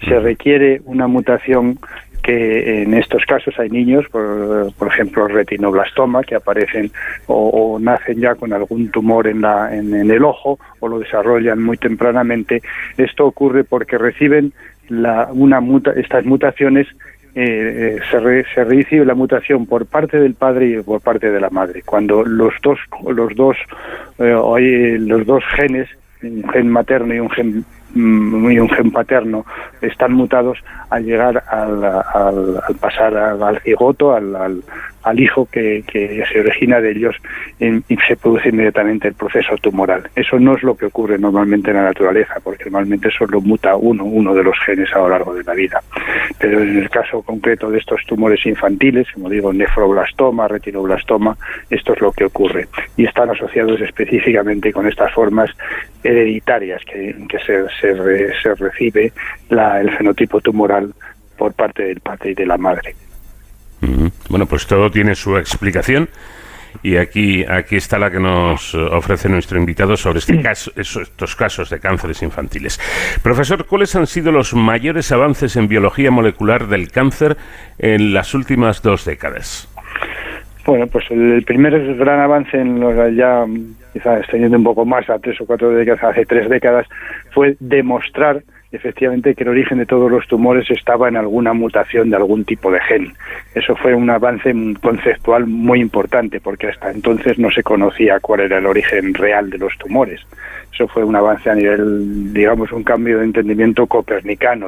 [0.07, 1.79] Se requiere una mutación
[2.23, 6.89] que en estos casos hay niños, por, por ejemplo, retinoblastoma, que aparecen
[7.27, 11.61] o, o nacen ya con algún tumor en, la, en, el ojo o lo desarrollan
[11.61, 12.61] muy tempranamente.
[12.97, 14.53] Esto ocurre porque reciben
[14.87, 16.87] la, una muta, estas mutaciones
[17.35, 21.29] eh, eh, se, re- se recibe la mutación por parte del padre y por parte
[21.29, 21.81] de la madre.
[21.83, 22.79] Cuando los dos,
[23.09, 23.57] los dos,
[24.19, 25.89] eh, los dos genes,
[26.21, 29.45] un gen materno y un gen mm, y un gen paterno
[29.81, 30.57] están mutados
[30.89, 34.63] al llegar al, al- al pasar al, al cigoto, al, al-
[35.03, 37.15] al hijo que, se origina de ellos
[37.59, 40.09] y se produce inmediatamente el proceso tumoral.
[40.15, 44.05] Eso no es lo que ocurre normalmente en la naturaleza, porque normalmente solo muta uno,
[44.05, 45.81] uno de los genes a lo largo de la vida.
[46.39, 51.37] Pero en el caso concreto de estos tumores infantiles, como digo, nefroblastoma, retinoblastoma,
[51.69, 52.67] esto es lo que ocurre.
[52.97, 55.49] Y están asociados específicamente con estas formas
[56.03, 59.11] hereditarias que, que se, se, re- se recibe
[59.49, 60.93] el fenotipo tumoral
[61.37, 62.95] por parte del padre y de la madre.
[64.29, 66.09] Bueno, pues todo tiene su explicación.
[66.81, 71.35] Y aquí, aquí está la que nos eh, ofrece nuestro invitado sobre este caso, estos
[71.35, 72.79] casos de cánceres infantiles.
[73.21, 77.37] Profesor, ¿cuáles han sido los mayores avances en biología molecular del cáncer
[77.77, 79.69] en las últimas dos décadas?
[80.65, 83.45] Bueno, pues el, primer gran avance en los ya
[83.91, 86.87] quizás extendiendo un poco más a tres o cuatro décadas, hace tres décadas,
[87.31, 88.41] fue demostrar
[88.73, 92.71] efectivamente que el origen de todos los tumores estaba en alguna mutación de algún tipo
[92.71, 93.13] de gen.
[93.55, 98.57] Eso fue un avance conceptual muy importante porque hasta entonces no se conocía cuál era
[98.57, 100.21] el origen real de los tumores.
[100.73, 104.67] Eso fue un avance a nivel, digamos, un cambio de entendimiento copernicano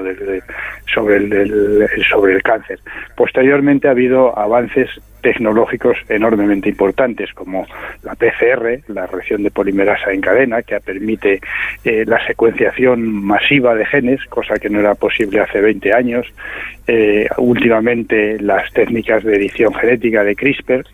[0.94, 2.80] sobre, el, el- sobre el cáncer.
[3.18, 4.90] Posteriormente ha habido avances
[5.26, 7.66] tecnológicos enormemente importantes como
[8.04, 11.42] la PCR, la reacción de polimerasa en cadena, que permite
[11.84, 16.28] eh, la secuenciación masiva de genes, cosa que no era posible hace 20 años.
[16.86, 20.86] Eh, últimamente las técnicas de edición genética de CRISPR.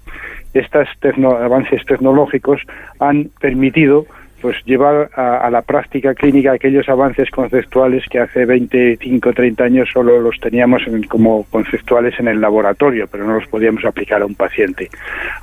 [0.53, 0.87] Estos
[1.25, 2.61] avances tecnológicos
[2.99, 4.05] han permitido
[4.41, 10.19] pues llevar a, la práctica clínica aquellos avances conceptuales que hace 25, 30 años solo
[10.19, 14.35] los teníamos en- como conceptuales en el laboratorio, pero no los podíamos aplicar a un
[14.35, 14.89] paciente.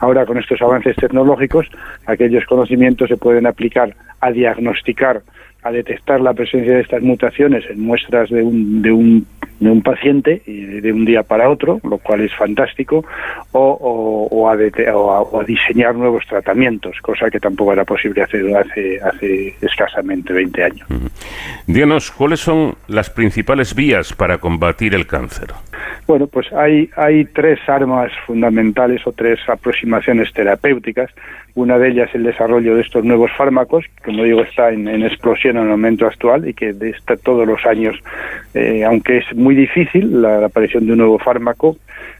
[0.00, 1.68] Ahora, con estos avances tecnológicos,
[2.06, 5.22] aquellos conocimientos se pueden aplicar a diagnosticar,
[5.62, 9.26] a detectar la presencia de estas mutaciones en muestras de un, de un,
[9.60, 13.04] de un paciente y de un día para otro, lo cual es fantástico,
[13.52, 17.84] o, o- a, dete- o a- o a diseñar nuevos tratamientos, cosa que tampoco era
[17.84, 20.86] posible hacer hace, hace escasamente 20 años.
[21.66, 25.48] Díganos, ¿cuáles son las principales vías para combatir el cáncer?
[26.06, 31.10] Bueno, pues hay, hay tres armas fundamentales o tres aproximaciones terapéuticas.
[31.58, 35.56] Una de ellas el desarrollo de estos nuevos fármacos, que como digo está en, explosión
[35.56, 37.96] en el momento actual y que de esta- todos los años,
[38.54, 41.76] eh, aunque es muy difícil la, la aparición de un nuevo fármaco,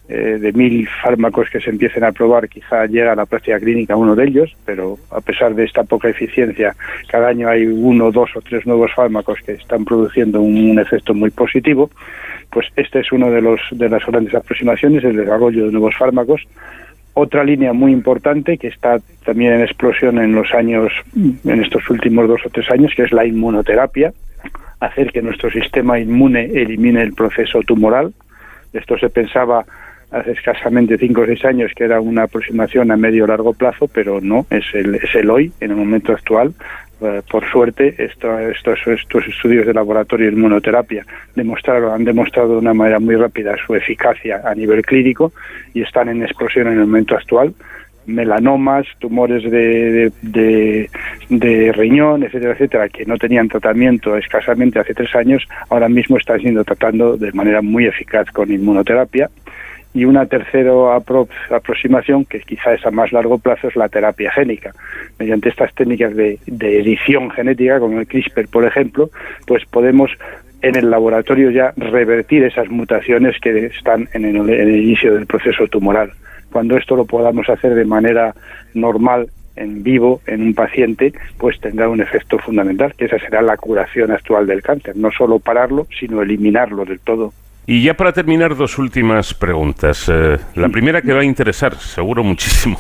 [0.09, 3.95] eh, de mil fármacos que se empiecen a probar, quizá llega a la práctica clínica
[3.95, 6.75] uno de ellos, pero a pesar de esta poca eficiencia,
[7.09, 11.15] cada año hay uno, dos o tres nuevos fármacos que están produciendo un, un efecto
[11.15, 11.91] muy positivo.
[12.51, 16.41] Pues este es uno de los de las grandes aproximaciones, el desarrollo de nuevos fármacos.
[17.21, 22.29] Otra línea muy importante que está también en explosión en los años, en estos últimos
[22.29, 24.13] dos o tres años, que es la inmunoterapia,
[24.79, 28.15] hacer que nuestro sistema inmune elimine el proceso tumoral.
[28.73, 29.67] Esto se pensaba
[30.13, 33.89] hace escasamente cinco o seis años que era una aproximación a medio o largo plazo,
[33.89, 36.55] pero no, es el, es el hoy, en el momento actual.
[37.01, 41.05] Eh, por suerte, esto- estos, estos estudios de laboratorio de inmunoterapia
[41.37, 45.33] demostraron, han demostrado de una manera muy rápida su eficacia a nivel clínico
[45.75, 47.55] y están en explosión en el momento actual
[48.07, 50.89] melanomas, tumores de, de-
[51.29, 56.41] de riñón, etcétera, etcétera, que no tenían tratamiento escasamente hace tres años, ahora mismo están
[56.41, 59.29] siendo tratando de manera muy eficaz con inmunoterapia.
[59.99, 64.31] Y una tercera apro- aproximación, que quizá es a más largo plazo, es la terapia
[64.31, 64.73] génica.
[65.19, 69.11] Mediante estas técnicas de, de edición genética, como el CRISPR, por ejemplo,
[69.45, 70.11] pues podemos
[70.63, 75.27] en el laboratorio ya revertir esas mutaciones que están en el, en el inicio del
[75.27, 76.13] proceso tumoral.
[76.53, 78.35] Cuando esto lo podamos hacer de manera
[78.75, 83.57] normal, en vivo, en un paciente, pues tendrá un efecto fundamental, que esa será la
[83.57, 84.97] curación actual del cáncer.
[84.97, 87.33] No solo pararlo, sino eliminarlo del todo.
[87.71, 90.09] Y ya para terminar, dos últimas preguntas.
[90.09, 92.79] Eh, la primera que va a interesar, seguro, muchísimo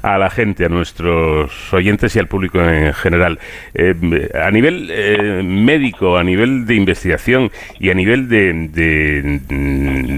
[0.00, 3.40] a la gente, a nuestros oyentes y al público en general.
[3.74, 7.50] Eh, a nivel eh, médico, a nivel de investigación
[7.80, 8.68] y a nivel de,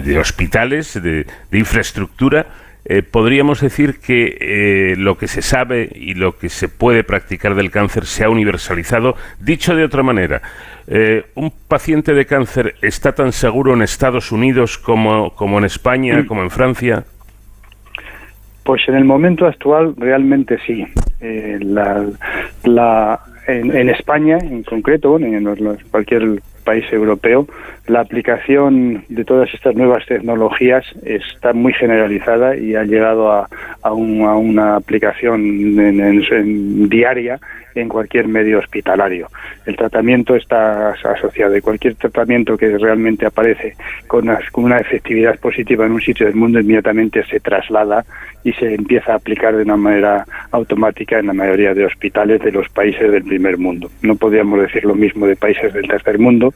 [0.05, 2.45] de- hospitales, de infraestructura,
[2.93, 7.55] eh, podríamos decir que eh, lo que se sabe y lo que se puede practicar
[7.55, 9.15] del cáncer se ha universalizado.
[9.39, 10.43] Dicho de otra manera,
[10.89, 16.27] eh, ¿un paciente de cáncer está tan seguro en Estados Unidos como, como en España,
[16.27, 17.05] como en Francia?
[18.65, 20.85] Pues en el momento actual realmente sí.
[21.21, 22.05] La,
[22.65, 27.47] la- en, en España, en concreto, en los- cualquier país europeo,
[27.91, 33.49] la aplicación de todas estas nuevas tecnologías está muy generalizada y ha llegado a,
[33.83, 35.41] a un- a una aplicación
[35.79, 37.39] en- diaria
[37.75, 39.29] en cualquier medio hospitalario.
[39.65, 43.75] El tratamiento está as- asociado y cualquier tratamiento que realmente aparece
[44.09, 48.05] con una, con una efectividad positiva en un sitio del mundo inmediatamente se traslada
[48.43, 52.51] y se empieza a aplicar de una manera automática en la mayoría de hospitales de
[52.53, 53.89] los países del primer mundo.
[54.03, 56.53] No podríamos decir lo mismo de países del tercer mundo,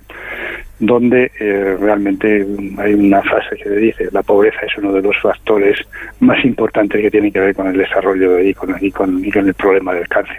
[0.87, 2.47] donde eh, realmente
[2.79, 5.79] hay una frase que le dice la pobreza es uno de los factores
[6.21, 9.47] más importantes que tienen que ver con el desarrollo y con, y con- y con
[9.47, 10.39] el problema del cáncer.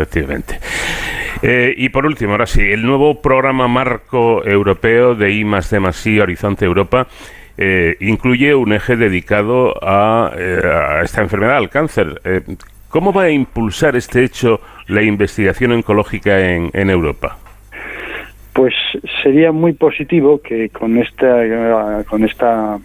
[0.00, 0.60] Efectivamente.
[1.42, 6.20] Eh, y por último, ahora sí, el nuevo programa marco europeo de I D I
[6.20, 7.08] Horizonte Europa
[7.56, 10.60] eh, incluye un eje dedicado a, eh,
[11.02, 12.20] esta enfermedad, al cáncer.
[12.24, 12.42] Eh,
[12.88, 17.36] ¿Cómo va a impulsar este hecho la investigación oncológica en, en Europa?
[18.58, 18.74] Pues
[19.22, 22.76] sería muy positivo que con esta, con esta,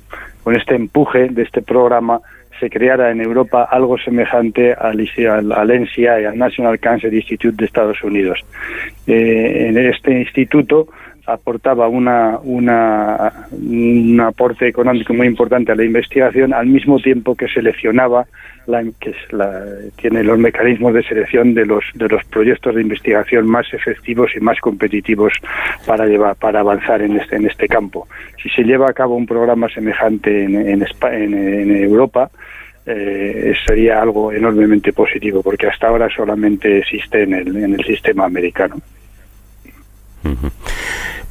[0.44, 2.22] con este empuje de este programa
[2.60, 5.00] se creara en Europa algo semejante al,
[5.52, 8.40] al, NCI, al National Cancer Institute de Estados Unidos.
[9.08, 10.90] Eh, en este instituto
[11.26, 17.48] aportaba una, una, un aporte económico muy importante a la investigación al mismo tiempo que
[17.48, 18.26] seleccionaba
[18.68, 19.14] la, que
[19.96, 24.40] tiene los mecanismos de selección de los de los proyectos de investigación más efectivos y
[24.42, 25.34] más competitivos
[25.86, 28.08] para llevar para avanzar en este en este campo.
[28.42, 32.30] Si se lleva a cabo un programa semejante en, en, Espa- en- en Europa
[32.86, 38.26] eh, sería algo enormemente positivo porque hasta ahora solamente existe en el, en el sistema
[38.26, 38.76] americano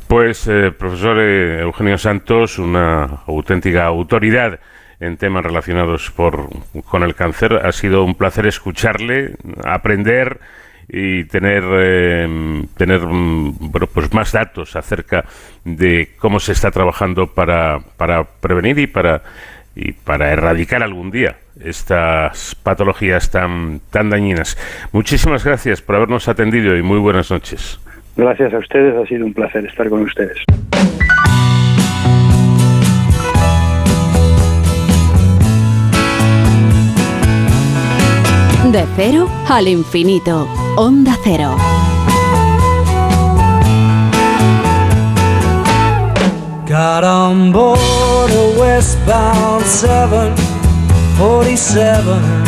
[0.09, 4.61] Pues, eh, profesor eh, Eugenio Santos, una auténtica autoridad
[5.01, 6.49] en temas relacionados por,
[6.85, 7.55] con el cáncer.
[7.65, 10.39] Ha sido un placer escucharle, aprender
[10.89, 15.25] y tener eh, tener mm, pues más datos acerca
[15.65, 19.23] de cómo se está trabajando para, para prevenir y para
[19.75, 24.59] y para erradicar algún día estas patologías tan tan dañinas.
[24.93, 27.82] Muchísimas gracias por habernos atendido y muy buenas noches.
[28.17, 30.37] Gracias a ustedes, ha sido un placer estar con ustedes.
[38.71, 40.47] De cero al infinito.
[40.77, 41.57] Onda Cero.
[46.67, 52.42] Got on board a westbound 747.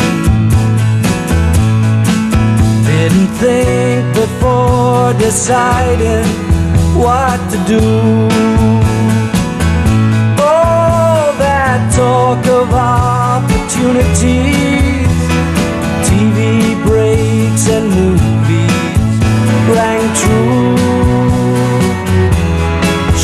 [2.97, 6.25] Didn't think before deciding
[6.97, 7.83] what to do.
[10.41, 14.23] All that talk of opportunities,
[16.07, 16.39] TV
[16.85, 19.19] breaks and movies
[19.75, 20.77] rang true.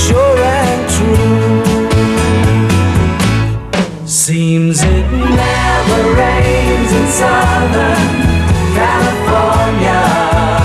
[0.03, 1.63] Sure and true.
[4.05, 8.20] Seems it never rains in California.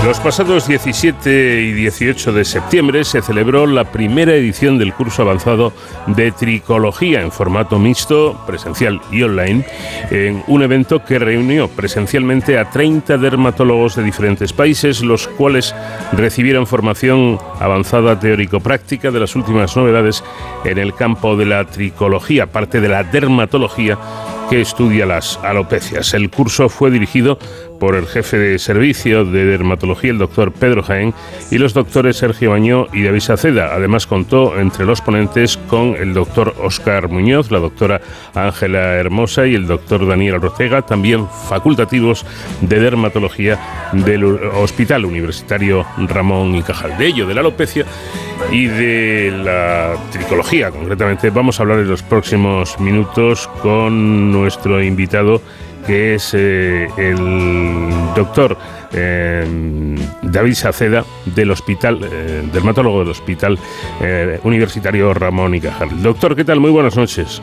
[0.07, 5.73] Los pasados 17 y 18 de septiembre se celebró la primera edición del curso avanzado
[6.07, 9.65] de tricología en formato mixto, presencial y online,
[10.09, 15.75] en un evento que reunió presencialmente a 30 dermatólogos de diferentes países, los cuales
[16.13, 20.23] recibieron formación avanzada teórico-práctica de las últimas novedades
[20.63, 23.97] en el campo de la tricología, parte de la dermatología
[24.49, 26.13] que estudia las alopecias.
[26.13, 27.37] El curso fue dirigido
[27.79, 31.13] por el jefe de servicio de dermatología, el doctor Pedro Jaén,
[31.51, 33.73] y los doctores Sergio Bañó y David Saceda.
[33.73, 38.01] Además, contó entre los ponentes con el doctor Óscar Muñoz, la doctora
[38.33, 42.25] Ángela Hermosa y el doctor Daniel Ortega, también facultativos
[42.61, 43.59] de dermatología
[43.93, 46.97] del Hospital Universitario Ramón y Cajal.
[46.97, 47.85] De ello, de la alopecia
[48.51, 55.41] y de la tricología, concretamente, vamos a hablar en los próximos minutos con nuestro invitado
[55.87, 58.57] que es eh, el doctor
[58.93, 63.57] eh, David Saceda del Hospital, eh, dermatólogo del Hospital
[64.01, 66.01] eh, Universitario Ramón y Cajal.
[66.03, 66.59] Doctor, ¿qué tal?
[66.59, 67.41] Muy buenas noches.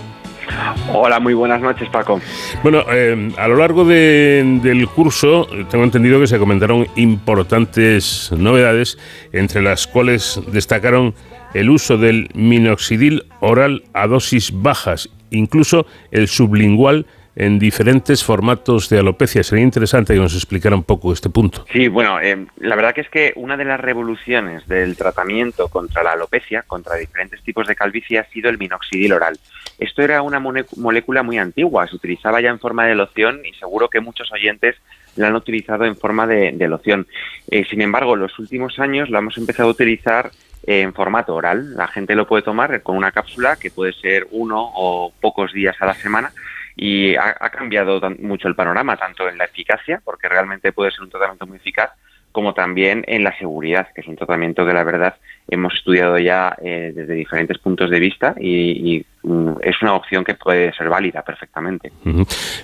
[0.92, 2.20] Hola, muy buenas noches, Paco.
[2.62, 8.98] Bueno, eh, a lo largo de- del curso tengo entendido que se comentaron importantes novedades,
[9.32, 11.14] entre las cuales destacaron
[11.54, 18.98] el uso del minoxidil oral a dosis bajas, incluso el sublingual en diferentes formatos de
[18.98, 19.42] alopecia.
[19.42, 21.64] Sería interesante que nos explicara un poco este punto.
[21.72, 26.02] Sí, bueno, eh, la verdad que es que una de las revoluciones del tratamiento contra
[26.02, 29.38] la alopecia, contra diferentes tipos de calvicie, ha sido el minoxidil oral.
[29.78, 33.88] Esto era una molécula muy antigua, se utilizaba ya en forma de loción y seguro
[33.88, 34.76] que muchos oyentes
[35.16, 37.06] la han utilizado en forma de, loción.
[37.50, 40.30] Eh, sin embargo, en los últimos años lo hemos empezado a utilizar
[40.66, 41.74] en formato oral.
[41.74, 45.76] La gente lo puede tomar con una cápsula que puede ser uno o pocos días
[45.80, 46.32] a la semana
[46.76, 51.02] y ha, ha cambiado mucho el panorama, tanto en la eficacia, porque realmente puede ser
[51.02, 51.90] un tratamiento muy eficaz,
[52.32, 55.14] como también en la seguridad, que es un tratamiento que la verdad
[55.48, 60.34] hemos estudiado ya eh, desde diferentes puntos de vista y, mm, es una opción que
[60.34, 61.92] puede ser válida perfectamente.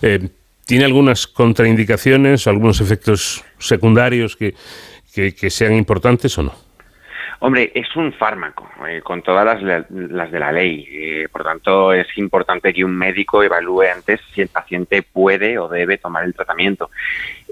[0.03, 0.29] Eh,
[0.67, 4.55] ¿Tiene algunas contraindicaciones, algunos efectos secundarios que
[5.51, 6.70] sean importantes o no?
[7.43, 10.87] Hombre, es un fármaco, eh, con todas las, las de la ley.
[10.91, 15.67] eh, por tanto, es importante que un médico evalúe antes si el paciente puede o
[15.67, 16.91] debe tomar el tratamiento.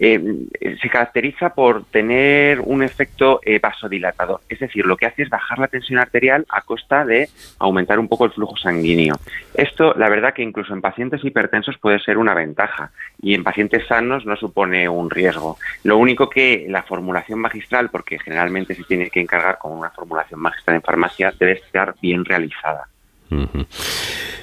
[0.01, 0.47] Eh,
[0.81, 5.59] se caracteriza por tener un efecto eh, vasodilatador, es decir, lo que hace es bajar
[5.59, 9.17] la tensión arterial a costa de aumentar un poco el flujo sanguíneo.
[9.55, 13.87] Esto, la verdad, que incluso en pacientes hipertensos puede ser una ventaja y en pacientes
[13.87, 15.59] sanos no supone un riesgo.
[15.83, 20.41] Lo único que la formulación magistral, porque generalmente se tiene que encargar con una formulación
[20.41, 22.89] magistral en farmacia, debe estar bien realizada.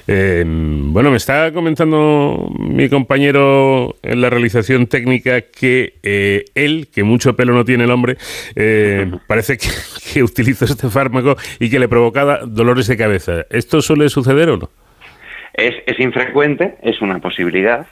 [0.08, 7.02] Eh, bueno, me está comentando mi compañero en la realización técnica que eh, él, que
[7.02, 8.16] mucho pelo no tiene el hombre,
[8.54, 9.68] eh, parece que,
[10.12, 13.46] que utilizó este fármaco y que le provocaba dolores de cabeza.
[13.50, 14.70] ¿Esto suele suceder o no?
[15.54, 17.86] Es, es infrecuente, es una posibilidad,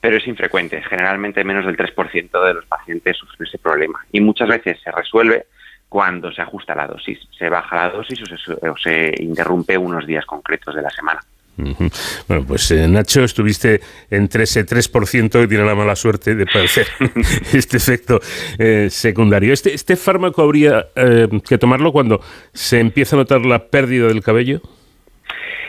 [0.00, 0.82] pero es infrecuente.
[0.82, 4.04] Generalmente menos del 3% de los pacientes sufren ese problema.
[4.10, 5.46] Y muchas veces se resuelve
[5.92, 7.18] cuando se ajusta la dosis.
[7.38, 11.20] Se baja la dosis o se, o se interrumpe unos días concretos de la semana.
[11.56, 16.86] Bueno, pues eh, Nacho, estuviste entre ese 3% que tiene la mala suerte de padecer
[17.52, 18.20] este efecto
[18.58, 19.52] eh, secundario.
[19.52, 22.22] ¿Este, este fármaco habría eh, que tomarlo cuando
[22.54, 24.62] se empieza a notar la pérdida del cabello?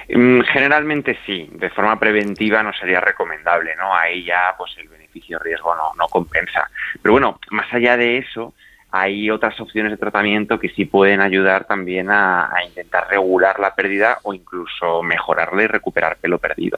[0.07, 3.93] Mm, Generalmente sí, de forma preventiva no sería recomendable, ¿no?
[3.93, 6.69] Ahí ya pues el beneficio-riesgo no, no compensa.
[7.01, 8.53] Pero bueno, más allá de eso,
[8.95, 13.73] hay otras opciones de tratamiento que sí pueden ayudar también a, a intentar regular la
[13.73, 16.77] pérdida o incluso mejorarla y recuperar pelo perdido.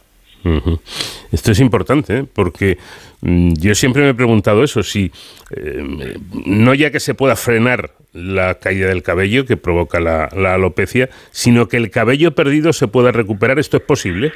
[1.32, 2.26] Esto es importante, ¿eh?
[2.32, 2.78] porque
[3.22, 5.12] mm, yo siempre me he preguntado eso, si
[5.56, 10.54] eh, no ya que se pueda frenar la caída del cabello que provoca la, la
[10.54, 14.32] alopecia, sino que el cabello perdido se pueda recuperar, ¿esto es posible?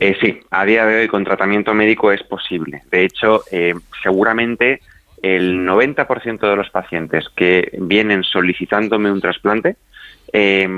[0.00, 2.82] Eh, sí, a día de hoy con tratamiento médico es posible.
[2.90, 4.82] De hecho, eh, seguramente
[5.22, 9.76] el 90% de los pacientes que vienen solicitándome un trasplante
[10.32, 10.68] eh,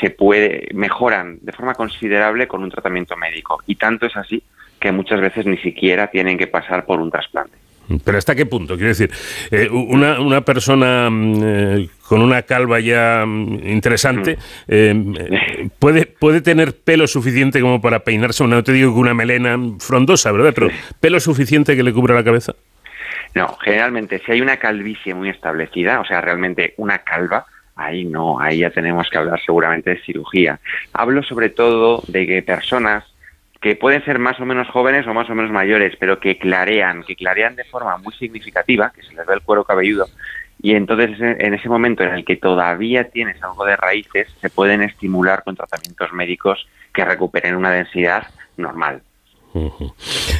[0.00, 4.42] se puede mejoran de forma considerable con un tratamiento médico y tanto es así
[4.78, 7.56] que muchas veces ni siquiera tienen que pasar por un trasplante.
[8.04, 8.74] Pero ¿hasta qué punto?
[8.74, 9.10] Quiero decir,
[9.50, 14.38] eh, una, una persona mm, eh, con una calva ya mm, interesante
[14.68, 19.14] eh, eh, puede, puede tener pelo suficiente como para peinarse, no te digo que una
[19.14, 20.52] melena frondosa, ¿verdad?
[20.54, 20.70] Pero
[21.00, 22.54] pelo suficiente que le cubra la cabeza.
[23.34, 28.38] No, generalmente si hay una calvicie muy establecida, o sea, realmente una calva, ahí no,
[28.38, 30.60] ahí ya tenemos que hablar seguramente de cirugía.
[30.92, 33.04] Hablo sobre todo de que personas
[33.60, 37.02] que pueden ser más o menos jóvenes o más o menos mayores, pero que clarean,
[37.02, 40.06] que clarean de forma muy significativa, que se les ve el cuero cabelludo,
[40.60, 44.82] y entonces en ese momento en el que todavía tienes algo de raíces, se pueden
[44.82, 49.02] estimular con tratamientos médicos que recuperen una densidad normal.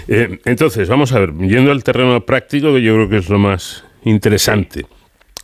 [0.08, 3.38] Eh, entonces, vamos a ver, yendo al terreno práctico, que yo creo que es lo
[3.38, 4.86] más interesante.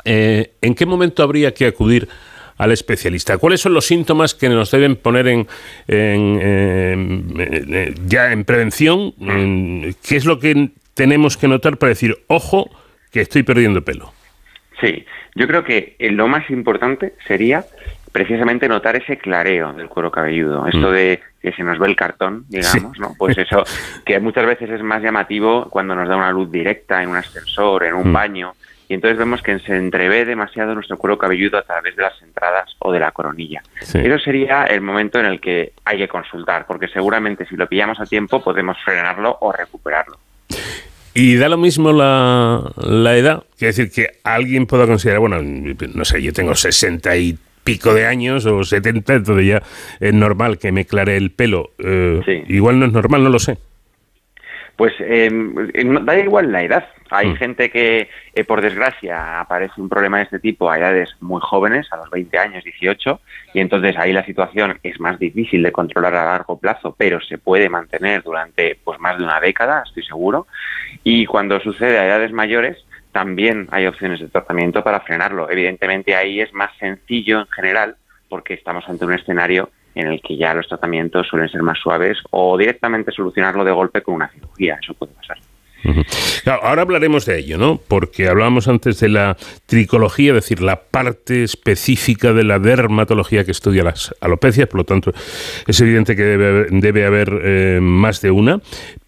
[0.04, 2.08] Eh, ¿En qué momento habría que acudir
[2.58, 3.38] al especialista?
[3.38, 5.46] ¿Cuáles son los síntomas que nos deben poner en,
[5.88, 6.40] en-
[7.40, 9.14] en- ya en prevención?
[9.20, 12.70] En- ¿Qué es lo que tenemos que notar para decir, ojo,
[13.12, 14.12] que estoy perdiendo pelo?
[14.80, 17.64] Sí, yo creo que eh, lo más importante sería
[18.12, 20.92] precisamente notar ese clareo del cuero cabelludo, esto Mm.
[20.92, 23.14] de que se nos ve el cartón, digamos, ¿no?
[23.18, 23.62] Pues eso,
[24.04, 27.84] que muchas veces es más llamativo cuando nos da una luz directa en un ascensor,
[27.84, 28.12] en un Mm.
[28.12, 28.52] baño,
[28.88, 32.74] y entonces vemos que se entrevé demasiado nuestro cuero cabelludo a través de las entradas
[32.80, 33.62] o de la coronilla.
[33.82, 33.98] Sí.
[33.98, 38.00] Eso sería el momento en el que hay que consultar, porque seguramente si lo pillamos
[38.00, 40.18] a tiempo podemos frenarlo o recuperarlo.
[41.14, 43.42] Y da lo mismo la, la edad.
[43.58, 48.06] Quiere decir que alguien pueda considerar, bueno, no sé, yo tengo 60 y pico de
[48.06, 49.62] años o 70, entonces ya
[50.00, 51.70] es normal que me clare el pelo.
[51.78, 53.58] Eh, Igual no es normal, no lo sé.
[54.76, 56.88] Pues eh, no- da igual la edad.
[57.10, 57.36] Hay Mm.
[57.36, 61.86] gente que, eh, por desgracia, aparece un problema de este tipo a edades muy jóvenes,
[61.92, 63.20] a los 20 años, 18,
[63.52, 67.36] y entonces ahí la situación es más difícil de controlar a largo plazo, pero se
[67.36, 70.46] puede mantener durante pues más de una década, estoy seguro.
[71.04, 72.78] Y cuando sucede a edades mayores,
[73.12, 75.50] también hay opciones de tratamiento para frenarlo.
[75.50, 77.96] Evidentemente ahí es más sencillo en general,
[78.28, 82.18] porque estamos ante un escenario en el que ya los tratamientos suelen ser más suaves
[82.30, 84.78] o directamente solucionarlo de golpe con una cirugía.
[84.80, 85.38] Eso puede pasar.
[86.44, 87.80] Ahora hablaremos de ello, ¿no?
[87.88, 93.50] Porque hablábamos antes de la tricología, es decir, la parte específica de la dermatología que
[93.50, 95.12] estudia las alopecias, por lo tanto,
[95.66, 98.60] es evidente que debe haber, debe haber, eh, más de una.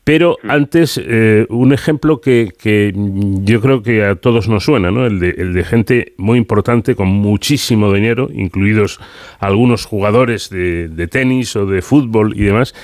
[0.04, 5.06] Pero antes, eh, un ejemplo que, que yo creo que a todos nos suena, ¿no?
[5.06, 8.98] El de, el de gente muy importante con muchísimo dinero, incluidos
[9.38, 12.74] algunos jugadores de, de tenis o de fútbol y demás,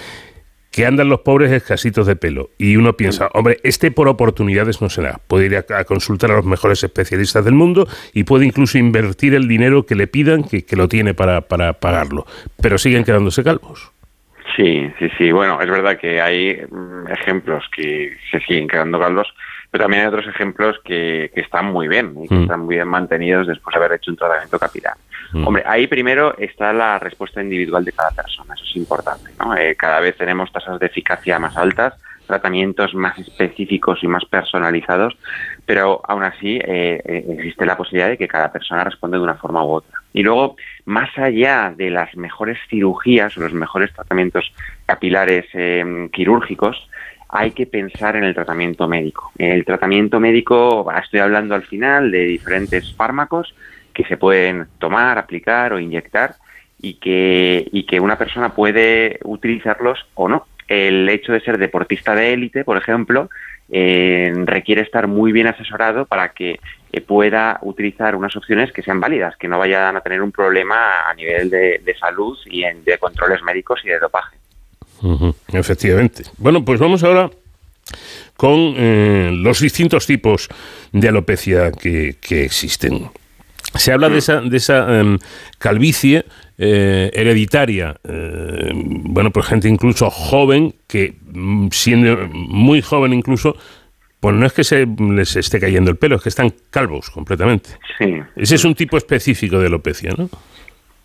[0.70, 2.51] que andan los pobres escasitos de pelo.
[2.57, 5.20] Y uno piensa, hombre, este por oportunidades no será.
[5.27, 9.35] Puede ir a, a consultar a los mejores especialistas del mundo y puede incluso invertir
[9.35, 12.27] el dinero que le pidan, que, que lo tiene para, para pagarlo.
[12.62, 13.90] Pero siguen quedándose calvos.
[14.59, 15.30] Sí, sí, sí.
[15.30, 19.32] Bueno, es verdad que hay mm, ejemplos que se siguen quedando calvos,
[19.70, 22.43] pero también hay otros ejemplos que, que están muy bien y que Mm.
[22.43, 24.94] están muy bien mantenidos después de haber hecho un tratamiento capilar.
[25.32, 25.47] Mm.
[25.47, 29.30] Hombre, ahí primero está la respuesta individual de cada persona, eso es importante.
[29.39, 29.56] ¿no?
[29.56, 31.94] Eh, cada vez tenemos tasas de eficacia más altas,
[32.28, 35.16] tratamientos más específicos y más personalizados,
[35.66, 39.34] pero aún así eh, eh, existe la posibilidad de que cada persona responda de una
[39.34, 40.00] forma u otra.
[40.12, 44.52] Y luego, más allá de las mejores cirugías o los mejores tratamientos
[44.86, 46.88] capilares eh, quirúrgicos,
[47.28, 49.32] hay que pensar en el tratamiento médico.
[49.36, 53.55] El tratamiento médico, estoy hablando al final de diferentes fármacos
[53.92, 56.36] que se pueden tomar, aplicar o inyectar
[56.80, 60.46] y que, y que una persona puede utilizarlos o no.
[60.69, 63.31] El hecho de ser deportista de élite, por ejemplo,
[63.70, 66.59] eh, requiere estar muy bien asesorado para que
[66.93, 71.09] eh, pueda utilizar unas opciones que sean válidas, que no vayan a tener un problema
[71.09, 74.36] a nivel de, salud y en- de controles médicos y de dopaje.
[75.53, 76.24] Efectivamente.
[76.39, 77.31] Bueno, pues vamos ahora
[78.36, 80.49] con eh, los distintos tipos
[80.93, 83.11] de alopecia que, que existen.
[83.74, 85.19] se habla de esa, de esa em,
[85.59, 86.24] calvicie
[86.59, 87.97] eh, hereditaria.
[88.05, 93.56] eh, bueno, pues gente incluso joven que, mm, siendo muy joven incluso,
[94.20, 97.70] pues no es que se les esté cayendo el pelo, es que están calvos completamente.
[97.97, 98.20] Sí.
[98.35, 100.28] Ese es un tipo específico de alopecia, ¿no?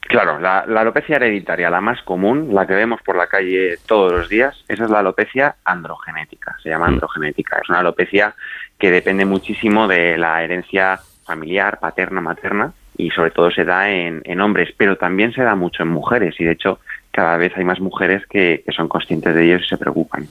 [0.01, 4.11] Claro, la, la alopecia hereditaria, la más común, la que vemos por la calle todos
[4.11, 7.59] los días, esa es la alopecia androgenética, se llama androgenética.
[7.63, 8.35] Es una alopecia
[8.77, 14.22] que depende muchísimo de la herencia familiar, paterna, materna, y sobre todo se da en,
[14.26, 16.80] en hombres, pero también se da mucho en mujeres, y de hecho
[17.11, 20.28] cada vez hay más mujeres que, que son conscientes de ello y se preocupan.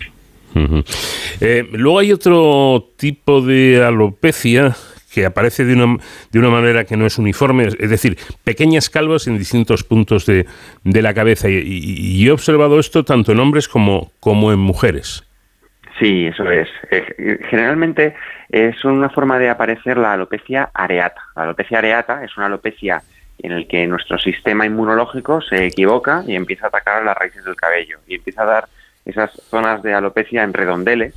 [1.41, 4.77] Eh, luego hay otro tipo de alopecia
[5.13, 5.99] que aparece de una,
[6.31, 10.47] de una manera que no es uniforme, es decir, pequeñas calvas en distintos puntos de,
[10.85, 11.49] de la cabeza.
[11.51, 15.23] Y, y- y he observado esto tanto en hombres como, como en mujeres.
[15.99, 16.69] Sí, eso es.
[16.91, 18.15] Eh, generalmente
[18.49, 21.23] es una forma de aparecer la alopecia areata.
[21.37, 23.03] La alopecia areata es una alopecia
[23.39, 27.57] en el que nuestro sistema inmunológico se equivoca y empieza a atacar las raíces del
[27.57, 28.69] cabello y empieza a dar
[29.05, 31.15] esas zonas de alopecia en redondeles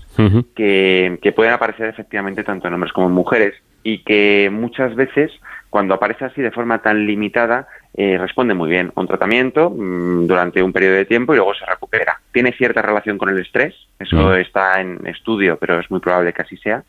[0.56, 3.53] que, que pueden aparecer efectivamente tanto en hombres como en mujeres
[3.84, 5.31] y que muchas veces
[5.76, 10.26] cuando aparece así de forma tan limitada eh, responde muy bien a un tratamiento mm,
[10.26, 12.18] durante un periodo de tiempo y luego se recupera.
[12.31, 16.43] Tiene cierta relación con el estrés, eso está en estudio, pero es muy probable que
[16.43, 16.85] así sea.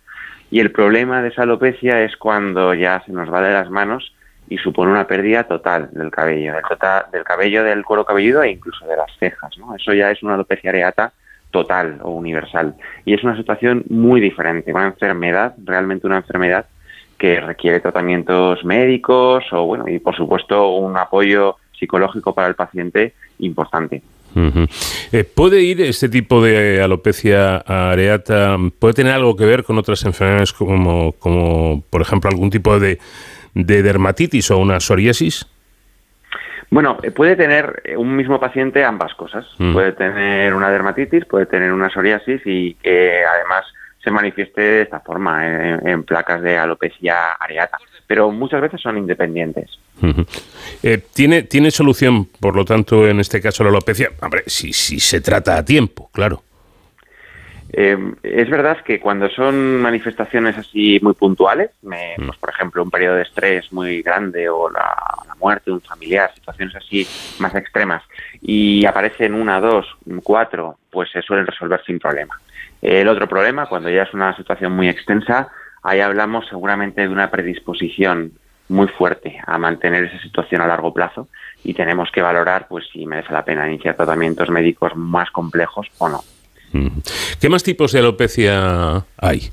[0.52, 4.14] Y el problema de esa alopecia es cuando ya se nos va de las manos
[4.48, 8.52] y supone una pérdida total del cabello, del, total, del cabello del cuero cabelludo e
[8.52, 9.58] incluso de las cejas.
[9.58, 9.74] ¿no?
[9.74, 11.12] Eso ya es una alopecia areata
[11.50, 12.76] total o universal.
[13.04, 16.66] Y es una situación muy diferente, una enfermedad, realmente una enfermedad
[17.18, 23.14] que requiere tratamientos médicos o, bueno, y por supuesto un apoyo psicológico para el paciente
[23.38, 24.02] importante.
[25.12, 30.04] Eh, ¿Puede ir este tipo de alopecia areata, puede tener algo que ver con otras
[30.04, 32.98] enfermedades como, como por ejemplo, algún tipo de,
[33.54, 35.46] de dermatitis o una psoriasis?
[36.70, 39.46] Bueno, eh, puede tener eh, un mismo paciente ambas cosas.
[39.58, 39.72] Mm.
[39.72, 43.64] Puede tener una dermatitis, puede tener una psoriasis y que además
[44.06, 47.76] se manifieste de esta forma, en, en placas de alopecia areata.
[48.06, 49.80] Pero muchas veces son independientes.
[50.80, 54.10] Eh, ¿tiene, ¿Tiene solución, por lo tanto, en este caso la alopecia?
[54.22, 56.44] Hombre, si, si se trata a tiempo, claro.
[57.72, 62.92] Eh, es verdad que cuando son manifestaciones así muy puntuales, me- pues, por ejemplo, un
[62.92, 64.94] periodo de estrés muy grande o la,
[65.26, 67.04] la muerte de un familiar, situaciones así
[67.40, 68.04] más extremas,
[68.40, 69.84] y aparecen una, dos,
[70.22, 72.40] cuatro, pues se suelen resolver sin problema.
[72.82, 75.48] El otro problema, cuando ya es una situación muy extensa,
[75.82, 78.32] ahí hablamos seguramente de una predisposición
[78.68, 81.28] muy fuerte a mantener esa situación a largo plazo
[81.62, 86.08] y tenemos que valorar pues si merece la pena iniciar tratamientos médicos más complejos o
[86.08, 86.20] no.
[86.74, 86.90] Ujú.
[87.40, 89.50] ¿Qué más tipos de alopecia hay?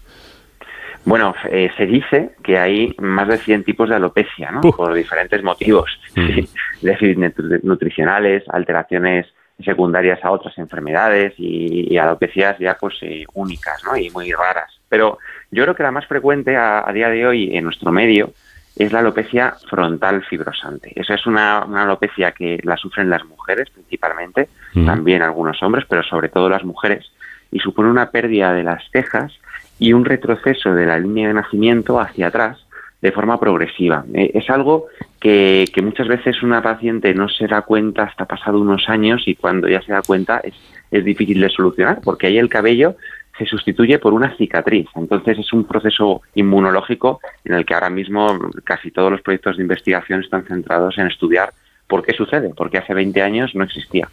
[1.06, 4.62] Bueno, eh, se dice que hay más de 100 tipos de alopecia, ¿no?
[4.62, 5.92] Por diferentes motivos.
[6.16, 6.48] Sí,
[6.82, 9.28] déficits nutri- nutricionales, alteraciones
[9.64, 13.96] secundarias a otras enfermedades y, y alopecias ya pues eh, únicas, ¿no?
[13.96, 14.80] Y muy raras.
[14.90, 15.18] Pero
[15.52, 18.34] yo creo que la más frecuente a, a día de hoy en nuestro medio
[18.76, 20.92] es la alopecia frontal fibrosante.
[21.00, 24.88] Esa es una, una alopecia que la sufren las mujeres principalmente, Mm.
[24.88, 27.12] también algunos hombres, pero sobre todo las mujeres,
[27.52, 29.32] y supone una pérdida de las cejas
[29.78, 32.63] y un retroceso de la línea de nacimiento hacia atrás
[33.04, 34.06] de forma progresiva.
[34.14, 34.88] Eh, es algo
[35.20, 39.68] que, muchas veces una paciente no se da cuenta hasta pasado unos años y cuando
[39.68, 40.54] ya se da cuenta es,
[40.90, 42.96] es difícil de solucionar porque ahí el cabello
[43.38, 44.88] se sustituye por una cicatriz.
[44.96, 49.64] Entonces es un proceso inmunológico en el que ahora mismo casi todos los proyectos de
[49.64, 51.52] investigación están centrados en estudiar
[51.88, 54.08] por qué sucede, porque hace 20 años no existía.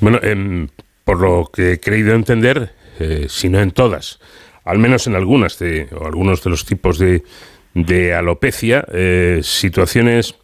[0.00, 0.66] Bueno, em,
[1.04, 4.18] por lo que he creído entender, eh, si no en todas,
[4.66, 7.22] al menos en algunas de, o algunos de los tipos de,
[7.72, 10.34] de alopecia, eh, situaciones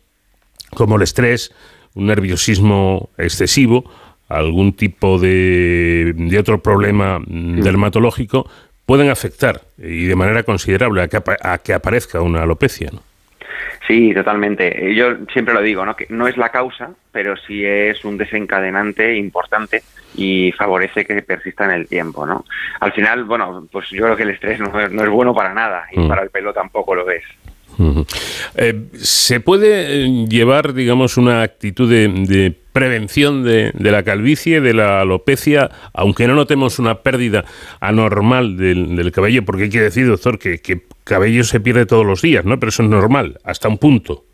[0.70, 1.53] como el estrés,
[1.94, 3.85] un nerviosismo excesivo,
[4.28, 8.49] algún tipo de, de otro problema dermatológico,
[8.86, 12.90] pueden afectar y de manera considerable a que, a que aparezca una alopecia.
[12.93, 13.03] ¿no?
[13.86, 14.94] Sí, totalmente.
[14.94, 15.97] Yo siempre lo digo, ¿no?
[15.97, 19.82] que no es la causa, pero sí es un desencadenante importante
[20.14, 22.44] y favorece que persista en el tiempo, ¿no?
[22.80, 25.52] Al final, bueno, pues yo creo que el estrés no, es- no es bueno para
[25.55, 26.09] nada y Mm.
[26.09, 27.24] para el pelo tampoco lo es.
[28.57, 34.61] Eh, ¿Se puede eh, llevar, digamos, una actitud de, de prevención de, de la calvicie,
[34.61, 37.44] de la alopecia, aunque no notemos una pérdida
[37.81, 39.44] anormal del, del cabello?
[39.44, 42.59] Porque hay que decir, doctor, que, que cabello se pierde todos los días, ¿no?
[42.59, 44.24] Pero eso es normal, hasta un punto.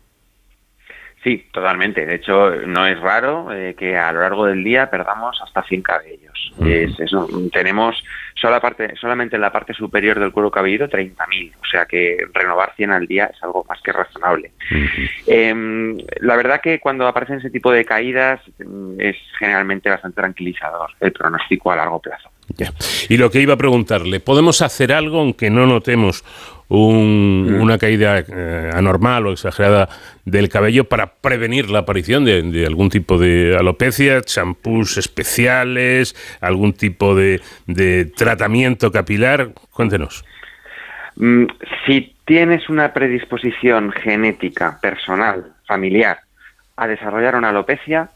[1.23, 2.05] Sí, totalmente.
[2.05, 5.81] De hecho, no es raro eh, que a lo largo del día perdamos hasta 100
[5.81, 6.53] cabellos.
[6.65, 7.27] Es eso.
[7.51, 8.01] Tenemos
[8.39, 11.53] sola parte, solamente en la parte superior del cuero cabelludo 30.000.
[11.61, 14.51] O sea que renovar 100 al día es algo más que razonable.
[15.27, 20.91] Em, la verdad que cuando aparecen ese tipo de caídas mm, es generalmente bastante tranquilizador
[20.99, 22.29] el pronóstico a largo plazo.
[22.57, 22.71] Ya.
[23.09, 26.23] Y lo que iba a preguntarle, ¿podemos hacer algo aunque no notemos
[26.69, 29.89] un- una caída eh, anormal o exagerada
[30.25, 36.73] del cabello para prevenir la aparición de, de algún tipo de alopecia, champús especiales, algún
[36.73, 39.49] tipo de, de tratamiento capilar?
[39.71, 40.23] Cuéntenos.
[41.15, 41.45] Mm,
[41.85, 46.19] Si tienes una predisposición genética, personal, familiar,
[46.77, 48.09] a desarrollar una alopecia,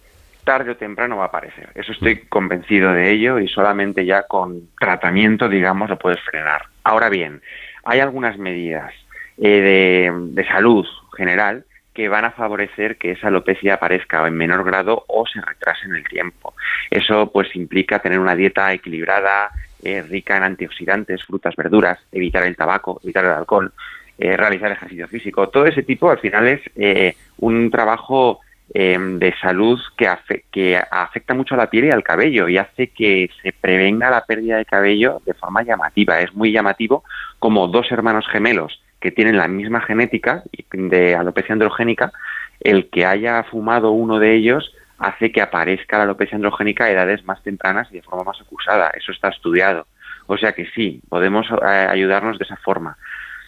[0.43, 1.69] tarde o temprano va a aparecer.
[1.73, 6.63] Eso estoy convencido de ello y solamente ya con tratamiento, digamos, lo puedes frenar.
[6.83, 7.41] Ahora bien,
[7.83, 8.93] hay algunas medidas
[9.37, 10.85] eh, de, salud
[11.15, 15.85] general que van a favorecer que esa alopecia aparezca en menor grado o se retrase
[15.85, 16.55] en el tiempo.
[16.89, 19.51] Eso pues implica tener una dieta equilibrada,
[19.83, 23.73] eh, rica en antioxidantes, frutas, verduras, evitar el tabaco, evitar el alcohol,
[24.17, 25.49] eh, realizar ejercicio físico.
[25.49, 28.39] Todo ese tipo al final es eh, un trabajo
[28.73, 30.09] eh, de salud que,
[30.51, 34.25] que afecta mucho a la piel y al cabello y hace que se prevenga la
[34.25, 36.19] pérdida de cabello de forma llamativa.
[36.19, 37.03] Es muy llamativo
[37.39, 42.13] como dos hermanos gemelos que tienen la misma genética de alopecia androgénica,
[42.61, 47.25] el que haya fumado uno de ellos hace que aparezca la alopecia androgénica a edades
[47.25, 48.91] más tempranas y de forma más acusada.
[48.95, 49.87] Eso está estudiado.
[50.27, 52.97] O sea que sí, podemos eh, ayudarnos de esa forma.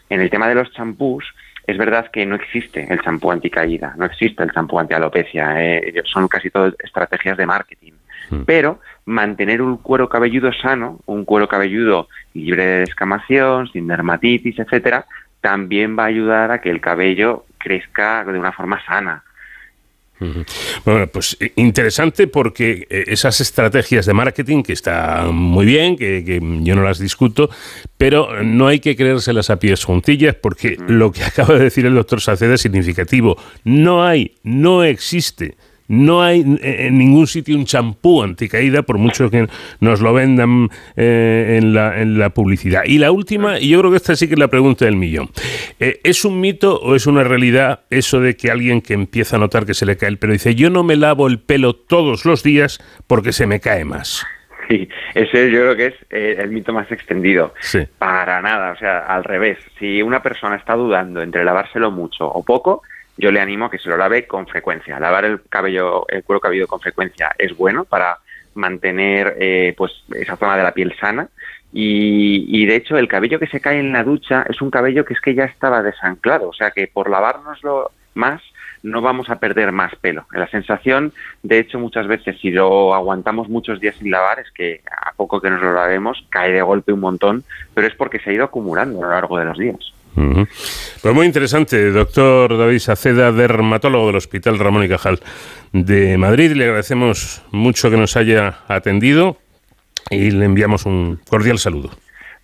[0.09, 1.23] En el tema de los champús,
[1.67, 6.27] es verdad que no existe el champú anticaída, no existe el champú antialopecia, eh, son
[6.27, 7.93] casi todas estrategias de marketing.
[8.47, 15.05] Pero mantener un cuero cabelludo sano, un cuero cabelludo libre de descamación, sin dermatitis, etcétera,
[15.41, 19.23] también va a ayudar a que el cabello crezca de una forma sana.
[20.85, 26.39] Bueno, pues interesante porque eh, esas estrategias de marketing que están muy bien, que, que
[26.61, 27.49] yo no las discuto,
[27.97, 31.95] pero no hay que creérselas a pies juntillas porque lo que acaba de decir el
[31.95, 33.37] doctor Saceda es significativo.
[33.63, 35.55] No hay, no existe.
[35.87, 39.47] No hay eh, en ningún sitio un champú anticaída, por mucho que
[39.79, 42.83] nos lo vendan eh, en, la, en la publicidad.
[42.85, 45.29] Y la última, y yo creo que esta sí que es la pregunta del millón.
[45.79, 49.39] Eh, ¿Es un mito o es una realidad eso de que alguien que empieza a
[49.39, 52.25] notar que se le cae el pelo dice, yo no me lavo el pelo todos
[52.25, 54.25] los días porque se me cae más?
[54.67, 57.53] Sí, ese yo creo que es eh, el mito más extendido.
[57.59, 57.79] Sí.
[57.99, 59.59] Para nada, o sea, al revés.
[59.79, 62.81] Si una persona está dudando entre lavárselo mucho o poco,
[63.17, 64.99] yo le animo a que se lo lave con frecuencia.
[64.99, 68.19] Lavar el cabello, el cuero cabelludo con frecuencia es bueno para
[68.55, 71.29] mantener eh, pues esa zona de la piel sana.
[71.73, 75.03] Y, y, de hecho el cabello que se cae en la ducha es un cabello
[75.03, 78.41] que es que ya estaba desanclado, o sea que por lavárnoslo más
[78.85, 80.25] no vamos a perder más pelo.
[80.31, 81.11] La sensación,
[81.43, 85.41] de hecho, muchas veces si lo aguantamos muchos días sin lavar es que a poco
[85.41, 87.43] que nos lo lavemos cae de golpe un montón,
[87.73, 89.94] pero es porque se ha ido acumulando a lo largo de los días.
[90.15, 90.47] Ujú.
[91.01, 95.19] Pues muy interesante, doctor David Saceda, dermatólogo del Hospital Ramón y Cajal
[95.73, 96.51] de Madrid.
[96.53, 99.37] Le agradecemos mucho que nos haya atendido
[100.09, 101.91] y le enviamos un cordial saludo.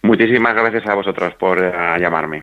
[0.03, 2.41] Muchísimas gracias a vosotros por eh, llamarme.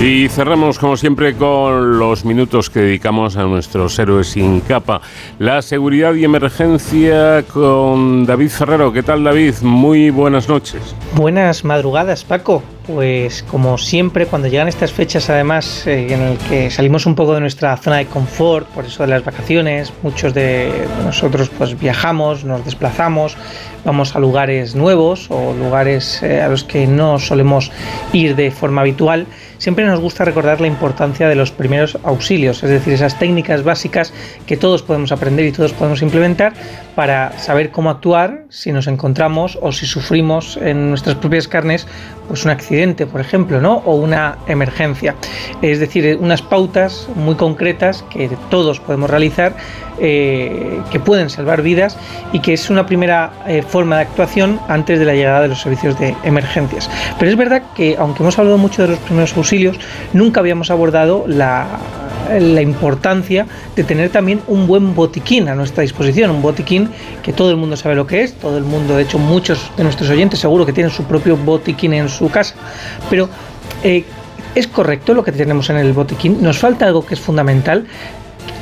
[0.00, 5.00] Y cerramos, como siempre, con los minutos que dedicamos a nuestros héroes sin capa.
[5.38, 8.92] La seguridad y emergencia con David Ferrero.
[8.92, 9.54] ¿Qué tal, David?
[9.62, 10.94] Muy buenas noches.
[11.14, 12.62] Buenas madrugadas, Paco.
[12.86, 17.32] Pues como siempre, cuando llegan estas fechas, además, eh, en el que salimos un poco
[17.32, 22.44] de nuestra zona de confort, por eso de las vacaciones, muchos de nosotros pues viajamos,
[22.44, 23.38] nos desplazamos,
[23.86, 27.72] vamos a lugares nuevos o lugares eh, a los que no solemos
[28.12, 29.26] ir de forma habitual,
[29.64, 34.12] siempre nos gusta recordar la importancia de los primeros auxilios, es decir, esas técnicas básicas
[34.46, 36.52] que todos podemos aprender y todos podemos implementar
[36.94, 41.86] para saber cómo actuar si nos encontramos o si sufrimos en nuestras propias carnes
[42.28, 43.76] pues un accidente, por ejemplo, ¿no?
[43.86, 45.14] o una emergencia.
[45.62, 49.56] Es decir, unas pautas muy concretas que todos podemos realizar
[49.98, 51.96] eh, que pueden salvar vidas
[52.32, 55.60] y que es una primera eh, forma de actuación antes de la llegada de los
[55.60, 56.90] servicios de emergencias.
[57.18, 59.53] Pero es verdad que, aunque hemos hablado mucho de los primeros auxilios,
[60.12, 61.80] nunca habíamos abordado la,
[62.62, 66.88] importancia de tener también un buen botiquín a nuestra disposición, un botiquín
[67.22, 69.84] que todo el mundo sabe lo que es, todo el mundo, de hecho muchos de
[69.84, 72.54] nuestros oyentes seguro que tienen su propio botiquín en su casa,
[73.10, 73.28] pero
[73.82, 74.04] eh,
[74.54, 77.86] es correcto lo que tenemos en el botiquín, nos falta algo que es fundamental,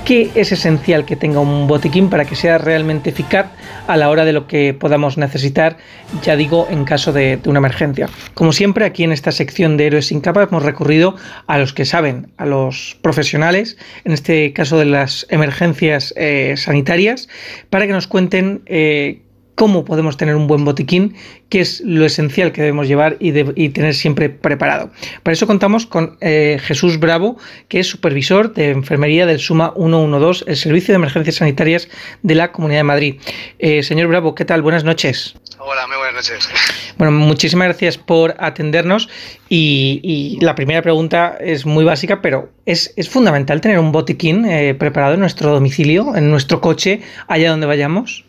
[0.04, 3.46] ¿Qué es esencial que tenga un botiquín para que sea realmente eficaz
[3.86, 5.76] a la hora de lo que podamos necesitar,
[6.24, 8.08] ya digo, en caso de, de una emergencia?
[8.34, 11.14] Como siempre, aquí en esta sección de Héroes sin capa hemos recurrido
[11.46, 17.28] a los que saben, a los profesionales, en este caso de las emergencias eh, sanitarias,
[17.70, 19.22] para que nos cuenten eh,
[19.54, 21.14] cómo podemos tener un buen botiquín,
[21.48, 24.90] qué es lo esencial que debemos llevar y, de- y tener siempre preparado.
[25.22, 27.36] Para eso contamos con eh, Jesús Bravo,
[27.68, 31.88] que es supervisor de enfermería del SUMA 112, el Servicio de Emergencias Sanitarias
[32.22, 33.14] de la Comunidad de Madrid.
[33.58, 34.62] Eh, señor Bravo, ¿qué tal?
[34.62, 35.34] Buenas noches.
[35.58, 36.48] Hola, muy buenas noches.
[36.98, 39.08] Bueno, muchísimas gracias por atendernos
[39.48, 44.44] y, y la primera pregunta es muy básica, pero ¿es, es fundamental tener un botiquín
[44.44, 48.24] eh, preparado en nuestro domicilio, en nuestro coche, allá donde vayamos?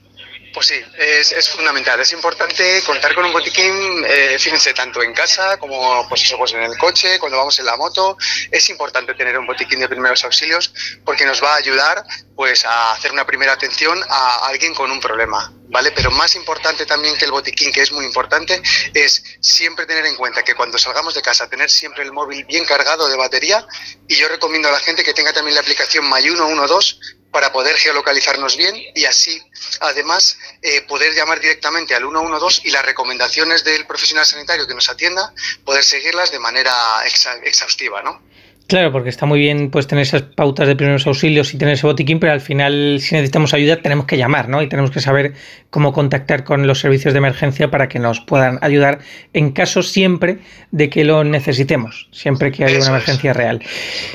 [0.54, 2.00] Pues sí, es, fundamental.
[2.00, 6.54] Es importante contar con un botiquín, eh, fíjense, tanto en casa como pues eso, pues
[6.54, 8.16] en el coche, cuando vamos en la moto.
[8.52, 10.72] Es importante tener un botiquín de primeros auxilios
[11.04, 12.06] porque nos va a ayudar
[12.36, 15.92] pues a hacer una primera atención a alguien con un problema, ¿vale?
[15.92, 18.62] Pero más importante también que el botiquín, que es muy importante,
[18.94, 22.66] es siempre tener en cuenta que cuando salgamos de casa, tener siempre el móvil bien
[22.66, 23.66] cargado de batería
[24.08, 27.76] y yo recomiendo a la gente que tenga también la aplicación My 112 para poder
[27.76, 29.42] geolocalizarnos bien y así,
[29.82, 34.90] además, eh, poder llamar directamente al 112 y las recomendaciones del profesional sanitario que nos
[34.90, 35.34] atienda,
[35.66, 36.72] poder seguirlas de manera
[37.06, 38.22] exa- exhaustiva, ¿no?
[38.66, 41.86] Claro, porque está muy bien pues tener esas pautas de primeros auxilios y tener ese
[41.86, 44.62] botiquín, pero al final si necesitamos ayuda tenemos que llamar, ¿no?
[44.62, 45.34] Y tenemos que saber
[45.70, 49.00] cómo contactar con los servicios de emergencia para que nos puedan ayudar
[49.34, 50.40] en caso siempre
[50.72, 53.62] de que lo necesitemos, siempre que haya una emergencia real.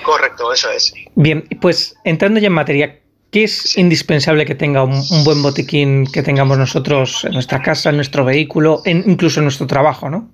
[0.02, 0.94] Correcto, eso es.
[1.14, 2.98] Bien, pues entrando ya en materia,
[3.30, 7.90] ¿qué es indispensable que tenga un, un buen botiquín que tengamos nosotros en nuestra casa,
[7.90, 10.30] en nuestro vehículo, en, incluso en nuestro trabajo, ¿no?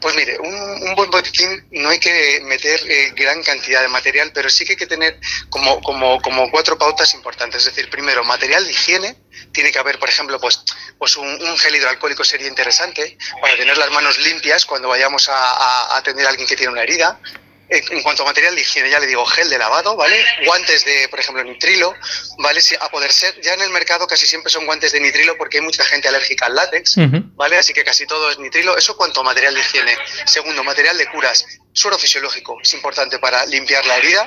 [0.00, 0.54] Pues mire, un,
[0.88, 4.72] un buen botiquín no hay que meter eh, gran cantidad de material, pero sí que
[4.72, 7.60] hay que tener como, como, como cuatro pautas importantes.
[7.66, 9.16] Es decir, primero, material de higiene.
[9.52, 10.64] Tiene que haber, por ejemplo, pues,
[10.98, 15.34] pues un, un gel hidroalcohólico sería interesante para tener las manos limpias cuando vayamos a,
[15.36, 17.20] a- a atender a alguien que tiene una herida.
[17.68, 20.22] En cuanto a material de higiene, ya le digo, gel de lavado, ¿vale?
[20.44, 21.94] Guantes de, por ejemplo, nitrilo,
[22.38, 22.60] ¿vale?
[22.60, 25.58] Si, a poder ser, ya en el mercado casi siempre son guantes de nitrilo porque
[25.58, 26.96] hay mucha gente alérgica al látex,
[27.34, 27.56] ¿vale?
[27.56, 28.76] Así que casi todo es nitrilo.
[28.76, 29.96] Eso cuanto a material de higiene.
[30.26, 31.46] Segundo, material de curas.
[31.72, 34.26] Suero fisiológico es importante para limpiar la herida.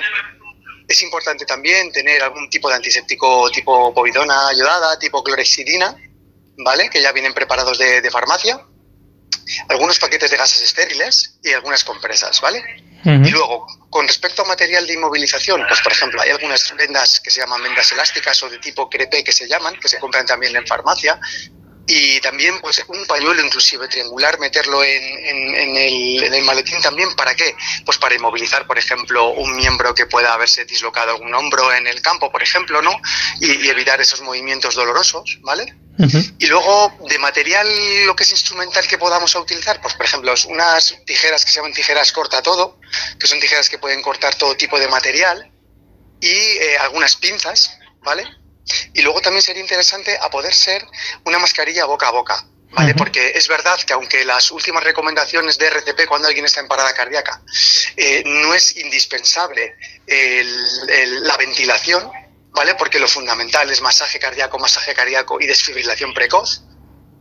[0.88, 5.96] Es importante también tener algún tipo de antiséptico tipo povidona ayudada, tipo clorexidina,
[6.58, 6.90] ¿vale?
[6.90, 8.60] Que ya vienen preparados de, de farmacia.
[9.70, 12.64] Algunos paquetes de gases estériles y algunas compresas, ¿vale?
[13.26, 17.32] Y luego, con respecto a material de inmovilización, pues por ejemplo, hay algunas vendas que
[17.32, 20.56] se llaman vendas elásticas o de tipo crepe que se llaman, que se compran también
[20.56, 21.20] en farmacia.
[21.90, 26.82] Y también, pues, un pañuelo inclusive triangular, meterlo en, en- en el, en el maletín
[26.82, 27.56] también, ¿para qué?
[27.86, 32.02] Pues para inmovilizar, por ejemplo, un miembro que pueda haberse dislocado algún hombro en el
[32.02, 32.92] campo, por ejemplo, ¿no?
[33.40, 35.74] Y, y evitar esos movimientos dolorosos, ¿vale?
[36.40, 37.68] Y luego, de material,
[38.06, 41.74] lo que es instrumental que podamos utilizar, pues por ejemplo, unas tijeras que se llaman
[41.74, 42.80] tijeras corta todo,
[43.20, 45.52] que son tijeras que pueden cortar todo tipo de material,
[46.20, 48.26] y eh, algunas pinzas, ¿vale?
[48.94, 50.86] Y luego también sería interesante a poder ser
[51.26, 52.94] una mascarilla boca a boca, ¿vale?
[52.96, 56.94] Porque es verdad que aunque las últimas recomendaciones de RCP cuando alguien está en parada
[56.94, 57.42] cardíaca
[57.96, 59.76] eh, no es indispensable
[60.06, 62.12] el- el- la ventilación,
[62.52, 62.76] ¿vale?
[62.76, 66.64] Porque lo fundamental es masaje cardíaco, masaje cardíaco y desfibrilación precoz.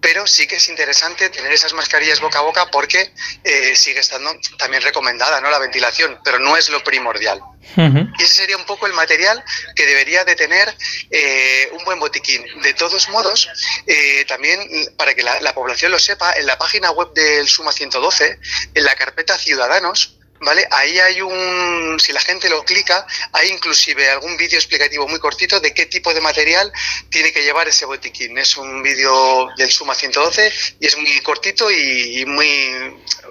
[0.00, 3.12] Pero sí que es interesante tener esas mascarillas boca a boca porque
[3.42, 5.50] eh, sigue estando también recomendada ¿no?
[5.50, 7.40] la ventilación, pero no es lo primordial.
[7.76, 9.42] Y ese sería un poco el material
[9.74, 10.72] que debería de tener
[11.10, 12.44] eh, un buen botiquín.
[12.62, 13.48] De todos modos,
[13.86, 14.60] eh, también
[14.96, 18.38] para que la, la población lo sepa, en la página web del Suma 112,
[18.74, 20.66] en la carpeta Ciudadanos, ¿vale?
[20.70, 25.60] Ahí hay un, si la gente lo clica, hay inclusive algún vídeo explicativo muy cortito
[25.60, 26.72] de qué tipo de material
[27.10, 28.36] tiene que llevar ese botiquín.
[28.38, 32.48] Es un vídeo del Suma 112 y es muy cortito y, muy,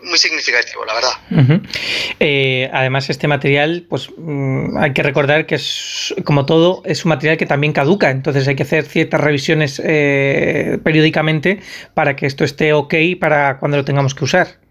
[0.03, 1.11] muy significativo, la verdad.
[2.19, 7.09] Eh, además, este material, pues mm, hay que recordar que es, como todo, es un
[7.09, 11.61] material que también caduca, entonces hay que hacer ciertas revisiones eh, periódicamente
[11.93, 14.64] para que esto esté ok para cuando lo tengamos que usar.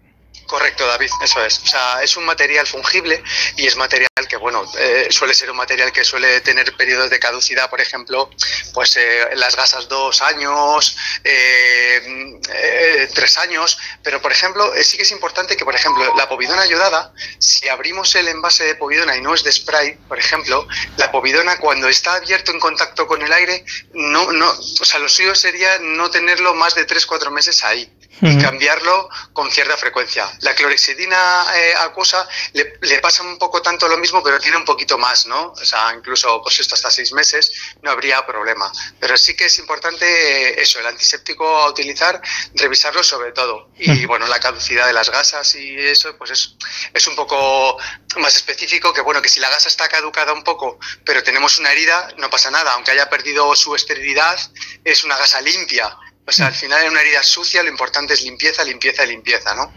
[0.47, 1.59] Correcto, David, eso es.
[1.59, 3.23] O sea, es un material fungible
[3.57, 7.19] y es material que, bueno, eh, suele ser un material que suele tener periodos de
[7.19, 8.29] caducidad, por ejemplo,
[8.73, 14.97] pues eh, las gasas dos años, eh, eh, tres años, pero por ejemplo, eh, sí
[14.97, 19.17] que es importante que, por ejemplo, la povidona ayudada, si abrimos el envase de povidona
[19.17, 20.67] y no es de spray, por ejemplo,
[20.97, 25.09] la povidona cuando está abierto en contacto con el aire, no, no, o sea, lo
[25.09, 27.91] suyo sería no tenerlo más de tres, cuatro meses ahí.
[28.21, 30.29] Y cambiarlo con cierta frecuencia.
[30.41, 34.65] La clorexidina eh, acuosa le, le pasa un poco tanto lo mismo, pero tiene un
[34.65, 35.51] poquito más, ¿no?
[35.51, 37.51] O sea, incluso pues esto hasta seis meses
[37.81, 38.71] no habría problema.
[38.99, 42.21] Pero sí que es importante eh, eso, el antiséptico a utilizar,
[42.53, 43.69] revisarlo sobre todo.
[43.77, 46.55] Y bueno, la caducidad de las gasas y eso, pues es,
[46.93, 47.77] es un poco
[48.17, 51.71] más específico que bueno, que si la gasa está caducada un poco, pero tenemos una
[51.71, 54.39] herida, no pasa nada, aunque haya perdido su esterilidad,
[54.83, 55.97] es una gasa limpia.
[56.27, 59.71] O sea, al final en una herida sucia lo importante es limpieza, limpieza limpieza, ¿no?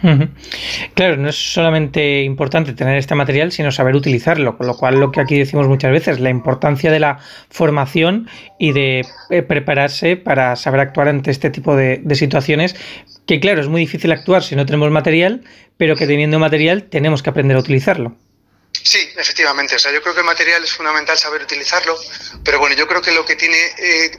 [0.94, 5.12] Claro, no es solamente importante tener este material, sino saber utilizarlo, con lo cual lo
[5.12, 7.18] que aquí decimos muchas veces, la importancia de la
[7.50, 12.74] formación y de eh, prepararse para saber actuar ante este tipo de, de situaciones,
[13.26, 15.44] que claro, es muy difícil actuar si no tenemos material,
[15.76, 18.16] pero que teniendo material tenemos que aprender a utilizarlo.
[18.72, 19.76] Sí, efectivamente.
[19.76, 21.98] O sea, yo creo que el material es fundamental saber utilizarlo,
[22.44, 24.10] pero bueno, yo creo que lo que tiene eh,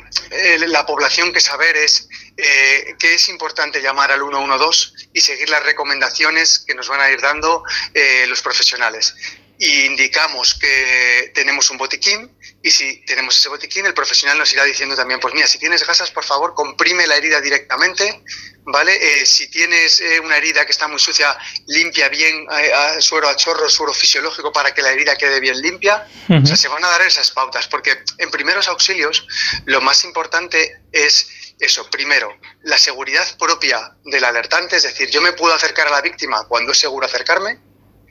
[0.67, 2.07] la población que saber es
[2.37, 7.09] eh, que es importante llamar al 112 y seguir las recomendaciones que nos van a
[7.09, 7.63] ir dando
[7.93, 9.15] eh, los profesionales.
[9.61, 12.33] Y indicamos que tenemos un botiquín
[12.63, 15.85] y si tenemos ese botiquín, el profesional nos irá diciendo también, pues mira, si tienes
[15.85, 18.23] gasas, por favor, comprime la herida directamente,
[18.63, 18.95] ¿vale?
[18.95, 21.37] Eh, si tienes eh, una herida que está muy sucia,
[21.67, 25.61] limpia bien eh, a suero a chorro, suero fisiológico para que la herida quede bien
[25.61, 26.07] limpia.
[26.29, 29.27] O sea, se van a dar esas pautas, porque en primeros auxilios
[29.65, 32.33] lo más importante es eso, primero,
[32.63, 36.71] la seguridad propia del alertante, es decir, yo me puedo acercar a la víctima cuando
[36.71, 37.59] es seguro acercarme,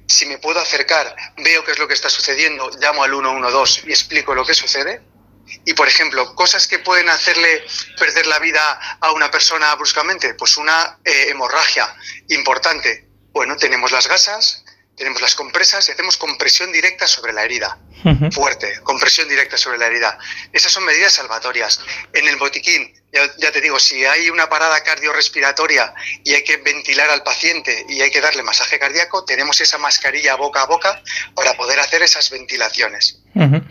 [0.08, 3.90] si me puedo acercar, veo qué es lo que está sucediendo, llamo al 112 y
[3.90, 5.02] explico lo que sucede.
[5.64, 7.64] Y, por ejemplo, cosas que pueden hacerle
[7.98, 11.94] perder la vida a una persona bruscamente, pues una eh, hemorragia
[12.28, 13.06] importante.
[13.32, 14.64] Bueno, tenemos las gasas,
[14.96, 17.78] tenemos las compresas y hacemos compresión directa sobre la herida.
[18.32, 20.18] Fuerte, compresión directa sobre la herida.
[20.52, 21.80] Esas son medidas salvatorias.
[22.12, 25.94] En el botiquín, ya, ya te digo, si hay una parada cardiorrespiratoria
[26.24, 30.36] y hay que ventilar al paciente y hay que darle masaje cardíaco, tenemos esa mascarilla
[30.36, 31.02] boca a boca
[31.34, 33.20] para poder hacer esas ventilaciones.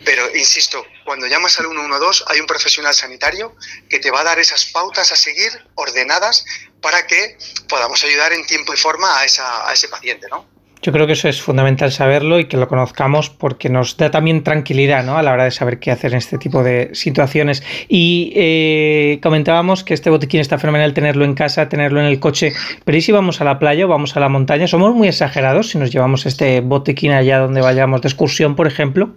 [0.06, 3.56] Pero, insisto, cuando llamas al 112 hay un profesional sanitario
[3.90, 6.46] que te va a dar esas pautas a seguir ordenadas
[6.82, 7.38] para que
[7.68, 10.48] podamos ayudar en tiempo y forma a, esa, a ese paciente, ¿no?
[10.82, 14.44] Yo creo que eso es fundamental saberlo y que lo conozcamos porque nos da también
[14.44, 15.18] tranquilidad ¿no?
[15.18, 17.64] a la hora de saber qué hacer en este tipo de situaciones.
[17.88, 22.54] Y eh, comentábamos que este botiquín está fenomenal tenerlo en casa, tenerlo en el coche,
[22.86, 24.68] pero ¿y si vamos a la playa o vamos a la montaña?
[24.68, 29.16] ¿Somos muy exagerados si nos llevamos este botiquín allá donde vayamos de excursión, por ejemplo?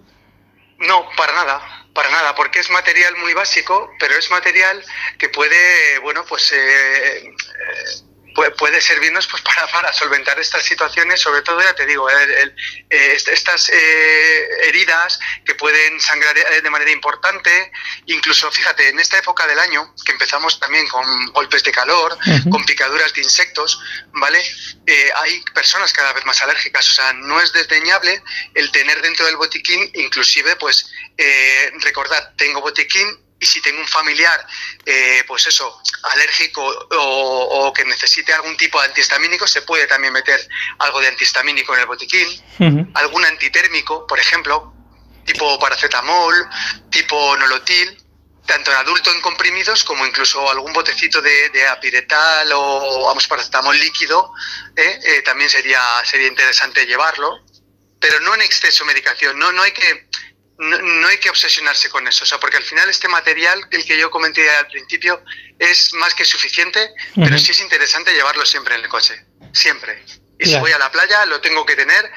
[0.81, 1.61] No, para nada,
[1.93, 4.83] para nada, porque es material muy básico, pero es material
[5.19, 8.10] que puede, bueno, pues eh, eh,
[8.57, 12.57] puede, servirnos pues para, para solventar estas situaciones, sobre todo, ya te digo, el- el-
[12.91, 17.73] eh, est- estas eh, heridas que pueden sangrar de manera importante,
[18.07, 22.17] incluso, fíjate, en esta época del año, que empezamos también con golpes de calor,
[22.51, 23.81] con picaduras de insectos,
[24.13, 24.41] ¿vale?
[24.87, 28.23] Eh, hay personas cada vez más alérgicas, o sea, no es desdeñable
[28.55, 33.07] el tener dentro del botiquín, inclusive, pues, eh, recordad, tengo botiquín
[33.41, 34.47] y si tengo un familiar,
[34.85, 40.13] eh, pues eso, alérgico o, o que necesite algún tipo de antihistamínico, se puede también
[40.13, 40.47] meter
[40.79, 42.29] algo de antihistamínico en el botiquín,
[42.95, 44.75] algún antitérmico, por ejemplo,
[45.25, 46.35] tipo paracetamol,
[46.91, 47.97] tipo nolotil,
[48.47, 53.79] tanto en adulto en comprimidos como incluso algún botecito de, de apiretal o vamos paracetamol
[53.79, 54.33] líquido,
[54.77, 55.01] ¿eh?
[55.03, 57.39] Eh, también sería, sería interesante llevarlo,
[57.99, 60.09] pero no en exceso medicación, no, no hay que
[60.61, 63.85] no, no hay que obsesionarse con eso, o sea, porque al final este material, el
[63.85, 65.23] que yo comenté al principio,
[65.59, 69.25] es más que suficiente, pero sí es interesante llevarlo siempre en el coche,
[69.55, 70.05] siempre.
[70.39, 72.11] Y si voy a la playa, lo tengo que tener,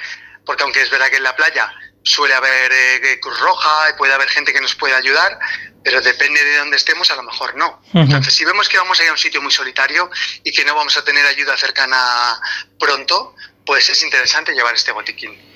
[0.45, 4.13] porque aunque es verdad que en la playa suele haber eh, Cruz Roja y puede
[4.13, 5.39] haber gente que nos pueda ayudar,
[5.81, 7.81] pero depende de dónde estemos, a lo mejor no.
[7.89, 7.99] Ujú.
[7.99, 10.09] Entonces, si vemos que vamos a ir a un sitio muy solitario
[10.43, 12.39] y que no vamos a tener ayuda cercana
[12.77, 15.53] pronto, pues es interesante llevar este botiquín.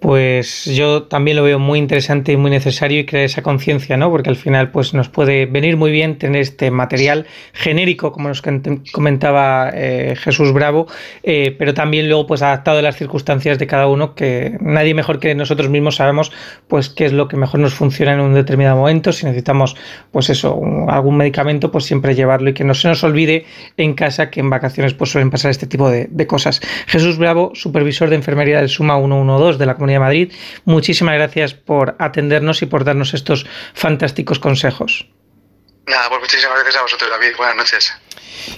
[0.00, 4.10] Pues yo también lo veo muy interesante y muy necesario y crear esa conciencia, ¿no?
[4.10, 8.42] Porque al final pues nos puede venir muy bien tener este material genérico, como nos
[8.92, 10.86] comentaba eh, Jesús Bravo,
[11.22, 15.20] eh, pero también luego pues adaptado a las circunstancias de cada uno, que nadie mejor
[15.20, 16.32] que nosotros mismos sabemos
[16.66, 19.76] pues qué es lo que mejor nos funciona en un determinado momento, si necesitamos
[20.10, 20.58] pues eso,
[20.88, 23.44] algún medicamento, pues siempre llevarlo y que no se nos olvide
[23.76, 26.62] en casa que en vacaciones pues suelen pasar este tipo de, de cosas.
[26.86, 30.32] Jesús Bravo, supervisor de enfermería del Suma 112 de la Comunidad de Madrid,
[30.64, 35.08] muchísimas gracias por atendernos y por darnos estos fantásticos consejos.
[35.86, 37.36] Nada, pues muchísimas gracias a vosotros, David.
[37.36, 37.92] Buenas noches.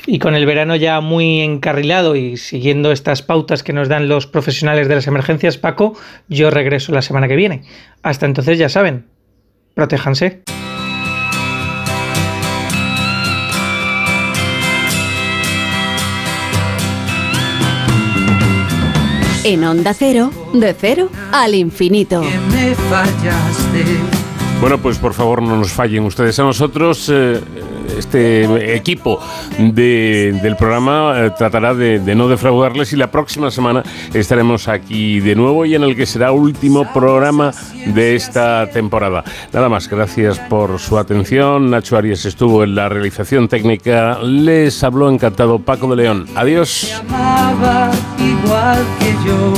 [0.07, 4.27] Y con el verano ya muy encarrilado y siguiendo estas pautas que nos dan los
[4.27, 5.99] profesionales de las emergencias, Paco,
[6.29, 7.65] yo regreso la semana que viene.
[8.03, 9.09] Hasta entonces ya saben,
[9.75, 10.43] protéjanse.
[19.45, 22.21] En Onda Cero, de cero al infinito.
[22.23, 23.85] me fallaste.
[24.61, 27.09] Bueno, pues por favor no nos fallen ustedes a nosotros.
[27.13, 27.41] eh,
[27.99, 29.21] este equipo
[29.59, 33.83] de- del programa eh, tratará de, no defraudarles y la próxima semana
[34.13, 37.53] estaremos aquí de nuevo y en el que será último programa
[37.87, 39.25] de esta temporada.
[39.53, 41.71] Nada más, gracias por su atención.
[41.71, 44.19] Nacho Arias estuvo en la realización técnica.
[44.23, 46.27] Les habló encantado Paco de León.
[46.35, 47.01] Adiós.
[48.19, 49.53] igual que yo.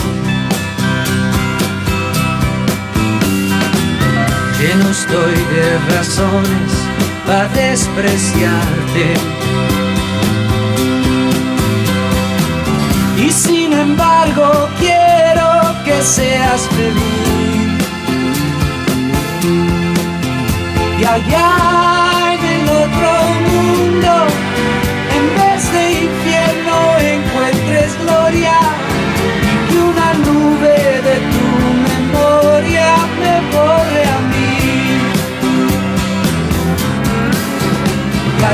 [4.61, 6.84] Lleno estoy de razones
[7.49, 9.15] despreciarte.
[13.17, 15.49] Y sin embargo quiero
[15.85, 17.55] que seas feliz.
[21.01, 21.84] Y allá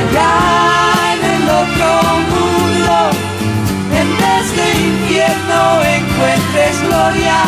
[0.01, 0.35] allá
[1.13, 1.89] en el otro
[2.33, 2.95] mundo,
[4.01, 5.61] en vez de infierno
[5.99, 7.41] encuentres gloria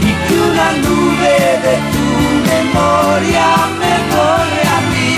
[0.00, 1.36] y que una nube
[1.66, 2.06] de tu
[2.52, 3.48] memoria
[3.80, 5.16] me borre a mí.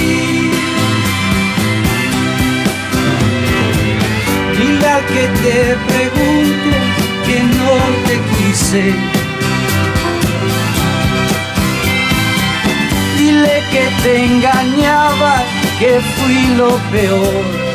[4.58, 5.58] Dile al que te
[5.90, 6.76] pregunte
[7.26, 7.72] que no
[8.06, 8.84] te quise.
[13.18, 15.32] Dile que te engañaba,
[15.78, 17.67] que fui lo peor.